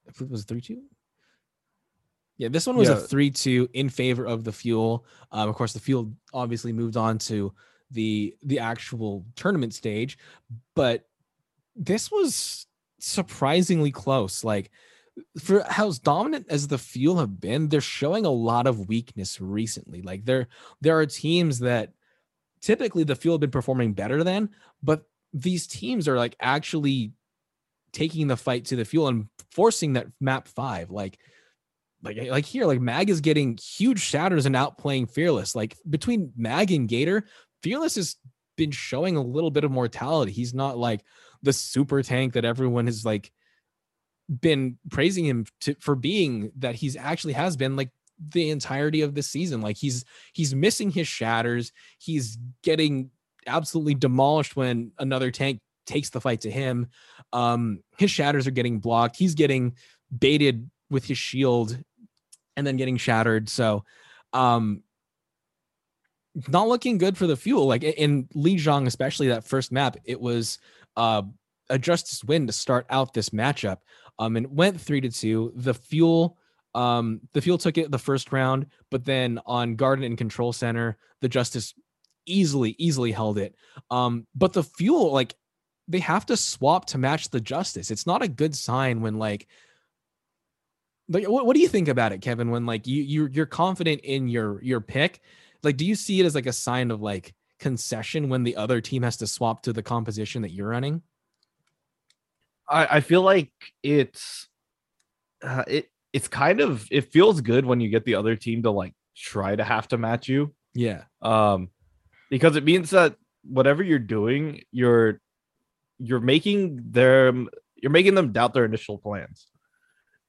it 0.07 0.31
was 0.31 0.45
three 0.45 0.61
two. 0.61 0.83
Yeah, 2.37 2.49
this 2.49 2.67
one 2.67 2.77
was 2.77 2.89
yeah. 2.89 2.97
a 2.97 2.99
three 2.99 3.31
two 3.31 3.69
in 3.73 3.89
favor 3.89 4.25
of 4.25 4.45
the 4.45 4.53
Fuel. 4.53 5.05
Um, 5.31 5.49
of 5.49 5.55
course, 5.55 5.73
the 5.73 5.81
Fuel 5.81 6.13
obviously 6.33 6.73
moved 6.73 6.97
on 6.97 7.19
to 7.19 7.53
the 7.91 8.35
the 8.43 8.59
actual 8.59 9.25
tournament 9.37 9.73
stage, 9.73 10.19
but 10.75 11.07
this 11.77 12.11
was 12.11 12.67
surprisingly 12.99 13.91
close. 13.91 14.45
Like 14.45 14.71
for 15.39 15.65
how 15.69 15.93
dominant 16.03 16.47
as 16.49 16.69
the 16.69 16.79
fuel 16.79 17.19
have 17.19 17.41
been, 17.41 17.69
they're 17.69 17.81
showing 17.81 18.27
a 18.27 18.31
lot 18.31 18.67
of 18.67 18.89
weakness 18.89 19.41
recently. 19.41 20.03
Like 20.03 20.25
there, 20.25 20.49
there 20.81 20.99
are 20.99 21.07
teams 21.07 21.61
that 21.61 21.93
typically 22.61 23.05
the 23.05 23.15
fuel 23.15 23.35
have 23.35 23.41
been 23.41 23.51
performing 23.51 23.93
better 23.93 24.25
than, 24.25 24.51
but 24.83 25.05
these 25.33 25.67
teams 25.67 26.09
are 26.09 26.17
like 26.17 26.37
actually 26.41 27.13
taking 27.95 28.27
the 28.27 28.37
fight 28.37 28.67
to 28.67 28.77
the 28.77 28.85
fuel 28.85 29.09
and 29.09 29.29
forcing 29.51 29.95
that 29.95 30.09
map 30.21 30.49
five. 30.49 30.91
Like, 30.91 31.19
like, 32.03 32.19
like 32.29 32.45
here, 32.45 32.67
like 32.67 32.81
Mag 32.81 33.09
is 33.09 33.23
getting 33.23 33.57
huge 33.57 34.01
shatters 34.01 34.45
and 34.45 34.55
outplaying 34.55 35.11
Fearless. 35.11 35.55
Like 35.55 35.77
between 35.89 36.33
Mag 36.37 36.71
and 36.71 36.87
Gator, 36.87 37.25
Fearless 37.63 37.95
has 37.95 38.17
been 38.57 38.73
showing 38.73 39.17
a 39.17 39.23
little 39.23 39.51
bit 39.51 39.65
of 39.65 39.71
mortality. 39.71 40.33
He's 40.33 40.53
not 40.53 40.77
like 40.77 41.01
the 41.43 41.53
super 41.53 42.03
tank 42.03 42.35
that 42.35 42.45
everyone 42.45 42.87
has 42.87 43.07
like 43.07 43.33
been 44.41 44.79
praising 44.91 45.25
him 45.25 45.47
to, 45.63 45.75
for 45.81 45.95
being 45.95 46.53
that 46.59 46.75
he's 46.75 46.97
actually 46.97 47.35
has 47.35 47.57
been 47.57 47.77
like 47.77 47.91
the 48.19 48.51
entirety 48.51 49.03
of 49.03 49.15
this 49.15 49.29
season. 49.29 49.61
Like 49.61 49.77
he's 49.77 50.05
he's 50.33 50.55
missing 50.55 50.91
his 50.91 51.09
shatters. 51.09 51.73
He's 51.99 52.39
getting 52.63 53.11
absolutely 53.47 53.95
demolished 53.95 54.57
when 54.57 54.93
another 54.99 55.31
tank 55.31 55.61
takes 55.87 56.11
the 56.11 56.21
fight 56.21 56.43
to 56.43 56.51
him. 56.51 56.89
Um, 57.33 57.81
his 57.99 58.11
shatters 58.11 58.47
are 58.47 58.53
getting 58.53 58.79
blocked. 58.79 59.17
He's 59.17 59.35
getting 59.35 59.75
baited 60.17 60.71
with 60.91 61.05
his 61.05 61.19
shield 61.19 61.77
and 62.57 62.67
then 62.67 62.77
getting 62.77 62.97
shattered. 62.97 63.49
So 63.49 63.85
um 64.33 64.83
not 66.49 66.69
looking 66.69 66.99
good 66.99 67.17
for 67.17 67.27
the 67.27 67.37
fuel. 67.37 67.67
Like 67.67 67.85
in 67.85 68.29
Li 68.35 68.57
Lijiang, 68.57 68.87
especially 68.87 69.29
that 69.29 69.45
first 69.45 69.73
map, 69.73 69.97
it 70.05 70.21
was 70.21 70.59
uh 70.97 71.23
a 71.71 71.79
justice 71.79 72.23
win 72.25 72.47
to 72.47 72.53
start 72.53 72.87
out 72.91 73.15
this 73.15 73.31
matchup 73.31 73.79
um, 74.19 74.37
and 74.37 74.55
went 74.55 74.81
three 74.81 75.01
to 75.01 75.11
two. 75.11 75.53
The 75.57 75.75
fuel, 75.75 76.39
um, 76.75 77.21
the 77.33 77.41
fuel 77.41 77.59
took 77.59 77.79
it 77.79 77.91
the 77.91 77.99
first 77.99 78.33
round, 78.33 78.67
but 78.91 79.05
then 79.05 79.41
on 79.47 79.77
Garden 79.77 80.05
and 80.05 80.19
Control 80.19 80.53
Center, 80.53 80.99
the 81.21 81.29
Justice 81.29 81.75
easily, 82.27 82.75
easily 82.79 83.13
held 83.13 83.39
it. 83.39 83.55
Um, 83.91 84.27
but 84.35 84.53
the 84.53 84.63
fuel, 84.63 85.13
like, 85.13 85.35
they 85.89 86.01
have 86.01 86.27
to 86.27 86.37
swap 86.37 86.87
to 86.87 86.99
match 86.99 87.31
the 87.31 87.41
Justice. 87.41 87.91
It's 87.91 88.07
not 88.07 88.23
a 88.23 88.29
good 88.29 88.55
sign 88.55 89.01
when 89.01 89.19
like 89.19 89.47
like 91.09 91.29
what, 91.29 91.45
what 91.45 91.55
do 91.55 91.61
you 91.61 91.69
think 91.69 91.89
about 91.89 92.13
it 92.13 92.23
kevin 92.23 92.51
when 92.51 92.65
like 92.65 92.87
you 92.87 93.03
you 93.03 93.29
you're 93.31 93.45
confident 93.45 94.01
in 94.01 94.27
your 94.27 94.63
your 94.63 94.81
pick 94.81 95.21
like 95.63 95.77
do 95.77 95.85
you 95.85 95.95
see 95.95 96.19
it 96.19 96.25
as 96.25 96.35
like 96.35 96.47
a 96.47 96.53
sign 96.53 96.91
of 96.91 97.03
like 97.03 97.35
concession 97.59 98.31
when 98.31 98.43
the 98.43 98.57
other 98.57 98.81
team 98.81 99.03
has 99.03 99.19
to 99.19 99.27
swap 99.27 99.61
to 99.61 99.75
the 99.75 99.83
composition 99.83 100.41
that 100.41 100.51
you're 100.51 100.71
running 100.71 101.03
I, 102.69 102.87
I 102.97 103.01
feel 103.01 103.23
like 103.23 103.53
it's 103.83 104.49
uh, 105.43 105.65
it 105.67 105.89
it's 106.13 106.29
kind 106.29 106.61
of 106.61 106.87
it 106.91 107.13
feels 107.13 107.41
good 107.41 107.67
when 107.67 107.81
you 107.81 107.89
get 107.89 108.05
the 108.05 108.15
other 108.15 108.37
team 108.37 108.63
to 108.63 108.71
like 108.71 108.95
try 109.17 109.55
to 109.55 109.65
have 109.65 109.89
to 109.89 109.99
match 109.99 110.29
you. 110.29 110.55
Yeah. 110.75 111.03
Um 111.23 111.71
because 112.31 112.57
it 112.57 112.65
means 112.65 112.91
that 112.91 113.17
whatever 113.45 113.83
you're 113.83 113.99
doing, 113.99 114.63
you're 114.73 115.21
you're 116.07 116.21
making 116.21 116.81
them 116.91 117.49
you're 117.77 117.91
making 117.91 118.15
them 118.15 118.33
doubt 118.33 118.55
their 118.55 118.65
initial 118.65 118.99
plans. 118.99 119.47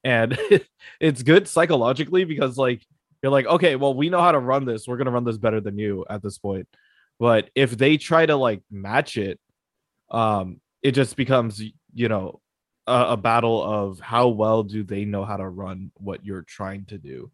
And 0.04 0.38
it's 1.00 1.24
good 1.24 1.48
psychologically 1.48 2.26
because 2.26 2.58
like 2.58 2.86
you're 3.24 3.32
like, 3.32 3.46
okay, 3.48 3.76
well, 3.76 3.94
we 3.94 4.10
know 4.10 4.22
how 4.22 4.32
to 4.32 4.40
run 4.40 4.66
this. 4.66 4.88
We're 4.88 4.98
gonna 4.98 5.12
run 5.12 5.24
this 5.24 5.38
better 5.38 5.62
than 5.62 5.78
you 5.78 6.06
at 6.10 6.22
this 6.22 6.38
point. 6.38 6.68
But 7.20 7.50
if 7.56 7.78
they 7.78 7.98
try 7.98 8.26
to 8.26 8.36
like 8.36 8.62
match 8.70 9.18
it, 9.18 9.40
um, 10.10 10.60
it 10.84 10.92
just 10.92 11.16
becomes 11.16 11.62
you 11.94 12.10
know 12.10 12.42
a, 12.86 13.06
a, 13.10 13.18
battle 13.18 13.64
of 13.64 14.00
how 14.00 14.28
well 14.28 14.62
do 14.64 14.84
they 14.84 15.06
know 15.06 15.26
how 15.26 15.38
to 15.38 15.48
run 15.48 15.92
what 15.96 16.24
you're 16.26 16.44
trying 16.44 16.86
to 16.86 16.98
do 16.98 17.32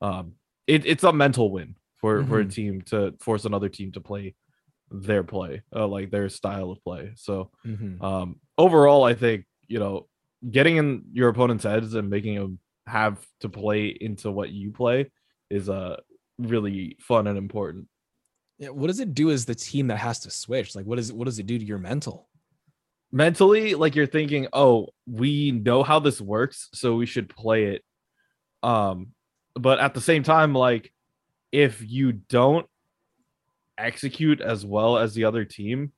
um, 0.00 0.34
it, 0.66 0.86
it's 0.86 1.02
a 1.02 1.12
mental 1.12 1.50
win 1.50 1.74
for 1.96 2.24
for 2.26 2.40
a 2.40 2.44
Mhm. 2.44 2.54
team 2.54 2.82
to 2.82 3.14
force 3.18 3.44
another 3.44 3.68
team 3.68 3.90
to 3.92 4.00
play 4.00 4.34
their 5.02 5.24
play, 5.24 5.62
uh, 5.74 5.86
like 5.86 6.10
their 6.10 6.28
style 6.28 6.70
of 6.70 6.82
play. 6.84 7.12
So 7.16 7.50
Mhm. 7.66 8.02
um, 8.02 8.40
overall, 8.56 9.04
I 9.04 9.14
think 9.14 9.46
you 9.68 9.78
know 9.78 10.08
getting 10.50 10.76
in 10.76 11.04
your 11.12 11.28
opponent's 11.30 11.64
heads 11.64 11.94
and 11.94 12.10
making 12.10 12.34
them 12.36 12.58
have 12.86 13.26
to 13.40 13.48
play 13.48 13.88
into 13.88 14.30
what 14.30 14.50
you 14.50 14.70
play 14.70 15.10
is 15.50 15.68
uh 15.68 15.96
really 16.38 16.96
fun 17.00 17.26
and 17.26 17.38
important. 17.38 17.88
Yeah, 18.58 18.68
what 18.70 18.86
does 18.88 19.00
it 19.00 19.14
do 19.14 19.30
as 19.30 19.46
the 19.46 19.54
team 19.54 19.88
that 19.88 19.96
has 19.98 20.20
to 20.20 20.30
switch? 20.30 20.76
Like, 20.76 20.86
what 20.86 20.98
it, 20.98 21.10
what 21.12 21.24
does 21.24 21.38
it 21.38 21.46
do 21.46 21.58
to 21.58 21.64
your 21.64 21.78
mental? 21.78 22.28
mentally 23.12 23.74
like 23.76 23.94
you're 23.94 24.06
thinking 24.08 24.48
oh 24.52 24.88
we 25.06 25.52
know 25.52 25.84
how 25.84 26.00
this 26.00 26.20
works 26.20 26.68
so 26.74 26.96
we 26.96 27.06
should 27.06 27.28
play 27.28 27.66
it 27.66 27.84
um 28.64 29.12
but 29.54 29.78
at 29.78 29.94
the 29.94 30.00
same 30.00 30.24
time 30.24 30.52
like 30.52 30.92
if 31.52 31.80
you 31.88 32.10
don't 32.10 32.66
execute 33.78 34.40
as 34.40 34.64
well 34.64 34.98
as 34.98 35.14
the 35.14 35.24
other 35.24 35.44
team 35.44 35.92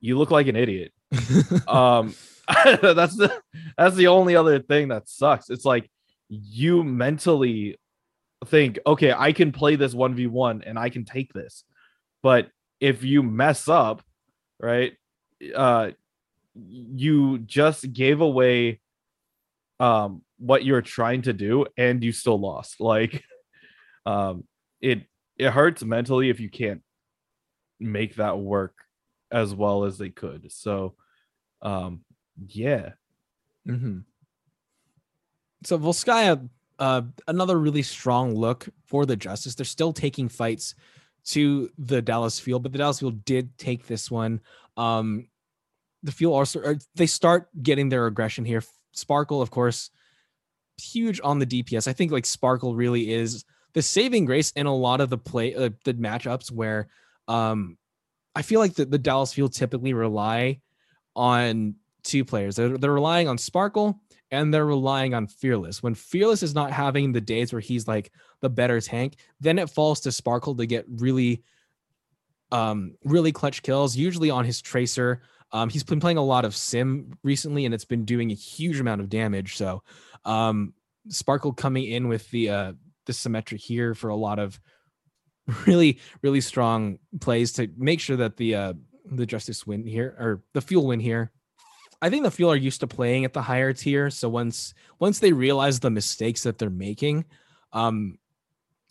you 0.00 0.18
look 0.18 0.30
like 0.30 0.46
an 0.46 0.56
idiot. 0.56 0.92
Um 1.68 2.14
that's 2.64 3.16
the 3.16 3.42
that's 3.76 3.96
the 3.96 4.06
only 4.06 4.36
other 4.36 4.60
thing 4.60 4.88
that 4.88 5.08
sucks. 5.08 5.50
It's 5.50 5.64
like 5.64 5.90
you 6.28 6.84
mentally 6.84 7.76
think 8.46 8.78
okay 8.86 9.12
i 9.12 9.32
can 9.32 9.50
play 9.50 9.76
this 9.76 9.94
1v1 9.94 10.62
and 10.66 10.78
i 10.78 10.90
can 10.90 11.04
take 11.04 11.32
this. 11.32 11.64
But 12.22 12.50
if 12.80 13.02
you 13.02 13.22
mess 13.22 13.68
up 13.68 14.02
right 14.60 14.94
uh 15.54 15.90
you 16.54 17.38
just 17.38 17.92
gave 17.92 18.20
away 18.20 18.80
um 19.80 20.22
what 20.38 20.64
you're 20.64 20.82
trying 20.82 21.22
to 21.22 21.32
do 21.32 21.66
and 21.76 22.02
you 22.02 22.12
still 22.12 22.38
lost. 22.38 22.80
Like 22.80 23.22
um 24.06 24.44
it 24.80 25.02
it 25.36 25.50
hurts 25.50 25.82
mentally 25.82 26.30
if 26.30 26.40
you 26.40 26.50
can't 26.50 26.82
make 27.80 28.16
that 28.16 28.38
work 28.38 28.74
as 29.30 29.54
well 29.54 29.84
as 29.84 29.98
they 29.98 30.10
could 30.10 30.50
so 30.52 30.94
um 31.62 32.00
yeah 32.48 32.90
hmm 33.66 33.98
So 35.64 35.78
Volskaya, 35.78 36.48
uh, 36.78 37.02
another 37.26 37.58
really 37.58 37.82
strong 37.82 38.34
look 38.34 38.68
for 38.84 39.06
the 39.06 39.16
Justice. 39.16 39.54
They're 39.54 39.64
still 39.64 39.92
taking 39.92 40.28
fights 40.28 40.74
to 41.26 41.70
the 41.78 42.00
Dallas 42.02 42.38
Fuel, 42.38 42.60
but 42.60 42.72
the 42.72 42.78
Dallas 42.78 43.00
Fuel 43.00 43.10
did 43.10 43.56
take 43.58 43.86
this 43.86 44.10
one. 44.10 44.40
Um, 44.76 45.28
the 46.02 46.12
fuel 46.12 46.34
also 46.34 46.76
they 46.94 47.06
start 47.06 47.48
getting 47.62 47.88
their 47.88 48.06
aggression 48.06 48.44
here. 48.44 48.62
Sparkle, 48.92 49.42
of 49.42 49.50
course, 49.50 49.90
huge 50.76 51.20
on 51.24 51.38
the 51.40 51.46
DPS. 51.46 51.88
I 51.88 51.92
think 51.92 52.12
like 52.12 52.26
Sparkle 52.26 52.76
really 52.76 53.12
is 53.12 53.44
the 53.72 53.82
saving 53.82 54.24
grace 54.24 54.52
in 54.52 54.66
a 54.66 54.74
lot 54.74 55.00
of 55.00 55.10
the 55.10 55.18
play 55.18 55.54
uh, 55.54 55.70
the 55.84 55.94
matchups 55.94 56.52
where 56.52 56.88
um 57.28 57.76
I 58.34 58.42
feel 58.42 58.60
like 58.60 58.74
the, 58.74 58.84
the 58.84 58.98
Dallas 58.98 59.32
Fuel 59.32 59.48
typically 59.48 59.94
rely 59.94 60.60
on 61.14 61.76
two 62.04 62.24
players. 62.24 62.56
They're, 62.56 62.76
they're 62.76 62.92
relying 62.92 63.28
on 63.28 63.38
Sparkle 63.38 64.00
and 64.30 64.52
they're 64.52 64.66
relying 64.66 65.14
on 65.14 65.26
Fearless. 65.26 65.82
When 65.82 65.94
Fearless 65.94 66.42
is 66.42 66.54
not 66.54 66.70
having 66.70 67.12
the 67.12 67.20
days 67.20 67.52
where 67.52 67.60
he's 67.60 67.88
like 67.88 68.12
the 68.42 68.50
better 68.50 68.80
tank, 68.80 69.16
then 69.40 69.58
it 69.58 69.70
falls 69.70 70.00
to 70.00 70.12
Sparkle 70.12 70.54
to 70.56 70.66
get 70.66 70.84
really 70.88 71.42
um 72.52 72.94
really 73.04 73.32
clutch 73.32 73.62
kills, 73.62 73.96
usually 73.96 74.30
on 74.30 74.44
his 74.44 74.60
tracer. 74.60 75.22
Um 75.52 75.68
he's 75.68 75.82
been 75.84 76.00
playing 76.00 76.18
a 76.18 76.24
lot 76.24 76.44
of 76.44 76.54
sim 76.54 77.16
recently 77.22 77.64
and 77.64 77.74
it's 77.74 77.84
been 77.84 78.04
doing 78.04 78.30
a 78.30 78.34
huge 78.34 78.78
amount 78.78 79.00
of 79.00 79.08
damage. 79.08 79.56
So 79.56 79.82
um 80.24 80.74
Sparkle 81.08 81.52
coming 81.52 81.84
in 81.84 82.08
with 82.08 82.30
the 82.30 82.50
uh 82.50 82.72
the 83.06 83.12
Symmetra 83.12 83.56
here 83.56 83.94
for 83.94 84.10
a 84.10 84.16
lot 84.16 84.38
of 84.38 84.60
really 85.66 85.98
really 86.22 86.40
strong 86.40 86.98
plays 87.20 87.52
to 87.52 87.68
make 87.76 88.00
sure 88.00 88.16
that 88.16 88.36
the 88.36 88.54
uh 88.54 88.72
the 89.04 89.26
justice 89.26 89.66
win 89.66 89.86
here 89.86 90.16
or 90.18 90.42
the 90.52 90.60
fuel 90.60 90.86
win 90.86 91.00
here 91.00 91.30
I 92.02 92.10
think 92.10 92.24
the 92.24 92.30
fuel 92.30 92.52
are 92.52 92.56
used 92.56 92.80
to 92.80 92.86
playing 92.86 93.24
at 93.24 93.32
the 93.32 93.42
higher 93.42 93.72
tier. 93.72 94.10
So 94.10 94.28
once 94.28 94.74
once 94.98 95.18
they 95.18 95.32
realize 95.32 95.80
the 95.80 95.90
mistakes 95.90 96.42
that 96.42 96.58
they're 96.58 96.70
making, 96.70 97.24
um, 97.72 98.18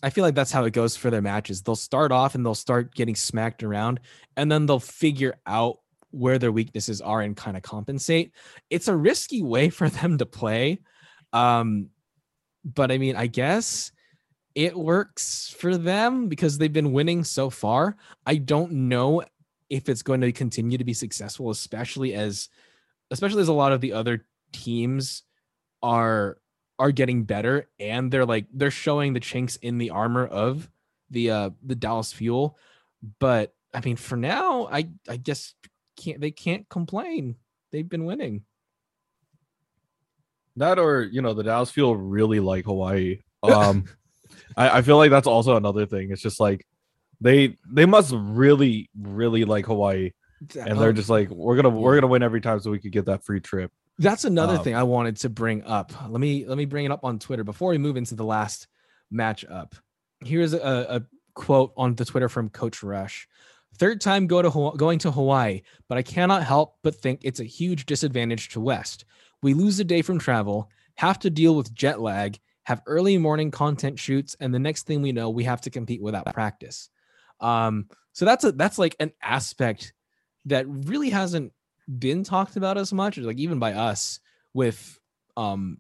I 0.04 0.10
feel 0.10 0.24
like 0.24 0.36
that's 0.36 0.52
how 0.52 0.66
it 0.66 0.74
goes 0.74 0.96
for 0.96 1.10
their 1.10 1.22
matches. 1.22 1.62
They'll 1.62 1.76
start 1.76 2.12
off 2.12 2.36
and 2.36 2.46
they'll 2.46 2.56
start 2.56 2.94
getting 2.94 3.16
smacked 3.16 3.64
around, 3.64 4.00
and 4.36 4.52
then 4.52 4.66
they'll 4.66 4.80
figure 4.80 5.36
out 5.46 5.80
where 6.12 6.40
their 6.40 6.52
weaknesses 6.52 7.02
are 7.02 7.22
and 7.22 7.36
kind 7.36 7.58
of 7.58 7.64
compensate. 7.64 8.32
It's 8.70 8.88
a 8.88 8.96
risky 8.96 9.44
way 9.44 9.70
for 9.80 9.90
them 9.90 10.18
to 10.18 10.26
play. 10.26 10.80
Um, 11.34 11.90
but 12.64 12.92
I 12.92 12.98
mean, 12.98 13.16
I 13.16 13.28
guess 13.28 13.92
it 14.56 14.76
works 14.76 15.54
for 15.60 15.78
them 15.78 16.28
because 16.30 16.58
they've 16.58 16.72
been 16.74 16.94
winning 16.94 17.24
so 17.24 17.50
far. 17.50 17.98
I 18.26 18.38
don't 18.38 18.72
know 18.72 19.24
if 19.70 19.90
it's 19.90 20.02
going 20.04 20.22
to 20.22 20.32
continue 20.32 20.78
to 20.78 20.84
be 20.86 20.94
successful, 20.94 21.50
especially 21.52 22.14
as 22.14 22.50
especially 23.12 23.42
as 23.42 23.50
a 23.50 23.54
lot 23.54 23.74
of 23.74 23.82
the 23.82 23.94
other 23.94 24.26
teams 24.54 25.24
are 25.84 26.38
are 26.80 26.92
getting 26.92 27.24
better 27.24 27.70
and 27.80 28.12
they're 28.12 28.26
like 28.26 28.48
they're 28.54 28.72
showing 28.72 29.14
the 29.14 29.20
chinks 29.20 29.56
in 29.58 29.78
the 29.78 29.92
armor 29.92 30.26
of 30.26 30.70
the 31.10 31.32
uh 31.32 31.50
the 31.64 31.76
Dallas 31.76 32.14
Fuel. 32.14 32.58
But 33.20 33.54
I 33.74 33.82
mean, 33.82 33.98
for 33.98 34.16
now, 34.16 34.68
I 34.72 34.90
I 35.10 35.18
guess 35.18 35.54
can't 35.98 36.22
they 36.22 36.32
can't 36.32 36.68
complain. 36.70 37.36
They've 37.72 37.88
been 37.88 38.06
winning. 38.06 38.44
that 40.56 40.80
or 40.80 41.04
you 41.04 41.22
know 41.22 41.34
the 41.34 41.44
dallas 41.44 41.72
fuel 41.72 41.96
really 41.98 42.40
like 42.40 42.66
hawaii 42.66 43.20
um 43.44 43.86
I, 44.58 44.78
I 44.78 44.82
feel 44.82 44.98
like 44.98 45.12
that's 45.12 45.28
also 45.28 45.56
another 45.56 45.86
thing 45.86 46.12
it's 46.12 46.22
just 46.22 46.40
like 46.40 46.66
they 47.22 47.58
they 47.72 47.86
must 47.86 48.14
really 48.16 48.90
really 49.00 49.46
like 49.46 49.66
hawaii 49.66 50.12
and 50.60 50.80
they're 50.80 50.94
just 50.94 51.10
like 51.10 51.30
we're 51.30 51.56
gonna 51.56 51.70
we're 51.70 51.96
gonna 51.96 52.08
win 52.08 52.24
every 52.24 52.42
time 52.42 52.60
so 52.60 52.70
we 52.72 52.80
could 52.80 52.92
get 52.92 53.06
that 53.06 53.24
free 53.24 53.40
trip 53.40 53.72
That's 53.98 54.26
another 54.26 54.58
Um, 54.58 54.64
thing 54.64 54.76
I 54.76 54.84
wanted 54.84 55.16
to 55.18 55.30
bring 55.30 55.64
up. 55.64 55.94
Let 56.10 56.20
me 56.20 56.46
let 56.46 56.58
me 56.58 56.66
bring 56.66 56.84
it 56.86 56.92
up 56.92 57.04
on 57.06 57.18
Twitter 57.20 57.46
before 57.46 57.70
we 57.72 57.78
move 57.78 57.96
into 57.96 58.16
the 58.16 58.26
last 58.26 58.68
matchup. 59.14 59.74
Here's 60.20 60.54
a, 60.54 60.60
a 60.98 61.02
quote 61.34 61.72
on 61.78 61.96
the 61.96 62.04
Twitter 62.06 62.28
from 62.30 62.50
Coach 62.50 62.84
Rush. 62.84 63.28
Third 63.78 64.02
time 64.02 64.28
go 64.28 64.42
to 64.42 64.50
Haw- 64.50 64.76
going 64.76 65.00
to 65.00 65.12
Hawaii, 65.12 65.62
but 65.88 65.98
I 65.98 66.02
cannot 66.02 66.44
help 66.44 66.76
but 66.84 66.96
think 66.96 67.22
it's 67.24 67.40
a 67.40 67.44
huge 67.46 67.86
disadvantage 67.86 68.50
to 68.50 68.60
West. 68.60 69.06
We 69.42 69.54
lose 69.54 69.80
a 69.80 69.84
day 69.86 70.02
from 70.02 70.20
travel, 70.20 70.70
have 70.96 71.20
to 71.20 71.30
deal 71.30 71.56
with 71.56 71.74
jet 71.74 72.02
lag, 72.02 72.38
have 72.66 72.82
early 72.88 73.18
morning 73.18 73.52
content 73.52 73.98
shoots, 74.00 74.36
and 74.40 74.54
the 74.54 74.60
next 74.60 74.84
thing 74.84 75.02
we 75.02 75.12
know, 75.12 75.30
we 75.30 75.44
have 75.46 75.62
to 75.62 75.70
compete 75.70 76.02
without 76.02 76.32
practice. 76.34 76.90
Um, 77.40 77.88
so 78.14 78.26
that's 78.26 78.44
a 78.44 78.52
that's 78.52 78.78
like 78.78 78.96
an 79.00 79.12
aspect 79.22 79.94
that 80.46 80.66
really 80.68 81.10
hasn't 81.10 81.54
been 82.00 82.24
talked 82.24 82.58
about 82.58 82.78
as 82.78 82.92
much, 82.92 83.18
like 83.18 83.38
even 83.38 83.60
by 83.60 83.74
us 83.74 84.20
with 84.54 85.00
um 85.38 85.80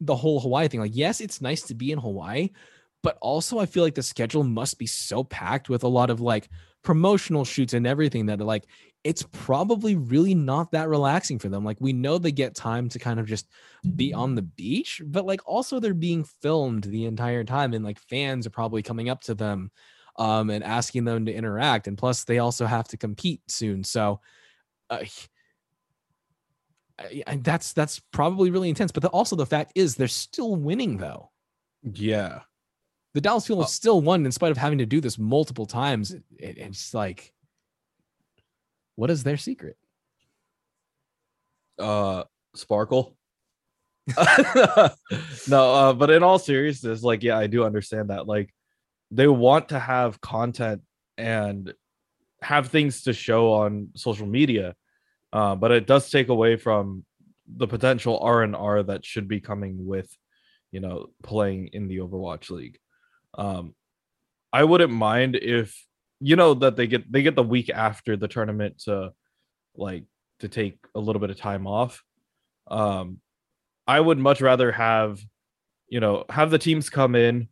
the 0.00 0.16
whole 0.16 0.40
Hawaii 0.40 0.68
thing. 0.68 0.80
Like, 0.80 0.94
yes, 0.96 1.20
it's 1.20 1.40
nice 1.40 1.62
to 1.62 1.74
be 1.74 1.92
in 1.92 1.98
Hawaii, 1.98 2.50
but 3.02 3.18
also 3.20 3.58
I 3.58 3.66
feel 3.66 3.82
like 3.82 3.94
the 3.94 4.02
schedule 4.02 4.44
must 4.44 4.78
be 4.78 4.86
so 4.86 5.24
packed 5.24 5.68
with 5.68 5.84
a 5.84 5.88
lot 5.88 6.10
of 6.10 6.20
like 6.20 6.48
promotional 6.82 7.44
shoots 7.44 7.74
and 7.74 7.86
everything 7.86 8.26
that 8.26 8.40
like 8.40 8.64
it's 9.04 9.24
probably 9.32 9.96
really 9.96 10.34
not 10.34 10.70
that 10.72 10.88
relaxing 10.88 11.38
for 11.38 11.48
them. 11.48 11.64
Like 11.64 11.78
we 11.80 11.92
know 11.92 12.18
they 12.18 12.30
get 12.30 12.54
time 12.54 12.88
to 12.90 12.98
kind 13.00 13.18
of 13.18 13.26
just 13.26 13.48
be 13.96 14.14
on 14.14 14.34
the 14.36 14.42
beach, 14.42 15.02
but 15.04 15.26
like 15.26 15.40
also 15.44 15.80
they're 15.80 15.92
being 15.94 16.22
filmed 16.22 16.84
the 16.84 17.06
entire 17.06 17.42
time 17.42 17.72
and 17.74 17.84
like 17.84 17.98
fans 17.98 18.46
are 18.46 18.50
probably 18.50 18.82
coming 18.82 19.08
up 19.08 19.20
to 19.22 19.34
them 19.34 19.70
um 20.18 20.50
and 20.50 20.62
asking 20.62 21.04
them 21.04 21.24
to 21.24 21.32
interact 21.32 21.88
and 21.88 21.96
plus 21.96 22.24
they 22.24 22.38
also 22.38 22.66
have 22.66 22.86
to 22.86 22.96
compete 22.98 23.40
soon. 23.48 23.82
So 23.82 24.20
uh, 24.90 25.04
that's 27.38 27.72
that's 27.72 27.98
probably 28.12 28.50
really 28.50 28.68
intense. 28.68 28.92
But 28.92 29.02
the, 29.02 29.08
also 29.08 29.36
the 29.36 29.46
fact 29.46 29.72
is 29.74 29.94
they're 29.96 30.08
still 30.08 30.54
winning 30.56 30.96
though. 30.98 31.30
yeah 31.82 32.40
The 33.14 33.20
Dallas 33.20 33.46
Fuel 33.46 33.62
Oh. 33.62 33.64
still 33.64 34.00
won 34.00 34.24
in 34.24 34.32
spite 34.32 34.52
of 34.52 34.58
having 34.58 34.78
to 34.78 34.86
do 34.86 35.00
this 35.00 35.18
multiple 35.18 35.66
times. 35.66 36.12
It- 36.12 36.22
it's 36.38 36.94
like, 36.94 37.32
what 38.96 39.10
is 39.10 39.22
their 39.22 39.36
secret? 39.36 39.76
uh 41.78 42.24
sparkle 42.54 43.16
no 45.48 45.74
uh 45.74 45.92
but 45.92 46.10
in 46.10 46.22
all 46.22 46.38
seriousness 46.38 47.02
like 47.02 47.22
yeah 47.22 47.38
i 47.38 47.46
do 47.46 47.64
understand 47.64 48.10
that 48.10 48.26
like 48.26 48.52
they 49.10 49.28
want 49.28 49.68
to 49.68 49.78
have 49.78 50.20
content 50.20 50.82
and 51.16 51.72
have 52.42 52.68
things 52.68 53.02
to 53.02 53.12
show 53.12 53.52
on 53.52 53.88
social 53.94 54.26
media 54.26 54.74
uh, 55.32 55.54
but 55.54 55.70
it 55.70 55.86
does 55.86 56.10
take 56.10 56.28
away 56.28 56.56
from 56.56 57.04
the 57.56 57.66
potential 57.66 58.18
r 58.18 58.42
and 58.42 58.56
r 58.56 58.82
that 58.82 59.04
should 59.04 59.28
be 59.28 59.40
coming 59.40 59.86
with 59.86 60.14
you 60.72 60.80
know 60.80 61.06
playing 61.22 61.68
in 61.72 61.88
the 61.88 61.98
overwatch 61.98 62.50
league 62.50 62.78
um 63.34 63.74
i 64.52 64.64
wouldn't 64.64 64.92
mind 64.92 65.36
if 65.36 65.86
you 66.22 66.36
know 66.36 66.54
that 66.54 66.76
they 66.76 66.86
get 66.86 67.10
they 67.10 67.22
get 67.22 67.36
the 67.36 67.42
week 67.42 67.70
after 67.70 68.16
the 68.16 68.28
tournament 68.28 68.78
to 68.84 69.12
like 69.76 70.04
to 70.40 70.48
take 70.48 70.78
a 70.94 71.00
little 71.00 71.20
bit 71.20 71.30
of 71.30 71.36
time 71.36 71.66
off. 71.66 72.02
Um 72.68 73.18
i 73.84 73.98
would 73.98 74.18
much 74.18 74.40
rather 74.40 74.70
have 74.70 75.20
you 75.88 75.98
know 75.98 76.24
have 76.30 76.52
the 76.52 76.58
teams 76.58 76.88
come 76.88 77.16
in 77.16 77.48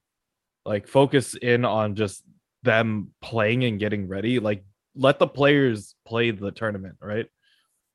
like 0.64 0.87
focus 0.87 1.35
in 1.35 1.64
on 1.64 1.97
just 1.97 2.23
them 2.62 3.12
playing 3.21 3.64
and 3.64 3.81
getting 3.81 4.07
ready 4.07 4.39
like 4.39 4.62
let 4.95 5.18
the 5.18 5.27
players 5.27 5.95
play 6.07 6.31
the 6.31 6.51
tournament 6.51 6.97
right? 7.01 7.27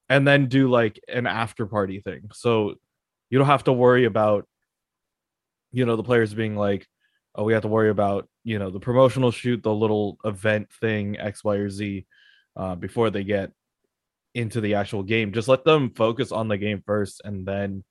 And 0.09 0.27
then 0.27 0.47
do 0.47 0.69
like 0.69 0.99
an 1.07 1.25
after 1.25 1.65
party 1.65 1.99
thing. 1.99 2.29
So 2.33 2.75
you 3.29 3.39
don't 3.39 3.47
have 3.47 3.63
to 3.65 3.73
worry 3.73 4.05
about 4.05 4.47
you 5.71 5.85
know 5.85 5.95
the 5.95 6.03
players 6.03 6.33
being 6.33 6.55
like 6.55 6.87
oh 7.35 7.43
we 7.43 7.53
have 7.53 7.61
to 7.61 7.67
worry 7.67 7.89
about 7.89 8.27
you 8.43 8.57
know 8.59 8.69
the 8.69 8.79
promotional 8.79 9.31
shoot 9.31 9.61
the 9.63 9.73
little 9.73 10.17
event 10.25 10.67
thing 10.81 11.19
x 11.19 11.43
y 11.43 11.55
or 11.55 11.69
z 11.69 12.05
uh, 12.55 12.75
before 12.75 13.09
they 13.09 13.23
get 13.23 13.51
into 14.35 14.61
the 14.61 14.75
actual 14.75 15.01
game. 15.01 15.31
Just 15.31 15.47
let 15.47 15.63
them 15.63 15.91
focus 15.95 16.31
on 16.31 16.47
the 16.47 16.57
game 16.57 16.83
first 16.85 17.21
and 17.23 17.45
then 17.45 17.83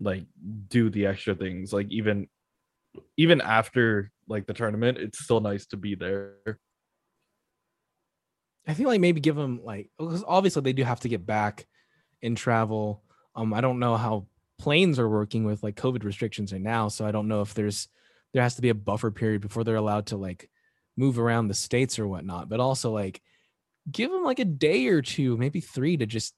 like 0.00 0.24
do 0.68 0.90
the 0.90 1.06
extra 1.06 1.34
things. 1.34 1.72
Like 1.72 1.90
even 1.90 2.28
even 3.16 3.40
after 3.40 4.10
like 4.28 4.46
the 4.46 4.54
tournament 4.54 4.98
it's 4.98 5.20
still 5.20 5.40
nice 5.40 5.66
to 5.66 5.76
be 5.76 5.94
there. 5.94 6.58
I 8.66 8.74
feel 8.74 8.88
like 8.88 9.00
maybe 9.00 9.20
give 9.20 9.36
them 9.36 9.60
like 9.64 9.90
because 9.98 10.24
obviously 10.26 10.62
they 10.62 10.72
do 10.72 10.82
have 10.84 11.00
to 11.00 11.08
get 11.08 11.24
back 11.24 11.66
and 12.22 12.36
travel. 12.36 13.02
Um, 13.34 13.54
I 13.54 13.60
don't 13.60 13.78
know 13.78 13.96
how 13.96 14.26
planes 14.58 14.98
are 14.98 15.08
working 15.08 15.44
with 15.44 15.62
like 15.62 15.76
COVID 15.76 16.04
restrictions 16.04 16.52
right 16.52 16.60
now, 16.60 16.88
so 16.88 17.06
I 17.06 17.12
don't 17.12 17.28
know 17.28 17.42
if 17.42 17.54
there's 17.54 17.88
there 18.32 18.42
has 18.42 18.56
to 18.56 18.62
be 18.62 18.68
a 18.68 18.74
buffer 18.74 19.10
period 19.10 19.40
before 19.40 19.64
they're 19.64 19.76
allowed 19.76 20.06
to 20.06 20.16
like 20.16 20.48
move 20.96 21.18
around 21.18 21.48
the 21.48 21.54
states 21.54 21.98
or 21.98 22.06
whatnot. 22.06 22.48
But 22.48 22.60
also 22.60 22.90
like 22.90 23.20
give 23.90 24.10
them 24.10 24.24
like 24.24 24.38
a 24.38 24.44
day 24.44 24.86
or 24.88 25.02
two, 25.02 25.36
maybe 25.36 25.60
three, 25.60 25.96
to 25.96 26.06
just 26.06 26.34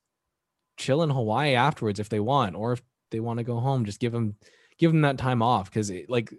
chill 0.76 1.02
in 1.02 1.10
Hawaii 1.10 1.54
afterwards 1.54 2.00
if 2.00 2.08
they 2.08 2.20
want, 2.20 2.56
or 2.56 2.72
if 2.72 2.82
they 3.10 3.20
want 3.20 3.38
to 3.38 3.44
go 3.44 3.58
home, 3.58 3.84
just 3.84 4.00
give 4.00 4.12
them 4.12 4.36
give 4.78 4.92
them 4.92 5.02
that 5.02 5.18
time 5.18 5.42
off 5.42 5.70
because 5.70 5.92
like 6.08 6.32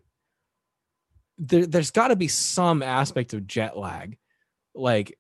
there, 1.38 1.66
there's 1.66 1.92
got 1.92 2.10
to 2.10 2.16
be 2.16 2.28
some 2.28 2.82
aspect 2.82 3.34
of 3.34 3.48
jet 3.48 3.78
lag 3.78 4.18
like 4.76 5.18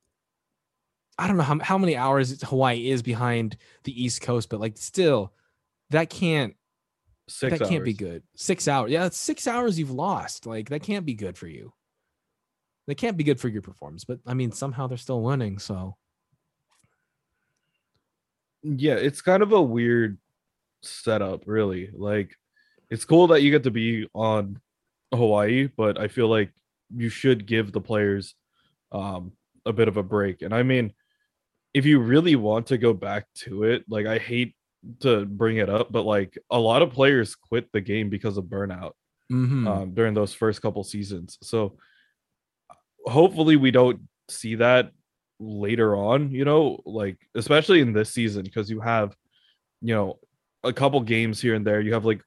I 1.17 1.27
don't 1.27 1.38
know 1.38 1.43
how, 1.43 1.59
how 1.59 1.77
many 1.77 1.95
hours 1.95 2.41
Hawaii 2.41 2.89
is 2.89 3.03
behind 3.03 3.57
the 3.84 4.03
East 4.03 4.21
Coast, 4.21 4.49
but 4.49 4.59
like 4.59 4.77
still, 4.77 5.31
that 5.91 6.09
can't 6.09 6.55
six 7.28 7.51
that 7.51 7.61
hours. 7.61 7.69
can't 7.69 7.86
be 7.86 7.93
good. 7.93 8.24
Six 8.36 8.67
hours, 8.67 8.91
yeah, 8.91 9.05
it's 9.05 9.17
six 9.17 9.47
hours 9.47 9.78
you've 9.80 9.91
lost. 9.91 10.45
Like 10.45 10.69
that 10.69 10.84
can't 10.84 11.05
be 11.05 11.13
good 11.13 11.38
for 11.38 11.47
you. 11.47 11.74
That 12.88 12.95
can't 12.95 13.15
be 13.15 13.24
good 13.24 13.39
for 13.39 13.47
your 13.47 13.61
performance. 13.61 14.03
But 14.03 14.19
I 14.26 14.34
mean, 14.34 14.51
somehow 14.51 14.88
they're 14.88 14.97
still 14.97 15.21
winning. 15.21 15.59
So 15.59 15.95
yeah 18.63 18.95
it's 18.95 19.21
kind 19.21 19.43
of 19.43 19.51
a 19.51 19.61
weird 19.61 20.17
setup 20.82 21.43
really 21.45 21.89
like 21.93 22.36
it's 22.89 23.05
cool 23.05 23.28
that 23.28 23.41
you 23.41 23.51
get 23.51 23.63
to 23.63 23.71
be 23.71 24.07
on 24.13 24.59
hawaii 25.13 25.67
but 25.78 25.99
i 25.99 26.07
feel 26.07 26.28
like 26.28 26.51
you 26.95 27.09
should 27.09 27.45
give 27.45 27.71
the 27.71 27.82
players 27.82 28.36
um 28.91 29.34
a 29.65 29.74
bit 29.74 29.88
of 29.88 29.97
a 29.97 30.03
break 30.03 30.41
and 30.41 30.53
i 30.53 30.63
mean 30.63 30.91
if 31.74 31.86
you 31.86 31.99
really 31.99 32.36
want 32.36 32.67
to 32.67 32.78
go 32.78 32.93
back 32.93 33.26
to 33.36 33.63
it 33.63 33.84
like 33.89 34.05
i 34.05 34.17
hate 34.17 34.55
to 34.99 35.25
bring 35.25 35.57
it 35.57 35.69
up 35.69 35.91
but 35.91 36.03
like 36.03 36.38
a 36.49 36.59
lot 36.59 36.81
of 36.81 36.91
players 36.91 37.36
quit 37.36 37.71
the 37.71 37.81
game 37.81 38.09
because 38.09 38.38
of 38.38 38.45
burnout 38.45 38.93
mhm. 39.31 39.67
um, 39.67 39.93
during 39.93 40.13
those 40.13 40.34
first 40.34 40.61
couple 40.61 40.84
seasons. 40.84 41.38
So 41.41 41.77
hopefully 43.05 43.55
we 43.55 43.71
don't 43.71 44.01
see 44.29 44.55
that 44.55 44.91
later 45.39 45.95
on, 45.95 46.31
you 46.31 46.45
know, 46.45 46.79
like 46.86 47.17
especially 47.36 47.81
in 47.81 47.93
this 47.93 48.11
season 48.11 48.43
because 48.43 48.69
you 48.69 48.79
have, 48.81 49.15
you 49.81 49.93
know, 49.93 50.19
a 50.63 50.71
couple 50.71 51.01
games 51.01 51.41
here 51.41 51.55
and 51.55 51.65
there. 51.65 51.81
You 51.81 51.93
have 51.93 52.05
like 52.05 52.21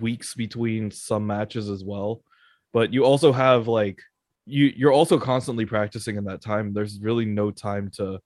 weeks 0.00 0.34
between 0.34 0.90
some 0.90 1.26
matches 1.26 1.68
as 1.68 1.84
well, 1.84 2.22
but 2.72 2.92
you 2.92 3.04
also 3.04 3.32
have 3.32 3.68
like 3.68 4.00
you 4.46 4.72
you're 4.74 4.92
also 4.92 5.18
constantly 5.18 5.66
practicing 5.66 6.16
in 6.16 6.24
that 6.24 6.42
time. 6.42 6.72
There's 6.72 6.98
really 7.00 7.26
no 7.26 7.50
time 7.50 7.90
to 7.96 8.20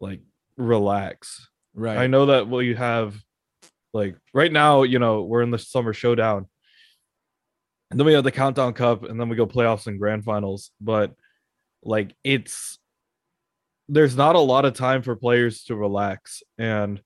like 0.00 0.20
relax. 0.56 1.48
Right. 1.74 1.98
I 1.98 2.06
know 2.06 2.26
that 2.26 2.48
well 2.48 2.62
you 2.62 2.76
have 2.76 3.16
like 3.92 4.16
right 4.32 4.52
now, 4.52 4.82
you 4.82 4.98
know, 4.98 5.22
we're 5.22 5.42
in 5.42 5.50
the 5.50 5.58
summer 5.58 5.92
showdown. 5.92 6.48
And 7.90 8.00
then 8.00 8.06
we 8.06 8.14
have 8.14 8.24
the 8.24 8.32
countdown 8.32 8.72
cup 8.72 9.04
and 9.04 9.20
then 9.20 9.28
we 9.28 9.36
go 9.36 9.46
playoffs 9.46 9.86
and 9.86 9.98
grand 9.98 10.24
finals. 10.24 10.70
But 10.80 11.14
like 11.82 12.14
it's 12.24 12.78
there's 13.88 14.16
not 14.16 14.36
a 14.36 14.40
lot 14.40 14.64
of 14.64 14.74
time 14.74 15.02
for 15.02 15.14
players 15.14 15.64
to 15.64 15.76
relax. 15.76 16.42
And 16.58 17.02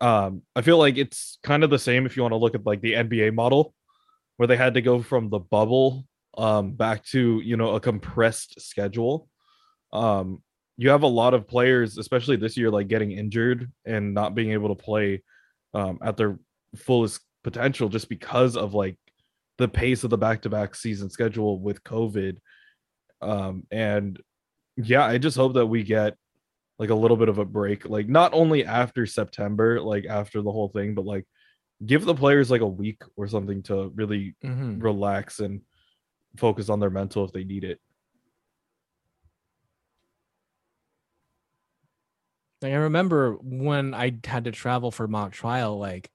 um 0.00 0.42
I 0.54 0.62
feel 0.62 0.78
like 0.78 0.98
it's 0.98 1.38
kind 1.42 1.64
of 1.64 1.70
the 1.70 1.78
same 1.78 2.06
if 2.06 2.16
you 2.16 2.22
want 2.22 2.32
to 2.32 2.38
look 2.38 2.54
at 2.54 2.66
like 2.66 2.82
the 2.82 2.94
NBA 2.94 3.34
model 3.34 3.74
where 4.36 4.46
they 4.46 4.56
had 4.56 4.74
to 4.74 4.82
go 4.82 5.02
from 5.02 5.30
the 5.30 5.38
bubble 5.38 6.06
um 6.36 6.72
back 6.72 7.04
to 7.06 7.40
you 7.40 7.56
know 7.56 7.74
a 7.74 7.80
compressed 7.80 8.60
schedule. 8.60 9.28
Um 9.92 10.42
you 10.80 10.88
have 10.88 11.02
a 11.02 11.06
lot 11.06 11.34
of 11.34 11.46
players, 11.46 11.98
especially 11.98 12.36
this 12.36 12.56
year, 12.56 12.70
like 12.70 12.88
getting 12.88 13.12
injured 13.12 13.70
and 13.84 14.14
not 14.14 14.34
being 14.34 14.52
able 14.52 14.74
to 14.74 14.82
play 14.82 15.22
um, 15.74 15.98
at 16.02 16.16
their 16.16 16.38
fullest 16.74 17.20
potential 17.44 17.90
just 17.90 18.08
because 18.08 18.56
of 18.56 18.72
like 18.72 18.96
the 19.58 19.68
pace 19.68 20.04
of 20.04 20.10
the 20.10 20.16
back-to-back 20.16 20.74
season 20.74 21.10
schedule 21.10 21.60
with 21.60 21.84
COVID. 21.84 22.38
Um, 23.20 23.66
and 23.70 24.18
yeah, 24.78 25.04
I 25.04 25.18
just 25.18 25.36
hope 25.36 25.52
that 25.52 25.66
we 25.66 25.82
get 25.82 26.16
like 26.78 26.88
a 26.88 26.94
little 26.94 27.18
bit 27.18 27.28
of 27.28 27.36
a 27.36 27.44
break, 27.44 27.86
like 27.86 28.08
not 28.08 28.32
only 28.32 28.64
after 28.64 29.04
September, 29.04 29.82
like 29.82 30.06
after 30.06 30.40
the 30.40 30.50
whole 30.50 30.68
thing, 30.70 30.94
but 30.94 31.04
like 31.04 31.26
give 31.84 32.06
the 32.06 32.14
players 32.14 32.50
like 32.50 32.62
a 32.62 32.66
week 32.66 33.02
or 33.16 33.28
something 33.28 33.62
to 33.64 33.88
really 33.94 34.34
Mhm. 34.42 34.82
relax 34.82 35.40
and 35.40 35.60
focus 36.38 36.70
on 36.70 36.80
their 36.80 36.88
mental 36.88 37.26
if 37.26 37.32
they 37.32 37.44
need 37.44 37.64
it. 37.64 37.80
Like 42.62 42.72
I 42.72 42.76
remember 42.76 43.36
when 43.42 43.94
I 43.94 44.14
had 44.24 44.44
to 44.44 44.52
travel 44.52 44.90
for 44.90 45.08
mock 45.08 45.32
trial, 45.32 45.78
like 45.78 46.10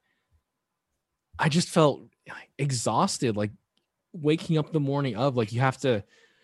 I 1.39 1.49
just 1.49 1.69
felt 1.69 2.03
exhausted, 2.57 3.35
like 3.35 3.51
waking 4.13 4.57
up 4.57 4.71
the 4.71 4.79
morning 4.79 5.15
of 5.15 5.35
like 5.35 5.51
you 5.51 5.59
have 5.61 5.77
to 5.79 6.03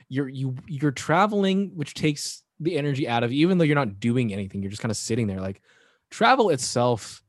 you're 0.10 0.28
you 0.28 0.56
you're 0.68 0.92
traveling, 0.92 1.72
which 1.76 1.94
takes 1.94 2.44
the 2.60 2.78
energy 2.78 3.08
out 3.08 3.24
of 3.24 3.32
you, 3.32 3.46
even 3.46 3.58
though 3.58 3.64
you're 3.64 3.76
not 3.76 4.00
doing 4.00 4.34
anything, 4.34 4.62
you're 4.62 4.70
just 4.70 4.82
kind 4.82 4.92
of 4.92 4.98
sitting 4.98 5.28
there. 5.28 5.40
Like 5.40 5.62
travel 6.10 6.50
itself 6.50 7.24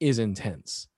is 0.00 0.18
intense. 0.18 0.88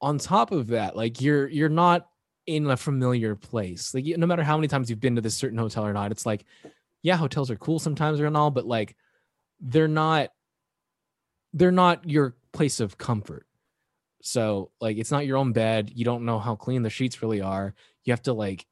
On 0.00 0.18
top 0.18 0.52
of 0.52 0.68
that, 0.68 0.96
like 0.96 1.20
you're 1.20 1.48
you're 1.48 1.68
not 1.68 2.06
in 2.46 2.70
a 2.70 2.76
familiar 2.76 3.34
place. 3.34 3.94
Like 3.94 4.04
no 4.04 4.26
matter 4.26 4.42
how 4.42 4.56
many 4.56 4.68
times 4.68 4.90
you've 4.90 5.00
been 5.00 5.16
to 5.16 5.22
this 5.22 5.34
certain 5.34 5.58
hotel 5.58 5.86
or 5.86 5.92
not, 5.92 6.12
it's 6.12 6.26
like, 6.26 6.44
yeah, 7.02 7.16
hotels 7.16 7.50
are 7.50 7.56
cool 7.56 7.78
sometimes 7.78 8.20
or 8.20 8.26
and 8.26 8.36
all, 8.36 8.50
but 8.50 8.66
like 8.66 8.96
they're 9.64 9.88
not 9.88 10.30
they're 11.54 11.72
not 11.72 12.08
your 12.08 12.36
place 12.52 12.80
of 12.80 12.98
comfort. 12.98 13.46
So 14.22 14.70
like 14.80 14.98
it's 14.98 15.10
not 15.10 15.26
your 15.26 15.38
own 15.38 15.52
bed. 15.52 15.90
You 15.94 16.04
don't 16.04 16.24
know 16.24 16.38
how 16.38 16.54
clean 16.54 16.82
the 16.82 16.90
sheets 16.90 17.22
really 17.22 17.40
are. 17.40 17.74
You 18.04 18.12
have 18.12 18.22
to 18.22 18.32
like 18.32 18.66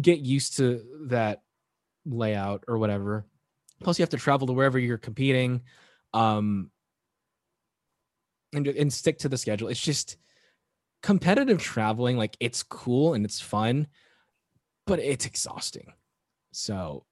get 0.00 0.18
used 0.18 0.56
to 0.56 0.82
that 1.08 1.42
layout 2.04 2.64
or 2.66 2.78
whatever. 2.78 3.26
Plus 3.82 3.98
you 3.98 4.02
have 4.02 4.10
to 4.10 4.16
travel 4.16 4.46
to 4.46 4.52
wherever 4.52 4.78
you're 4.78 4.98
competing. 4.98 5.62
Um 6.14 6.70
and, 8.52 8.66
and 8.66 8.92
stick 8.92 9.18
to 9.18 9.28
the 9.28 9.36
schedule. 9.36 9.68
It's 9.68 9.80
just 9.80 10.16
competitive 11.02 11.60
traveling, 11.60 12.16
like 12.16 12.36
it's 12.40 12.62
cool 12.62 13.12
and 13.12 13.24
it's 13.24 13.40
fun, 13.40 13.88
but 14.86 14.98
it's 15.00 15.26
exhausting. 15.26 15.92
So 16.52 17.04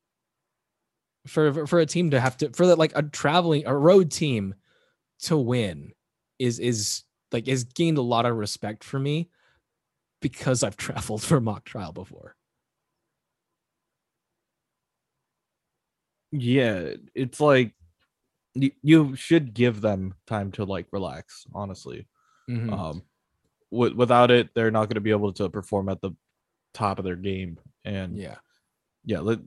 for 1.27 1.67
for- 1.67 1.81
a 1.81 1.87
team 1.87 2.11
to 2.11 2.21
have 2.21 2.37
to 2.39 2.51
for 2.51 2.67
that 2.67 2.79
like 2.79 2.93
a 2.95 3.03
traveling 3.03 3.63
a 3.67 3.77
road 3.77 4.11
team 4.11 4.55
to 5.21 5.37
win 5.37 5.93
is 6.39 6.59
is 6.59 7.03
like 7.33 7.47
has 7.47 7.65
gained 7.65 7.99
a 7.99 8.03
lot 8.03 8.27
of 8.27 8.37
respect 8.37 8.85
for 8.85 8.99
me 8.99 9.31
because 10.21 10.63
I've 10.63 10.77
traveled 10.79 11.23
for 11.23 11.41
mock 11.41 11.65
trial 11.65 11.93
before. 11.93 12.37
Yeah, 16.33 16.95
it's 17.15 17.41
like 17.41 17.73
you, 18.55 18.73
you 18.83 19.17
should 19.17 19.55
give 19.55 19.81
them 19.81 20.15
time 20.27 20.53
to 20.53 20.65
like 20.65 20.87
relax, 20.93 21.47
honestly. 21.55 22.07
Mhm. 22.51 22.73
Um 22.73 23.03
wi- 23.71 23.95
without 23.95 24.31
it, 24.31 24.51
they're 24.55 24.71
not 24.71 24.87
going 24.89 24.95
to 24.97 25.01
be 25.01 25.11
able 25.11 25.33
to 25.35 25.49
perform 25.49 25.89
at 25.89 26.01
the 26.01 26.13
top 26.75 26.99
of 26.99 27.05
their 27.05 27.17
game. 27.17 27.59
And 27.85 28.17
yeah. 28.19 28.37
yeah, 29.05 29.21
let, 29.21 29.39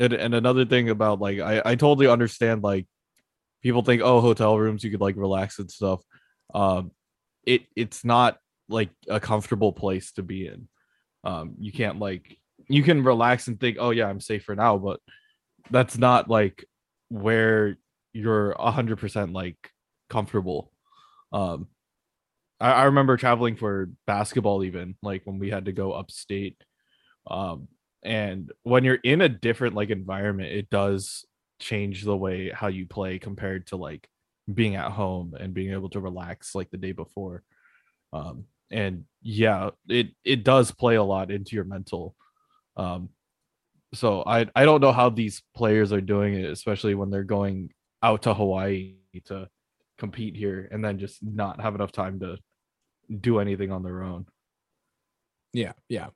and, 0.00 0.12
and 0.12 0.34
another 0.34 0.64
thing 0.64 0.90
about 0.90 1.20
like 1.20 1.40
I, 1.40 1.62
I 1.64 1.74
totally 1.74 2.06
understand 2.06 2.62
like 2.62 2.86
people 3.62 3.82
think 3.82 4.02
oh 4.02 4.20
hotel 4.20 4.58
rooms 4.58 4.84
you 4.84 4.90
could 4.90 5.00
like 5.00 5.16
relax 5.16 5.58
and 5.58 5.70
stuff. 5.70 6.00
Um 6.54 6.92
it 7.44 7.62
it's 7.76 8.04
not 8.04 8.38
like 8.68 8.90
a 9.08 9.20
comfortable 9.20 9.72
place 9.72 10.12
to 10.12 10.22
be 10.22 10.46
in. 10.46 10.68
Um 11.24 11.54
you 11.58 11.72
can't 11.72 11.98
like 11.98 12.38
you 12.68 12.82
can 12.82 13.02
relax 13.02 13.48
and 13.48 13.58
think 13.58 13.78
oh 13.80 13.90
yeah 13.90 14.06
I'm 14.08 14.20
safe 14.20 14.44
for 14.44 14.54
now, 14.54 14.78
but 14.78 15.00
that's 15.70 15.98
not 15.98 16.28
like 16.30 16.64
where 17.08 17.76
you're 18.12 18.52
a 18.52 18.70
hundred 18.70 18.98
percent 18.98 19.32
like 19.32 19.56
comfortable. 20.10 20.72
Um 21.32 21.68
I, 22.60 22.72
I 22.72 22.84
remember 22.84 23.16
traveling 23.16 23.56
for 23.56 23.90
basketball 24.06 24.64
even 24.64 24.96
like 25.02 25.22
when 25.24 25.38
we 25.38 25.50
had 25.50 25.66
to 25.66 25.72
go 25.72 25.92
upstate 25.92 26.62
Um, 27.28 27.68
and 28.02 28.52
when 28.62 28.84
you're 28.84 28.94
in 28.96 29.20
a 29.20 29.28
different 29.28 29.74
like 29.74 29.90
environment, 29.90 30.52
it 30.52 30.70
does 30.70 31.24
change 31.60 32.04
the 32.04 32.16
way 32.16 32.50
how 32.50 32.68
you 32.68 32.86
play 32.86 33.18
compared 33.18 33.66
to 33.68 33.76
like 33.76 34.08
being 34.52 34.76
at 34.76 34.92
home 34.92 35.34
and 35.38 35.54
being 35.54 35.72
able 35.72 35.90
to 35.90 36.00
relax 36.00 36.54
like 36.54 36.70
the 36.70 36.76
day 36.76 36.92
before. 36.92 37.42
Um, 38.12 38.44
and 38.70 39.04
yeah, 39.22 39.70
it 39.88 40.08
it 40.24 40.44
does 40.44 40.70
play 40.70 40.96
a 40.96 41.02
lot 41.02 41.30
into 41.30 41.56
your 41.56 41.64
mental. 41.64 42.14
Um, 42.76 43.10
so 43.94 44.22
I 44.26 44.46
I 44.54 44.64
don't 44.64 44.80
know 44.80 44.92
how 44.92 45.10
these 45.10 45.42
players 45.54 45.92
are 45.92 46.00
doing 46.00 46.34
it, 46.34 46.44
especially 46.44 46.94
when 46.94 47.10
they're 47.10 47.24
going 47.24 47.72
out 48.02 48.22
to 48.22 48.34
Hawaii 48.34 48.94
to 49.24 49.48
compete 49.98 50.36
here 50.36 50.68
and 50.70 50.84
then 50.84 50.98
just 50.98 51.18
not 51.22 51.60
have 51.60 51.74
enough 51.74 51.92
time 51.92 52.20
to 52.20 52.38
do 53.20 53.40
anything 53.40 53.72
on 53.72 53.82
their 53.82 54.02
own. 54.02 54.26
Yeah, 55.52 55.72
yeah. 55.88 56.08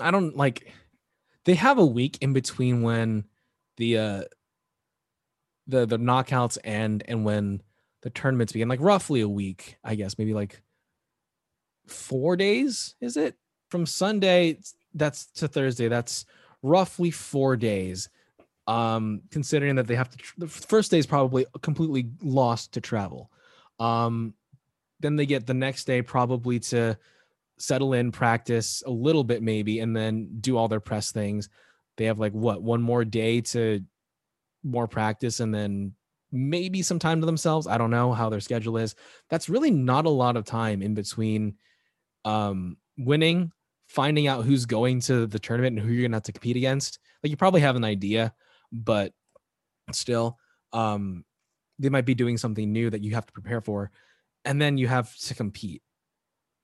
I 0.00 0.10
don't 0.10 0.36
like 0.36 0.72
they 1.44 1.54
have 1.54 1.78
a 1.78 1.86
week 1.86 2.18
in 2.20 2.32
between 2.32 2.82
when 2.82 3.24
the 3.76 3.98
uh 3.98 4.22
the 5.66 5.86
the 5.86 5.98
knockouts 5.98 6.58
end 6.64 7.04
and 7.06 7.24
when 7.24 7.62
the 8.02 8.10
tournaments 8.10 8.52
begin 8.52 8.68
like 8.68 8.80
roughly 8.80 9.20
a 9.20 9.28
week 9.28 9.76
i 9.84 9.94
guess 9.94 10.18
maybe 10.18 10.34
like 10.34 10.62
four 11.86 12.36
days 12.36 12.94
is 13.00 13.16
it? 13.16 13.34
From 13.70 13.86
sunday 13.86 14.58
that's 14.94 15.26
to 15.32 15.48
thursday 15.48 15.88
that's 15.88 16.24
roughly 16.62 17.10
four 17.10 17.56
days 17.56 18.08
um 18.66 19.22
considering 19.30 19.76
that 19.76 19.86
they 19.86 19.94
have 19.94 20.10
to 20.10 20.18
tr- 20.18 20.34
the 20.38 20.46
first 20.48 20.90
day 20.90 20.98
is 20.98 21.06
probably 21.06 21.46
completely 21.62 22.10
lost 22.22 22.72
to 22.72 22.80
travel. 22.80 23.30
Um 23.78 24.34
then 25.00 25.16
they 25.16 25.26
get 25.26 25.46
the 25.46 25.54
next 25.54 25.86
day 25.86 26.02
probably 26.02 26.58
to 26.58 26.98
settle 27.58 27.92
in 27.92 28.12
practice 28.12 28.82
a 28.86 28.90
little 28.90 29.24
bit 29.24 29.42
maybe 29.42 29.80
and 29.80 29.96
then 29.96 30.28
do 30.40 30.56
all 30.56 30.68
their 30.68 30.80
press 30.80 31.12
things 31.12 31.48
they 31.96 32.06
have 32.06 32.18
like 32.18 32.32
what 32.32 32.62
one 32.62 32.80
more 32.80 33.04
day 33.04 33.40
to 33.40 33.84
more 34.62 34.88
practice 34.88 35.40
and 35.40 35.54
then 35.54 35.92
maybe 36.30 36.82
some 36.82 36.98
time 36.98 37.20
to 37.20 37.26
themselves. 37.26 37.66
I 37.66 37.78
don't 37.78 37.90
know 37.90 38.12
how 38.12 38.28
their 38.28 38.40
schedule 38.40 38.76
is. 38.76 38.94
That's 39.28 39.48
really 39.48 39.70
not 39.70 40.06
a 40.06 40.10
lot 40.10 40.36
of 40.36 40.44
time 40.44 40.82
in 40.82 40.94
between 40.94 41.56
um, 42.24 42.76
winning, 42.96 43.52
finding 43.86 44.26
out 44.26 44.44
who's 44.44 44.66
going 44.66 45.00
to 45.02 45.26
the 45.26 45.38
tournament 45.38 45.78
and 45.78 45.86
who 45.86 45.92
you're 45.92 46.02
going 46.02 46.12
to 46.12 46.16
have 46.16 46.24
to 46.24 46.32
compete 46.32 46.56
against. 46.56 46.98
Like 47.22 47.30
you 47.30 47.36
probably 47.36 47.62
have 47.62 47.76
an 47.76 47.84
idea, 47.84 48.34
but 48.70 49.12
still, 49.92 50.38
um, 50.72 51.24
they 51.78 51.88
might 51.88 52.04
be 52.04 52.14
doing 52.14 52.36
something 52.36 52.72
new 52.72 52.90
that 52.90 53.02
you 53.02 53.14
have 53.14 53.26
to 53.26 53.32
prepare 53.32 53.60
for. 53.60 53.90
And 54.44 54.60
then 54.60 54.78
you 54.78 54.88
have 54.88 55.16
to 55.16 55.34
compete. 55.34 55.82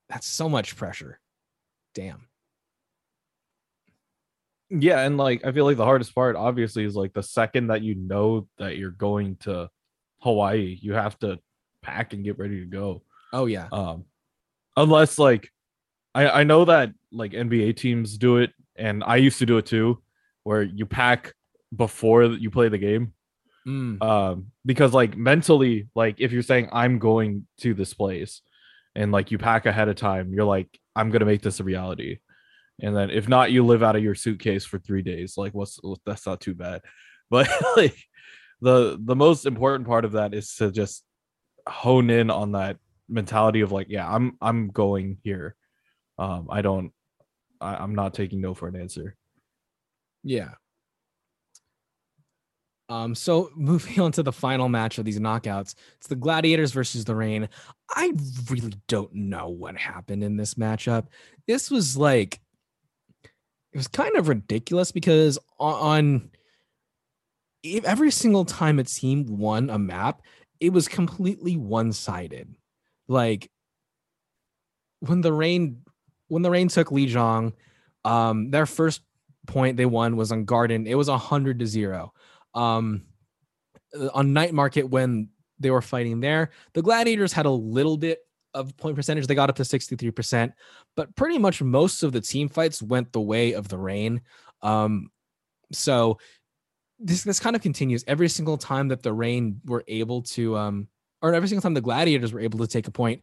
That's 0.08 0.26
so 0.26 0.48
much 0.48 0.76
pressure. 0.76 1.18
Damn. 1.94 2.28
Yeah, 4.70 5.00
and 5.00 5.16
like 5.16 5.44
I 5.44 5.52
feel 5.52 5.64
like 5.64 5.76
the 5.76 5.84
hardest 5.84 6.14
part 6.14 6.36
obviously 6.36 6.84
is 6.84 6.96
like 6.96 7.12
the 7.12 7.22
second 7.22 7.68
that 7.68 7.82
you 7.82 7.94
know 7.94 8.48
that 8.58 8.76
you're 8.76 8.90
going 8.90 9.36
to 9.40 9.70
Hawaii, 10.18 10.78
you 10.80 10.94
have 10.94 11.18
to 11.20 11.38
pack 11.82 12.12
and 12.12 12.24
get 12.24 12.38
ready 12.38 12.60
to 12.60 12.66
go. 12.66 13.02
Oh 13.32 13.46
yeah. 13.46 13.68
Um 13.70 14.06
unless 14.76 15.18
like 15.18 15.50
I 16.14 16.40
I 16.40 16.44
know 16.44 16.64
that 16.64 16.90
like 17.12 17.32
NBA 17.32 17.76
teams 17.76 18.18
do 18.18 18.38
it 18.38 18.52
and 18.74 19.04
I 19.04 19.16
used 19.16 19.38
to 19.38 19.46
do 19.46 19.58
it 19.58 19.66
too 19.66 20.02
where 20.42 20.62
you 20.62 20.86
pack 20.86 21.34
before 21.74 22.24
you 22.24 22.50
play 22.50 22.68
the 22.68 22.78
game. 22.78 23.12
Mm. 23.66 24.02
Um 24.02 24.46
because 24.64 24.92
like 24.92 25.16
mentally 25.16 25.88
like 25.94 26.16
if 26.18 26.32
you're 26.32 26.42
saying 26.42 26.70
I'm 26.72 26.98
going 26.98 27.46
to 27.58 27.74
this 27.74 27.94
place 27.94 28.40
and 28.94 29.12
like 29.12 29.30
you 29.30 29.38
pack 29.38 29.66
ahead 29.66 29.88
of 29.88 29.96
time, 29.96 30.32
you're 30.32 30.44
like 30.44 30.68
I'm 30.96 31.10
to 31.12 31.26
make 31.26 31.42
this 31.42 31.60
a 31.60 31.64
reality. 31.64 32.18
And 32.80 32.96
then 32.96 33.10
if 33.10 33.28
not 33.28 33.52
you 33.52 33.64
live 33.64 33.82
out 33.82 33.96
of 33.96 34.02
your 34.02 34.14
suitcase 34.14 34.64
for 34.64 34.78
three 34.78 35.02
days 35.02 35.34
like 35.36 35.54
what's 35.54 35.78
that's 36.04 36.26
not 36.26 36.40
too 36.40 36.54
bad. 36.54 36.82
But 37.30 37.48
like 37.74 37.96
the 38.60 39.00
the 39.02 39.16
most 39.16 39.46
important 39.46 39.88
part 39.88 40.04
of 40.04 40.12
that 40.12 40.34
is 40.34 40.54
to 40.56 40.70
just 40.70 41.02
hone 41.66 42.10
in 42.10 42.30
on 42.30 42.52
that 42.52 42.76
mentality 43.08 43.62
of 43.62 43.72
like 43.72 43.86
yeah 43.88 44.06
i'm 44.08 44.36
i'm 44.42 44.68
going 44.68 45.18
here. 45.24 45.56
Um 46.18 46.48
i 46.50 46.60
don't 46.60 46.92
I, 47.60 47.76
i'm 47.76 47.94
not 47.94 48.12
taking 48.14 48.42
no 48.42 48.52
for 48.52 48.68
an 48.68 48.76
answer. 48.76 49.16
Yeah. 50.22 50.52
Um, 52.88 53.14
so 53.14 53.50
moving 53.56 54.00
on 54.00 54.12
to 54.12 54.22
the 54.22 54.32
final 54.32 54.68
match 54.68 54.98
of 54.98 55.04
these 55.04 55.20
knockouts, 55.20 55.74
it's 55.98 56.08
the 56.08 56.16
Gladiators 56.16 56.72
versus 56.72 57.04
the 57.04 57.14
Reign. 57.14 57.48
I 57.90 58.12
really 58.50 58.74
don't 58.88 59.14
know 59.14 59.48
what 59.48 59.76
happened 59.76 60.22
in 60.22 60.36
this 60.36 60.54
matchup. 60.54 61.06
This 61.46 61.70
was 61.70 61.96
like 61.96 62.40
it 63.72 63.78
was 63.78 63.88
kind 63.88 64.16
of 64.16 64.28
ridiculous 64.28 64.92
because 64.92 65.38
on, 65.58 65.74
on 65.74 66.30
every 67.84 68.10
single 68.10 68.44
time 68.44 68.78
a 68.78 68.84
team 68.84 69.26
won 69.26 69.68
a 69.68 69.78
map, 69.78 70.22
it 70.60 70.72
was 70.72 70.86
completely 70.86 71.56
one-sided. 71.56 72.54
Like 73.08 73.50
when 75.00 75.20
the 75.20 75.32
Reign 75.32 75.82
when 76.28 76.42
the 76.42 76.50
Reign 76.50 76.68
took 76.68 76.88
Lijiang, 76.88 77.52
um, 78.04 78.50
their 78.50 78.66
first 78.66 79.02
point 79.46 79.76
they 79.76 79.86
won 79.86 80.16
was 80.16 80.32
on 80.32 80.44
Garden. 80.44 80.86
It 80.86 80.94
was 80.94 81.08
hundred 81.08 81.58
to 81.58 81.66
zero. 81.66 82.12
Um, 82.54 83.02
on 84.12 84.32
night 84.32 84.54
market 84.54 84.88
when 84.88 85.28
they 85.58 85.70
were 85.70 85.82
fighting 85.82 86.20
there, 86.20 86.50
the 86.72 86.82
gladiators 86.82 87.32
had 87.32 87.46
a 87.46 87.50
little 87.50 87.96
bit 87.96 88.20
of 88.54 88.76
point 88.76 88.96
percentage. 88.96 89.26
They 89.26 89.34
got 89.34 89.50
up 89.50 89.56
to 89.56 89.62
63%, 89.62 90.52
but 90.96 91.14
pretty 91.16 91.38
much 91.38 91.62
most 91.62 92.02
of 92.02 92.12
the 92.12 92.20
team 92.20 92.48
fights 92.48 92.82
went 92.82 93.12
the 93.12 93.20
way 93.20 93.52
of 93.52 93.68
the 93.68 93.78
Reign. 93.78 94.20
Um, 94.62 95.10
so 95.72 96.18
this 96.98 97.22
this 97.24 97.40
kind 97.40 97.56
of 97.56 97.62
continues 97.62 98.04
every 98.06 98.28
single 98.28 98.56
time 98.56 98.88
that 98.88 99.02
the 99.02 99.12
Reign 99.12 99.60
were 99.64 99.84
able 99.88 100.22
to 100.22 100.56
um 100.56 100.88
or 101.22 101.34
every 101.34 101.48
single 101.48 101.62
time 101.62 101.74
the 101.74 101.80
gladiators 101.80 102.32
were 102.32 102.40
able 102.40 102.58
to 102.60 102.66
take 102.66 102.86
a 102.86 102.90
point 102.90 103.22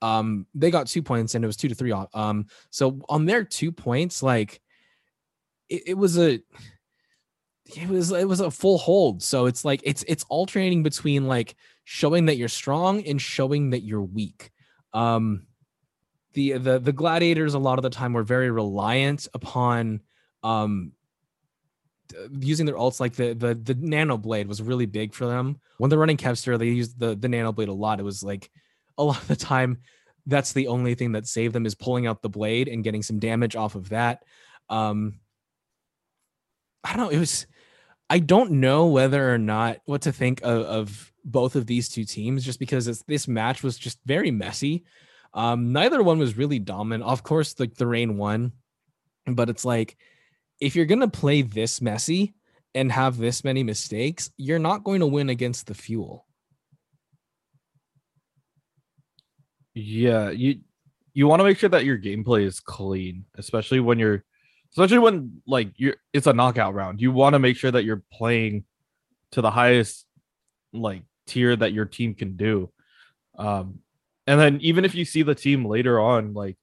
um 0.00 0.46
they 0.54 0.70
got 0.70 0.86
two 0.86 1.02
points 1.02 1.34
and 1.34 1.44
it 1.44 1.46
was 1.46 1.56
two 1.56 1.68
to 1.68 1.74
three 1.74 1.92
um 2.14 2.46
so 2.70 3.00
on 3.08 3.24
their 3.24 3.44
two 3.44 3.70
points 3.70 4.22
like 4.22 4.60
it, 5.68 5.82
it 5.88 5.94
was 5.94 6.18
a 6.18 6.40
it 7.66 7.88
was 7.88 8.10
it 8.10 8.28
was 8.28 8.40
a 8.40 8.50
full 8.50 8.78
hold. 8.78 9.22
So 9.22 9.46
it's 9.46 9.64
like 9.64 9.80
it's 9.84 10.04
it's 10.08 10.24
alternating 10.28 10.82
between 10.82 11.26
like 11.26 11.54
showing 11.84 12.26
that 12.26 12.36
you're 12.36 12.48
strong 12.48 13.04
and 13.04 13.20
showing 13.20 13.70
that 13.70 13.82
you're 13.82 14.02
weak. 14.02 14.50
Um 14.92 15.46
the 16.34 16.52
the 16.52 16.78
the 16.78 16.92
gladiators 16.92 17.54
a 17.54 17.58
lot 17.58 17.78
of 17.78 17.82
the 17.82 17.90
time 17.90 18.12
were 18.12 18.22
very 18.22 18.50
reliant 18.50 19.28
upon 19.34 20.00
um 20.42 20.92
using 22.38 22.66
their 22.66 22.74
ults 22.74 23.00
like 23.00 23.14
the 23.14 23.34
the 23.34 23.54
the 23.54 23.74
nano 23.74 24.18
blade 24.18 24.48
was 24.48 24.60
really 24.60 24.86
big 24.86 25.14
for 25.14 25.26
them. 25.26 25.60
When 25.78 25.88
they're 25.88 25.98
running 25.98 26.16
kevster 26.16 26.58
they 26.58 26.68
used 26.68 26.98
the 26.98 27.14
the 27.14 27.28
nano 27.28 27.52
blade 27.52 27.68
a 27.68 27.72
lot. 27.72 28.00
It 28.00 28.04
was 28.04 28.22
like 28.22 28.50
a 28.98 29.04
lot 29.04 29.20
of 29.20 29.28
the 29.28 29.36
time 29.36 29.78
that's 30.26 30.52
the 30.52 30.68
only 30.68 30.94
thing 30.94 31.12
that 31.12 31.26
saved 31.26 31.54
them 31.54 31.66
is 31.66 31.74
pulling 31.74 32.06
out 32.06 32.22
the 32.22 32.28
blade 32.28 32.68
and 32.68 32.84
getting 32.84 33.02
some 33.02 33.18
damage 33.18 33.56
off 33.56 33.74
of 33.76 33.90
that. 33.90 34.24
Um 34.68 35.20
i 36.84 36.96
don't 36.96 37.04
know 37.06 37.10
it 37.10 37.18
was 37.18 37.46
i 38.12 38.18
don't 38.18 38.50
know 38.50 38.86
whether 38.86 39.32
or 39.32 39.38
not 39.38 39.78
what 39.86 40.02
to 40.02 40.12
think 40.12 40.40
of, 40.42 40.62
of 40.66 41.12
both 41.24 41.56
of 41.56 41.66
these 41.66 41.88
two 41.88 42.04
teams 42.04 42.44
just 42.44 42.58
because 42.58 43.02
this 43.06 43.26
match 43.26 43.62
was 43.62 43.78
just 43.78 43.98
very 44.06 44.30
messy 44.30 44.84
um 45.34 45.72
neither 45.72 46.02
one 46.02 46.18
was 46.18 46.36
really 46.36 46.58
dominant 46.58 47.02
of 47.04 47.22
course 47.22 47.54
the, 47.54 47.66
the 47.78 47.86
Reign 47.86 48.16
won 48.16 48.52
but 49.26 49.48
it's 49.48 49.64
like 49.64 49.96
if 50.60 50.76
you're 50.76 50.86
to 51.00 51.08
play 51.08 51.42
this 51.42 51.80
messy 51.80 52.34
and 52.74 52.90
have 52.90 53.16
this 53.18 53.44
many 53.44 53.62
mistakes, 53.62 54.30
you're 54.36 54.58
not 54.58 54.84
going 54.84 55.00
to 55.00 55.06
win 55.06 55.28
against 55.28 55.66
the 55.66 55.74
fuel. 55.74 56.26
Yeah, 59.74 60.30
you 60.30 60.60
you 61.14 61.26
want 61.26 61.40
to 61.40 61.44
make 61.44 61.58
sure 61.58 61.68
that 61.70 61.84
your 61.84 61.98
gameplay 61.98 62.44
is 62.44 62.60
clean, 62.60 63.24
especially 63.36 63.80
when 63.80 63.98
you're 63.98 64.24
especially 64.72 64.98
when 64.98 65.42
like 65.46 65.72
you're 65.76 65.96
it's 66.12 66.26
a 66.26 66.32
knockout 66.32 66.74
round. 66.74 67.00
You 67.00 67.12
want 67.12 67.34
to 67.34 67.38
make 67.38 67.56
sure 67.56 67.70
that 67.70 67.84
you're 67.84 68.02
playing 68.12 68.64
to 69.32 69.40
the 69.40 69.50
highest 69.50 70.06
like 70.72 71.02
tier 71.26 71.54
that 71.54 71.72
your 71.72 71.84
team 71.84 72.14
can 72.14 72.36
do. 72.36 72.70
Um 73.38 73.80
and 74.26 74.40
then 74.40 74.58
even 74.60 74.84
if 74.84 74.94
you 74.94 75.04
see 75.04 75.22
the 75.22 75.34
team 75.34 75.64
later 75.64 76.00
on 76.00 76.32
like 76.32 76.56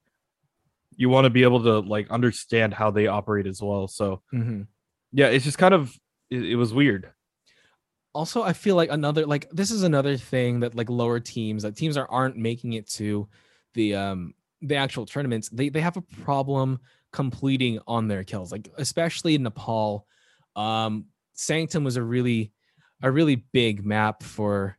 you 0.99 1.07
want 1.07 1.26
to 1.26 1.30
be 1.30 1.43
able 1.43 1.64
to 1.64 1.80
like 1.80 2.12
understand 2.12 2.74
how 2.74 2.91
they 2.91 3.07
operate 3.07 3.47
as 3.47 3.62
well. 3.62 3.88
So 3.88 4.22
mm-hmm. 4.34 4.64
yeah, 5.14 5.28
it's 5.28 5.45
just 5.45 5.57
kind 5.57 5.74
of 5.74 5.95
it, 6.30 6.43
it, 6.43 6.55
was 6.57 6.74
weird. 6.74 7.10
Also, 8.14 8.43
I 8.43 8.51
feel 8.51 8.76
like 8.76 8.91
another 8.91 9.26
like 9.26 9.49
this 9.51 9.72
is 9.72 9.84
another 9.84 10.18
thing 10.18 10.60
that 10.60 10.76
like 10.76 10.89
lower 10.89 11.22
teams, 11.22 11.64
that 11.64 11.78
teams 11.78 11.95
are 11.95 12.10
aren't 12.10 12.36
making 12.36 12.74
it 12.74 12.89
to 12.91 13.30
the 13.76 13.95
um 13.95 14.34
the 14.62 14.76
actual 14.76 15.05
tournaments. 15.05 15.47
They 15.47 15.70
they 15.70 15.80
have 15.80 15.95
a 15.95 16.01
problem 16.01 16.82
completing 17.12 17.80
on 17.88 18.07
their 18.07 18.24
kills, 18.24 18.51
like 18.51 18.70
especially 18.78 19.36
in 19.36 19.43
Nepal. 19.43 20.05
Um, 20.55 21.05
Sanctum 21.34 21.84
was 21.84 21.97
a 21.97 22.03
really 22.03 22.51
a 23.01 23.12
really 23.12 23.36
big 23.53 23.86
map 23.86 24.24
for. 24.24 24.78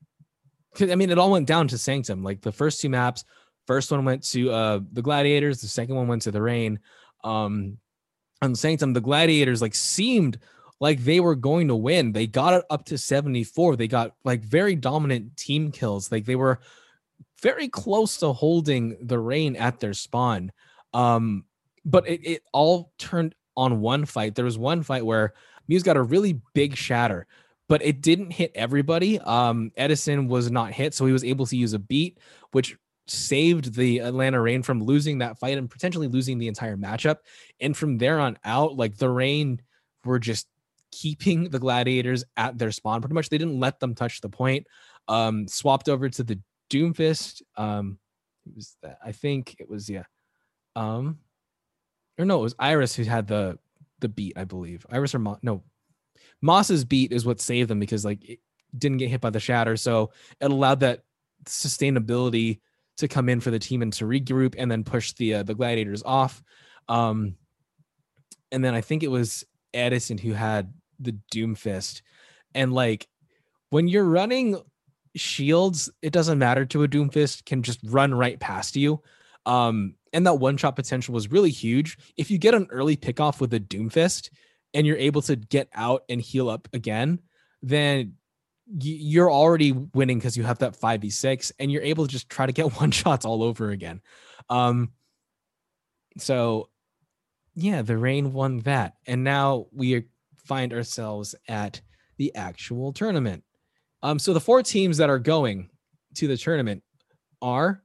I 0.81 0.95
mean, 0.95 1.11
it 1.11 1.18
all 1.18 1.33
went 1.33 1.49
down 1.49 1.68
to 1.68 1.78
Sanctum. 1.78 2.22
Like 2.22 2.43
the 2.43 2.53
first 2.53 2.81
two 2.81 2.89
maps 2.89 3.24
First 3.70 3.93
one 3.93 4.05
went 4.05 4.24
to 4.31 4.51
uh, 4.51 4.81
the 4.91 5.01
Gladiators. 5.01 5.61
The 5.61 5.68
second 5.68 5.95
one 5.95 6.09
went 6.09 6.22
to 6.22 6.33
the 6.33 6.43
Reign. 6.43 6.81
Um, 7.22 7.78
on 8.43 8.57
Sanctum, 8.57 8.93
the 8.93 9.01
Gladiators 9.01 9.62
like 9.62 9.76
seemed 9.76 10.41
like 10.81 10.99
they 11.05 11.20
were 11.20 11.37
going 11.37 11.68
to 11.68 11.76
win. 11.76 12.11
They 12.11 12.26
got 12.26 12.55
it 12.55 12.64
up 12.68 12.87
to 12.87 12.99
74. 12.99 13.76
They 13.76 13.87
got 13.87 14.16
like 14.24 14.43
very 14.43 14.74
dominant 14.74 15.37
team 15.37 15.70
kills. 15.70 16.11
Like 16.11 16.24
they 16.24 16.35
were 16.35 16.59
very 17.43 17.68
close 17.68 18.16
to 18.16 18.33
holding 18.33 18.97
the 19.07 19.20
Reign 19.20 19.55
at 19.55 19.78
their 19.78 19.95
spawn. 19.95 20.51
Um, 20.93 21.45
but 21.85 22.09
it, 22.09 22.20
it 22.24 22.43
all 22.53 22.93
turned 22.99 23.35
on 23.57 23.81
one 23.81 24.05
fight. 24.05 24.35
There 24.35 24.45
was 24.45 24.59
one 24.59 24.83
fight 24.83 25.05
where 25.05 25.35
Muse 25.68 25.83
got 25.83 25.97
a 25.97 26.03
really 26.03 26.41
big 26.55 26.76
shatter, 26.76 27.26
but 27.68 27.83
it 27.83 28.01
didn't 28.01 28.31
hit 28.31 28.53
everybody. 28.55 29.18
Um, 29.20 29.72
Edison 29.76 30.28
was 30.28 30.51
not 30.51 30.72
hit, 30.72 30.95
so 30.95 31.07
he 31.07 31.12
was 31.12 31.24
able 31.24 31.47
to 31.47 31.57
use 31.57 31.72
a 31.72 31.78
beat, 31.78 32.18
which 32.53 32.76
saved 33.07 33.74
the 33.74 33.99
Atlanta 33.99 34.41
Reign 34.41 34.62
from 34.62 34.83
losing 34.83 35.18
that 35.18 35.39
fight 35.39 35.59
and 35.59 35.68
potentially 35.68 36.07
losing 36.07 36.39
the 36.39 36.49
entire 36.49 36.76
matchup. 36.76 37.16
And 37.61 37.76
from 37.76 37.99
there 37.99 38.20
on 38.20 38.39
out, 38.45 38.76
like 38.76 38.97
the 38.97 39.09
Reign 39.09 39.61
were 40.05 40.18
just 40.18 40.47
keeping 40.91 41.51
the 41.51 41.59
gladiators 41.59 42.24
at 42.37 42.59
their 42.59 42.72
spawn 42.72 43.01
pretty 43.01 43.14
much 43.14 43.28
they 43.28 43.39
didn't 43.39 43.61
let 43.61 43.78
them 43.81 43.95
touch 43.95 44.20
the 44.20 44.28
point 44.28 44.66
um 45.09 45.47
swapped 45.47 45.89
over 45.89 46.09
to 46.09 46.22
the 46.22 46.39
doomfist 46.68 47.43
um 47.57 47.99
it 48.47 48.55
was 48.55 48.76
that 48.83 48.99
i 49.05 49.12
think 49.12 49.57
it 49.59 49.68
was 49.68 49.89
yeah 49.89 50.03
um 50.76 51.18
or 52.21 52.25
no 52.25 52.39
it 52.39 52.43
was 52.43 52.55
iris 52.59 52.95
who 52.95 53.03
had 53.05 53.27
the 53.27 53.59
the 54.01 54.09
beat 54.09 54.33
i 54.37 54.45
believe 54.45 54.87
iris 54.91 55.14
or 55.14 55.18
Mo- 55.18 55.39
no 55.43 55.62
moss's 56.41 56.85
beat 56.85 57.12
is 57.12 57.27
what 57.27 57.41
saved 57.41 57.68
them 57.71 57.81
because 57.81 58.05
like 58.05 58.25
it 58.25 58.39
didn't 58.77 58.99
get 58.99 59.11
hit 59.11 59.21
by 59.21 59.31
the 59.31 59.41
shatter 59.41 59.77
so 59.77 60.11
it 60.41 60.51
allowed 60.51 60.81
that 60.81 61.03
sustainability 61.45 62.61
to 62.99 63.09
come 63.09 63.29
in 63.29 63.41
for 63.41 63.51
the 63.51 63.59
team 63.59 63.83
and 63.83 63.93
to 63.93 64.05
regroup 64.05 64.55
and 64.59 64.71
then 64.71 64.85
push 64.85 65.12
the 65.14 65.35
uh, 65.35 65.43
the 65.43 65.55
gladiators 65.55 66.03
off 66.05 66.43
um 66.89 67.35
and 68.53 68.64
then 68.64 68.75
i 68.75 68.81
think 68.81 69.03
it 69.03 69.11
was 69.11 69.45
edison 69.75 70.18
who 70.18 70.33
had 70.33 70.73
the 71.01 71.16
Doomfist. 71.33 72.03
And 72.55 72.73
like 72.73 73.09
when 73.71 73.89
you're 73.89 74.05
running 74.05 74.61
shields, 75.16 75.91
it 76.03 76.12
doesn't 76.12 76.39
matter 76.39 76.64
to 76.66 76.85
a 76.85 76.89
Doomfist, 76.89 77.45
can 77.45 77.62
just 77.62 77.81
run 77.85 78.14
right 78.14 78.39
past 78.39 78.77
you. 78.77 79.03
Um, 79.47 79.95
and 80.12 80.26
that 80.26 80.34
one 80.34 80.57
shot 80.57 80.76
potential 80.76 81.14
was 81.14 81.30
really 81.30 81.51
huge. 81.51 81.97
If 82.16 82.30
you 82.30 82.38
get 82.38 82.55
an 82.55 82.66
early 82.70 82.97
pickoff 82.97 83.41
with 83.41 83.55
a 83.55 83.61
Doomfist 83.61 84.30
and 84.74 84.86
you're 84.86 84.97
able 84.97 85.22
to 85.22 85.36
get 85.36 85.68
out 85.74 86.05
and 86.09 86.20
heal 86.20 86.49
up 86.49 86.68
again, 86.72 87.20
then 87.62 88.14
you're 88.78 89.30
already 89.30 89.72
winning 89.72 90.18
because 90.18 90.36
you 90.36 90.45
have 90.45 90.59
that 90.59 90.78
5v6 90.78 91.53
and 91.59 91.72
you're 91.72 91.82
able 91.82 92.07
to 92.07 92.12
just 92.12 92.28
try 92.28 92.47
to 92.47 92.53
get 92.53 92.72
one 92.80 92.91
shots 92.91 93.24
all 93.24 93.43
over 93.43 93.70
again. 93.70 94.01
Um, 94.49 94.93
so 96.18 96.68
yeah, 97.55 97.82
the 97.82 97.97
Reign 97.97 98.32
won 98.32 98.61
that. 98.61 98.95
And 99.07 99.24
now 99.24 99.66
we 99.72 100.05
find 100.36 100.72
ourselves 100.72 101.34
at 101.49 101.80
the 102.16 102.34
actual 102.34 102.93
tournament. 102.93 103.45
Um, 104.03 104.18
so 104.18 104.32
the 104.32 104.41
four 104.41 104.62
teams 104.62 104.97
that 104.99 105.11
are 105.11 105.18
going 105.18 105.70
to 106.14 106.26
the 106.26 106.36
tournament 106.36 106.82
are 107.43 107.82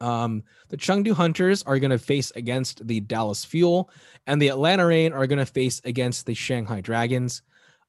um, 0.00 0.42
the 0.68 0.76
Chengdu 0.76 1.12
Hunters 1.12 1.62
are 1.62 1.78
going 1.78 1.90
to 1.90 1.98
face 1.98 2.30
against 2.32 2.86
the 2.86 3.00
Dallas 3.00 3.44
Fuel, 3.44 3.90
and 4.26 4.40
the 4.40 4.48
Atlanta 4.48 4.86
Reign 4.86 5.12
are 5.12 5.26
going 5.26 5.38
to 5.38 5.46
face 5.46 5.80
against 5.84 6.26
the 6.26 6.34
Shanghai 6.34 6.80
Dragons. 6.80 7.42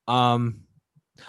Um, 0.08 0.62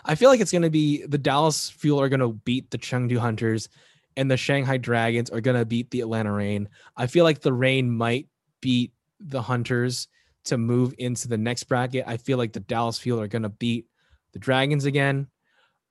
I 0.05 0.15
feel 0.15 0.31
like 0.31 0.41
it's 0.41 0.53
going 0.53 0.63
to 0.63 0.71
be 0.71 1.05
the 1.07 1.19
Dallas 1.19 1.71
Fuel 1.71 2.01
are 2.01 2.09
going 2.09 2.21
to 2.21 2.33
beat 2.33 2.71
the 2.71 2.79
Chengdu 2.79 3.19
Hunters, 3.19 3.69
and 4.17 4.31
the 4.31 4.37
Shanghai 4.37 4.77
Dragons 4.77 5.31
are 5.31 5.41
going 5.41 5.59
to 5.59 5.65
beat 5.65 5.91
the 5.91 6.01
Atlanta 6.01 6.33
Reign. 6.33 6.69
I 6.97 7.07
feel 7.07 7.25
like 7.25 7.41
the 7.41 7.53
Reign 7.53 7.91
might 7.91 8.29
beat 8.61 8.93
the 9.21 9.43
Hunters 9.43 10.09
to 10.45 10.59
move 10.59 10.95
into 10.99 11.29
the 11.29 11.39
next 11.39 11.65
bracket. 11.65 12.05
I 12.07 12.17
feel 12.17 12.39
like 12.39 12.53
the 12.53 12.61
Dallas 12.61 12.99
Fuel 12.99 13.21
are 13.21 13.29
going 13.29 13.43
to 13.43 13.49
beat 13.49 13.87
the 14.33 14.39
Dragons 14.39 14.85
again. 14.85 15.29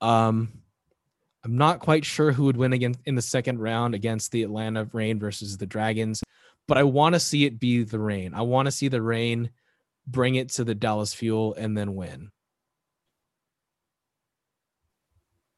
Um, 0.02 0.61
I'm 1.44 1.58
not 1.58 1.80
quite 1.80 2.06
sure 2.06 2.32
who 2.32 2.44
would 2.46 2.58
win 2.58 2.74
again 2.74 2.96
in 3.06 3.16
the 3.16 3.22
second 3.22 3.60
round 3.60 3.96
against 3.96 4.32
the 4.32 4.44
Atlanta 4.44 4.88
Reign 4.94 5.20
versus 5.20 5.58
the 5.58 5.66
Dragons, 5.66 6.22
but 6.68 6.78
I 6.78 6.84
want 6.84 7.16
to 7.16 7.20
see 7.20 7.46
it 7.46 7.60
be 7.60 7.84
the 7.84 8.00
Reign. 8.00 8.34
I 8.34 8.42
want 8.42 8.68
to 8.68 8.72
see 8.72 8.88
the 8.88 9.02
Reign 9.02 9.50
bring 10.06 10.36
it 10.36 10.50
to 10.50 10.64
the 10.64 10.76
Dallas 10.76 11.14
Fuel 11.16 11.56
and 11.56 11.76
then 11.76 11.96
win. 11.96 12.32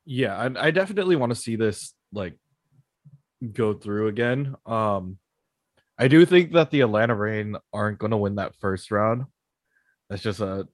Yeah, 0.05 0.37
I, 0.37 0.67
I 0.67 0.71
definitely 0.71 1.15
want 1.15 1.31
to 1.31 1.35
see 1.35 1.55
this 1.55 1.93
like 2.13 2.37
go 3.51 3.73
through 3.73 4.07
again. 4.07 4.55
Um, 4.65 5.17
I 5.97 6.07
do 6.07 6.25
think 6.25 6.53
that 6.53 6.71
the 6.71 6.81
Atlanta 6.81 7.15
Reign 7.15 7.55
aren't 7.71 7.99
going 7.99 8.11
to 8.11 8.17
win 8.17 8.35
that 8.35 8.55
first 8.55 8.91
round. 8.91 9.25
That's 10.09 10.23
just 10.23 10.39
a 10.39 10.67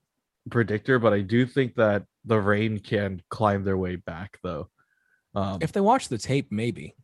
predictor, 0.50 1.00
but 1.00 1.14
I 1.14 1.22
do 1.22 1.46
think 1.46 1.76
that 1.76 2.06
the 2.26 2.40
Reign 2.40 2.80
can 2.80 3.22
climb 3.30 3.64
their 3.64 3.78
way 3.78 3.96
back, 3.96 4.38
though. 4.44 4.70
Um, 5.40 5.60
if 5.62 5.72
they 5.72 5.82
watch 5.82 6.10
the 6.10 6.18
tape, 6.18 6.48
maybe. 6.52 6.96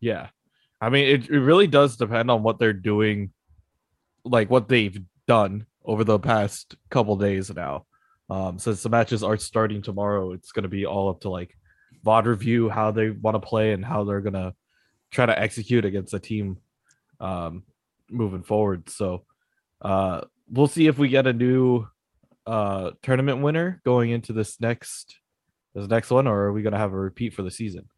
Yeah, 0.00 0.28
I 0.80 0.90
mean, 0.90 1.06
it, 1.08 1.28
it 1.28 1.40
really 1.40 1.66
does 1.66 1.96
depend 1.96 2.30
on 2.30 2.42
what 2.42 2.58
they're 2.58 2.72
doing, 2.72 3.32
like 4.24 4.50
what 4.50 4.68
they've 4.68 5.00
done 5.26 5.66
over 5.84 6.04
the 6.04 6.18
past 6.18 6.76
couple 6.90 7.16
days 7.16 7.54
now. 7.54 7.86
Um, 8.30 8.58
since 8.58 8.82
the 8.82 8.88
matches 8.88 9.22
are 9.22 9.36
starting 9.36 9.80
tomorrow, 9.80 10.32
it's 10.32 10.52
going 10.52 10.64
to 10.64 10.68
be 10.68 10.86
all 10.86 11.08
up 11.08 11.20
to 11.20 11.30
like 11.30 11.56
VOD 12.04 12.26
review, 12.26 12.68
how 12.68 12.90
they 12.90 13.10
want 13.10 13.34
to 13.36 13.46
play, 13.46 13.72
and 13.72 13.84
how 13.84 14.04
they're 14.04 14.20
going 14.20 14.34
to 14.34 14.54
try 15.10 15.26
to 15.26 15.38
execute 15.38 15.84
against 15.84 16.14
a 16.14 16.20
team 16.20 16.58
um, 17.20 17.62
moving 18.10 18.42
forward. 18.42 18.90
So 18.90 19.24
uh, 19.80 20.22
we'll 20.50 20.66
see 20.66 20.86
if 20.86 20.98
we 20.98 21.08
get 21.08 21.26
a 21.26 21.32
new 21.32 21.86
uh, 22.46 22.90
tournament 23.02 23.40
winner 23.40 23.80
going 23.84 24.10
into 24.10 24.32
this 24.32 24.60
next 24.60 25.16
this 25.78 25.88
next 25.88 26.10
one, 26.10 26.26
or 26.26 26.44
are 26.44 26.52
we 26.52 26.62
going 26.62 26.72
to 26.72 26.78
have 26.78 26.92
a 26.92 26.98
repeat 26.98 27.34
for 27.34 27.42
the 27.42 27.50
season? 27.50 27.88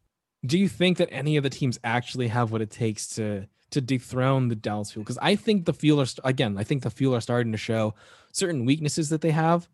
Do 0.45 0.57
you 0.57 0.67
think 0.67 0.97
that 0.97 1.09
any 1.11 1.37
of 1.37 1.43
the 1.43 1.49
teams 1.49 1.79
actually 1.83 2.27
have 2.29 2.51
what 2.51 2.61
it 2.61 2.71
takes 2.71 3.07
to 3.15 3.47
to 3.71 3.81
dethrone 3.81 4.47
the 4.47 4.55
Dallas 4.55 4.91
Fuel? 4.91 5.03
Because 5.03 5.19
I 5.21 5.35
think 5.35 5.65
the 5.65 5.73
Fuel 5.73 6.01
are 6.01 6.07
again, 6.23 6.57
I 6.57 6.63
think 6.63 6.83
the 6.83 6.89
Fuel 6.89 7.15
are 7.15 7.21
starting 7.21 7.51
to 7.51 7.57
show 7.57 7.93
certain 8.31 8.65
weaknesses 8.65 9.09
that 9.09 9.21
they 9.21 9.31
have. 9.31 9.67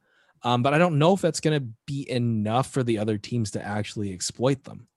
Um, 0.43 0.61
but 0.61 0.73
I 0.73 0.77
don't 0.77 0.99
know 0.99 1.13
if 1.13 1.21
that's 1.21 1.39
going 1.39 1.59
to 1.59 1.67
be 1.85 2.09
enough 2.09 2.71
for 2.71 2.83
the 2.83 2.99
other 2.99 3.17
teams 3.17 3.51
to 3.51 3.65
actually 3.65 4.13
exploit 4.13 4.63
them. 4.63 4.87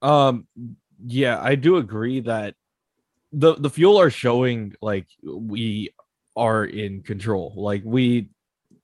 Um, 0.00 0.46
yeah, 1.04 1.40
I 1.42 1.56
do 1.56 1.76
agree 1.76 2.20
that 2.20 2.54
the 3.32 3.54
the 3.54 3.70
fuel 3.70 4.00
are 4.00 4.10
showing 4.10 4.74
like 4.80 5.06
we 5.22 5.90
are 6.36 6.64
in 6.64 7.02
control. 7.02 7.52
Like 7.56 7.82
we 7.84 8.28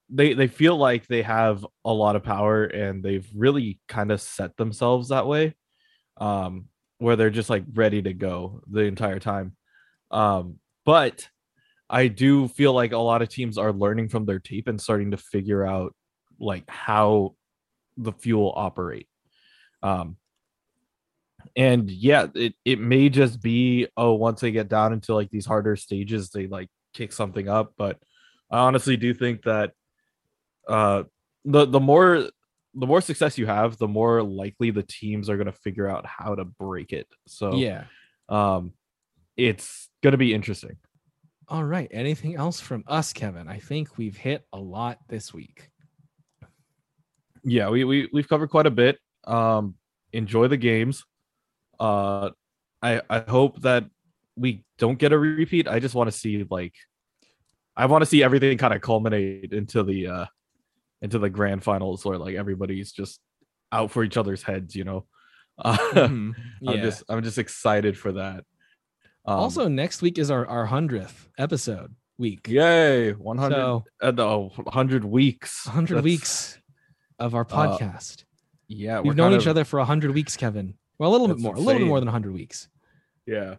they 0.09 0.35
they 0.35 0.47
feel 0.47 0.77
like 0.77 1.07
they 1.07 1.23
have 1.23 1.67
a 1.85 1.93
lot 1.93 2.17
of 2.17 2.23
power 2.23 2.65
and 2.65 3.03
they've 3.03 3.29
really 3.35 3.81
kind 3.89 4.13
of 4.13 4.21
set 4.21 4.57
themselves 4.57 5.09
that 5.09 5.27
way. 5.27 5.55
Um 6.19 6.67
where 6.99 7.17
they're 7.17 7.31
just 7.31 7.51
like 7.51 7.65
ready 7.75 8.01
to 8.03 8.15
go 8.15 8.63
the 8.71 8.81
entire 8.81 9.19
time. 9.19 9.57
Um 10.11 10.59
but 10.85 11.29
I 11.91 12.09
do 12.09 12.49
feel 12.49 12.73
like 12.73 12.93
a 12.93 12.99
lot 12.99 13.23
of 13.23 13.29
teams 13.29 13.59
are 13.59 13.73
learning 13.73 14.09
from 14.09 14.27
their 14.27 14.41
tape 14.41 14.69
and 14.69 14.81
starting 14.81 15.13
to 15.13 15.17
figure 15.17 15.67
out 15.67 15.95
like 16.39 16.69
how 16.69 17.35
the 17.97 18.13
fuel 18.13 18.53
operate. 18.57 19.09
Um 19.83 20.17
and 21.55 21.91
yeah 21.91 22.27
it, 22.35 22.55
it 22.65 22.81
may 22.81 23.09
just 23.09 23.41
be 23.41 23.87
oh 23.97 24.15
once 24.15 24.41
they 24.41 24.51
get 24.51 24.69
down 24.69 24.93
into 24.93 25.15
like 25.15 25.31
these 25.31 25.47
harder 25.47 25.77
stages 25.77 26.31
they 26.31 26.47
like 26.47 26.69
kick 26.93 27.13
something 27.13 27.49
up 27.49 27.73
but 27.77 27.99
i 28.51 28.59
honestly 28.59 28.97
do 28.97 29.15
think 29.15 29.43
that 29.43 29.73
uh 30.69 31.05
the 31.45 31.67
the 31.67 31.81
more 31.81 32.29
the 32.75 32.87
more 32.87 33.01
success 33.01 33.39
you 33.39 33.47
have 33.47 33.79
the 33.79 33.89
more 33.89 34.23
likely 34.23 34.71
the 34.71 34.83
teams 34.83 35.31
are 35.31 35.37
going 35.37 35.47
to 35.47 35.53
figure 35.53 35.89
out 35.89 36.05
how 36.07 36.35
to 36.35 36.45
break 36.45 36.93
it. 36.93 37.07
So 37.27 37.55
yeah. 37.55 37.85
um 38.29 38.73
it's 39.37 39.89
going 40.03 40.12
to 40.12 40.19
be 40.19 40.33
interesting. 40.35 40.77
All 41.49 41.64
right. 41.64 41.89
Anything 41.91 42.37
else 42.37 42.61
from 42.61 42.85
us 42.87 43.12
kevin? 43.12 43.49
I 43.49 43.59
think 43.59 43.97
we've 43.97 44.17
hit 44.17 44.45
a 44.53 44.59
lot 44.59 44.99
this 45.09 45.33
week. 45.33 45.71
Yeah 47.45 47.71
we, 47.71 47.85
we 47.85 48.09
we've 48.12 48.29
covered 48.29 48.51
quite 48.51 48.67
a 48.67 48.71
bit. 48.71 48.99
Um 49.25 49.77
enjoy 50.12 50.49
the 50.49 50.57
games. 50.57 51.05
Uh, 51.79 52.31
I 52.83 53.03
I 53.09 53.21
hope 53.21 53.61
that 53.62 53.85
we 54.37 54.64
don't 54.79 54.99
get 54.99 55.12
a 55.12 55.19
repeat. 55.19 55.69
I 55.69 55.79
just 55.79 55.95
want 55.95 56.11
to 56.11 56.17
see 56.17 56.47
like 56.51 56.75
I 57.77 57.87
want 57.87 58.03
to 58.03 58.07
see 58.07 58.23
everything 58.23 58.59
kind 58.59 58.75
of 58.75 58.81
culminate 58.81 59.53
into 59.53 59.83
the 59.83 60.07
uh 60.07 60.27
into 61.03 61.19
the 61.19 61.31
grand 61.31 61.63
finals 61.63 62.05
where 62.05 62.19
like 62.19 62.37
everybody's 62.37 62.93
just 62.93 63.21
out 63.73 63.91
for 63.91 64.05
each 64.05 64.17
other's 64.17 64.43
heads, 64.43 64.75
you 64.75 64.85
know. 64.85 65.07
Uh, 65.59 65.77
mm-hmm. 65.93 66.33
yeah. 66.61 66.71
I'm 66.71 66.81
just 66.81 67.03
I'm 67.09 67.23
just 67.23 67.39
excited 67.39 67.99
for 67.99 68.13
that. 68.13 68.45
Um, 69.25 69.41
also, 69.41 69.69
next 69.69 70.03
week 70.03 70.19
is 70.19 70.31
our 70.31 70.47
our 70.47 70.67
hundredth 70.67 71.29
episode 71.39 71.95
week. 72.19 72.49
Yay, 72.49 73.13
100 73.13 73.55
so, 73.55 73.85
uh, 74.01 74.11
no, 74.11 74.53
100 74.55 75.05
weeks. 75.05 75.67
100 75.67 75.97
That's, 75.97 76.05
weeks 76.05 76.59
of 77.19 77.35
our 77.35 77.43
uh, 77.43 77.45
podcast. 77.45 78.23
Uh, 78.23 78.25
yeah, 78.69 79.01
we've 79.01 79.17
known 79.17 79.33
each 79.33 79.43
of, 79.43 79.49
other 79.49 79.65
for 79.65 79.79
100 79.79 80.13
weeks, 80.13 80.37
Kevin. 80.37 80.75
Well, 80.99 81.11
a 81.11 81.13
little 81.13 81.29
bit 81.29 81.39
more, 81.39 81.53
insane. 81.53 81.65
a 81.65 81.67
little 81.67 81.81
bit 81.81 81.89
more 81.89 82.01
than 82.01 82.07
100 82.07 82.33
weeks. 82.33 82.69
Yeah. 83.27 83.57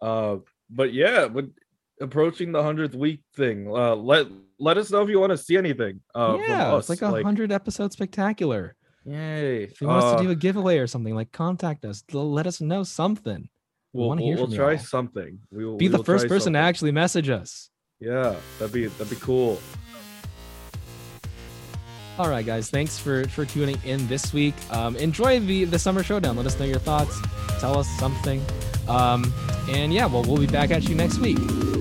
Uh, 0.00 0.36
but 0.70 0.92
yeah, 0.92 1.28
but 1.28 1.46
approaching 2.00 2.52
the 2.52 2.62
hundredth 2.62 2.94
week 2.94 3.20
thing. 3.34 3.68
Uh, 3.68 3.94
let 3.94 4.26
let 4.58 4.78
us 4.78 4.90
know 4.90 5.02
if 5.02 5.08
you 5.08 5.18
want 5.20 5.30
to 5.30 5.36
see 5.38 5.56
anything. 5.56 6.00
Uh, 6.14 6.38
yeah, 6.40 6.76
it's 6.76 6.88
like 6.88 7.02
a 7.02 7.22
hundred 7.22 7.52
episode 7.52 7.92
spectacular. 7.92 8.74
Yay! 9.04 9.64
If 9.64 9.80
you 9.80 9.86
want 9.86 10.04
us 10.04 10.14
Uh, 10.14 10.16
to 10.18 10.22
do 10.24 10.30
a 10.30 10.34
giveaway 10.34 10.78
or 10.78 10.86
something, 10.86 11.14
like 11.14 11.30
contact 11.32 11.84
us. 11.84 12.02
Let 12.12 12.46
us 12.46 12.60
know 12.60 12.82
something. 12.82 13.48
We 13.92 14.00
we'll, 14.00 14.08
wanna 14.08 14.22
we'll, 14.22 14.28
hear 14.28 14.36
we'll 14.36 14.46
from 14.46 14.54
try 14.56 14.70
y'all. 14.72 14.78
something. 14.80 15.38
We 15.50 15.64
will 15.64 15.76
Be 15.76 15.86
we 15.86 15.88
the 15.92 15.98
will 15.98 16.04
first 16.04 16.22
try 16.26 16.28
person 16.28 16.54
to 16.54 16.58
actually 16.58 16.92
message 16.92 17.28
us. 17.28 17.70
Yeah, 18.00 18.34
that'd 18.58 18.72
be 18.74 18.86
that'd 18.86 19.08
be 19.10 19.16
cool. 19.16 19.58
All 22.18 22.28
right, 22.30 22.44
guys. 22.44 22.70
Thanks 22.70 22.98
for 22.98 23.28
for 23.28 23.44
tuning 23.44 23.78
in 23.84 24.06
this 24.08 24.32
week. 24.32 24.54
Um, 24.70 24.96
enjoy 24.96 25.38
the 25.40 25.64
the 25.64 25.78
summer 25.78 26.02
showdown. 26.02 26.36
Let 26.36 26.46
us 26.46 26.58
know 26.58 26.64
your 26.64 26.78
thoughts. 26.78 27.18
Tell 27.60 27.78
us 27.78 27.88
something. 27.98 28.42
Um, 28.88 29.32
and 29.68 29.92
yeah, 29.92 30.06
well, 30.06 30.22
we'll 30.24 30.38
be 30.38 30.46
back 30.46 30.70
at 30.70 30.88
you 30.88 30.94
next 30.94 31.18
week. 31.18 31.38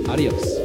Adios. 0.09 0.64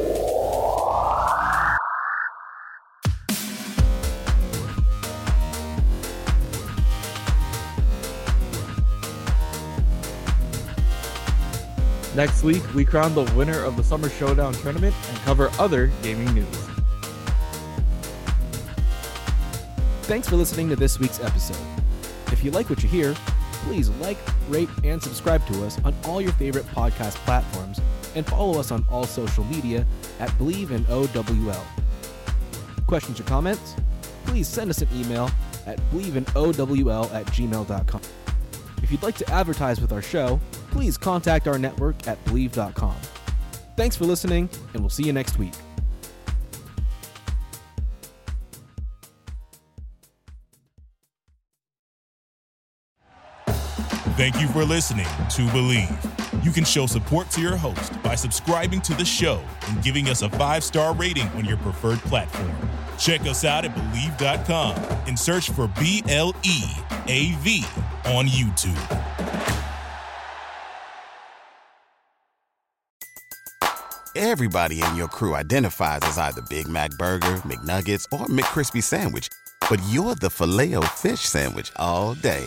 Next 12.21 12.43
week, 12.43 12.63
we 12.75 12.85
crown 12.85 13.15
the 13.15 13.25
winner 13.35 13.65
of 13.65 13.79
the 13.79 13.83
Summer 13.83 14.11
Showdown 14.11 14.53
tournament 14.53 14.95
and 15.09 15.17
cover 15.21 15.51
other 15.59 15.87
gaming 16.03 16.35
news. 16.35 16.47
Thanks 20.03 20.29
for 20.29 20.37
listening 20.37 20.69
to 20.69 20.77
this 20.77 21.01
week's 21.01 21.19
episode. 21.21 21.57
If 22.27 22.45
you 22.45 22.51
like 22.51 22.69
what 22.69 22.83
you 22.83 22.91
hear, 22.91 23.15
please 23.65 23.89
like, 24.03 24.19
rate, 24.51 24.69
and 24.85 25.03
subscribe 25.03 25.47
to 25.47 25.65
us 25.65 25.83
on 25.83 25.95
all 26.05 26.21
your 26.21 26.33
favorite 26.33 26.67
podcast 26.67 27.15
platforms 27.25 27.81
and 28.15 28.27
follow 28.27 28.61
us 28.61 28.71
on 28.71 28.85
all 28.91 29.05
social 29.05 29.45
media 29.45 29.87
at 30.19 30.29
Bleav 30.33 30.73
in 30.73 30.85
OWL. 30.91 31.65
Questions 32.87 33.19
or 33.19 33.23
comments? 33.23 33.77
Please 34.27 34.47
send 34.47 34.69
us 34.69 34.83
an 34.83 34.89
email 34.95 35.31
at 35.67 35.79
bleavinowl 35.91 37.15
at 37.15 37.25
gmail.com. 37.29 38.03
If 38.91 38.95
you'd 38.95 39.03
like 39.05 39.19
to 39.19 39.31
advertise 39.31 39.81
with 39.81 39.93
our 39.93 40.03
show, 40.03 40.41
please 40.73 40.99
contact 40.99 41.47
our 41.47 41.61
network 41.61 42.09
at 42.09 42.23
bleav.com. 42.25 42.97
Thanks 43.77 43.95
for 43.95 44.05
listening, 44.05 44.51
and 44.75 44.83
we'll 44.83 44.91
see 44.91 45.05
you 45.05 45.13
next 45.13 45.39
week. 45.39 45.53
Thank 54.17 54.41
you 54.41 54.49
for 54.49 54.65
listening 54.65 55.07
to 55.07 55.43
Bleav. 55.53 56.30
You 56.43 56.51
can 56.51 56.65
show 56.65 56.87
support 56.87 57.31
to 57.31 57.41
your 57.41 57.57
host 57.57 58.03
by 58.03 58.15
subscribing 58.15 58.81
to 58.83 58.95
the 58.95 59.05
show 59.05 59.45
and 59.69 59.83
giving 59.83 60.09
us 60.09 60.23
a 60.23 60.31
five 60.31 60.65
star 60.65 60.95
rating 60.95 61.29
on 61.29 61.45
your 61.45 61.59
preferred 61.59 61.99
platform. 62.01 62.51
Check 62.99 63.23
us 63.23 63.45
out 63.45 63.65
at 63.65 63.75
Bleav.com 63.75 64.77
and 65.07 65.19
search 65.19 65.51
for 65.51 65.69
B 65.79 66.03
L 66.09 66.35
E 66.43 66.63
A 67.09 67.33
V 67.41 67.65
on 68.07 68.27
YouTube. 68.27 68.97
Everybody 74.17 74.83
in 74.83 74.97
your 74.97 75.09
crew 75.09 75.35
identifies 75.35 76.01
as 76.03 76.19
either 76.19 76.43
Big 76.49 76.69
Mac 76.69 76.91
Burger, 76.93 77.37
McNuggets, 77.47 78.05
or 78.13 78.27
McCrispy 78.27 78.83
Sandwich. 78.83 79.29
But 79.69 79.81
you're 79.89 80.15
the 80.15 80.31
filet 80.31 80.75
fish 80.97 81.21
Sandwich 81.21 81.71
all 81.77 82.15
day. 82.15 82.47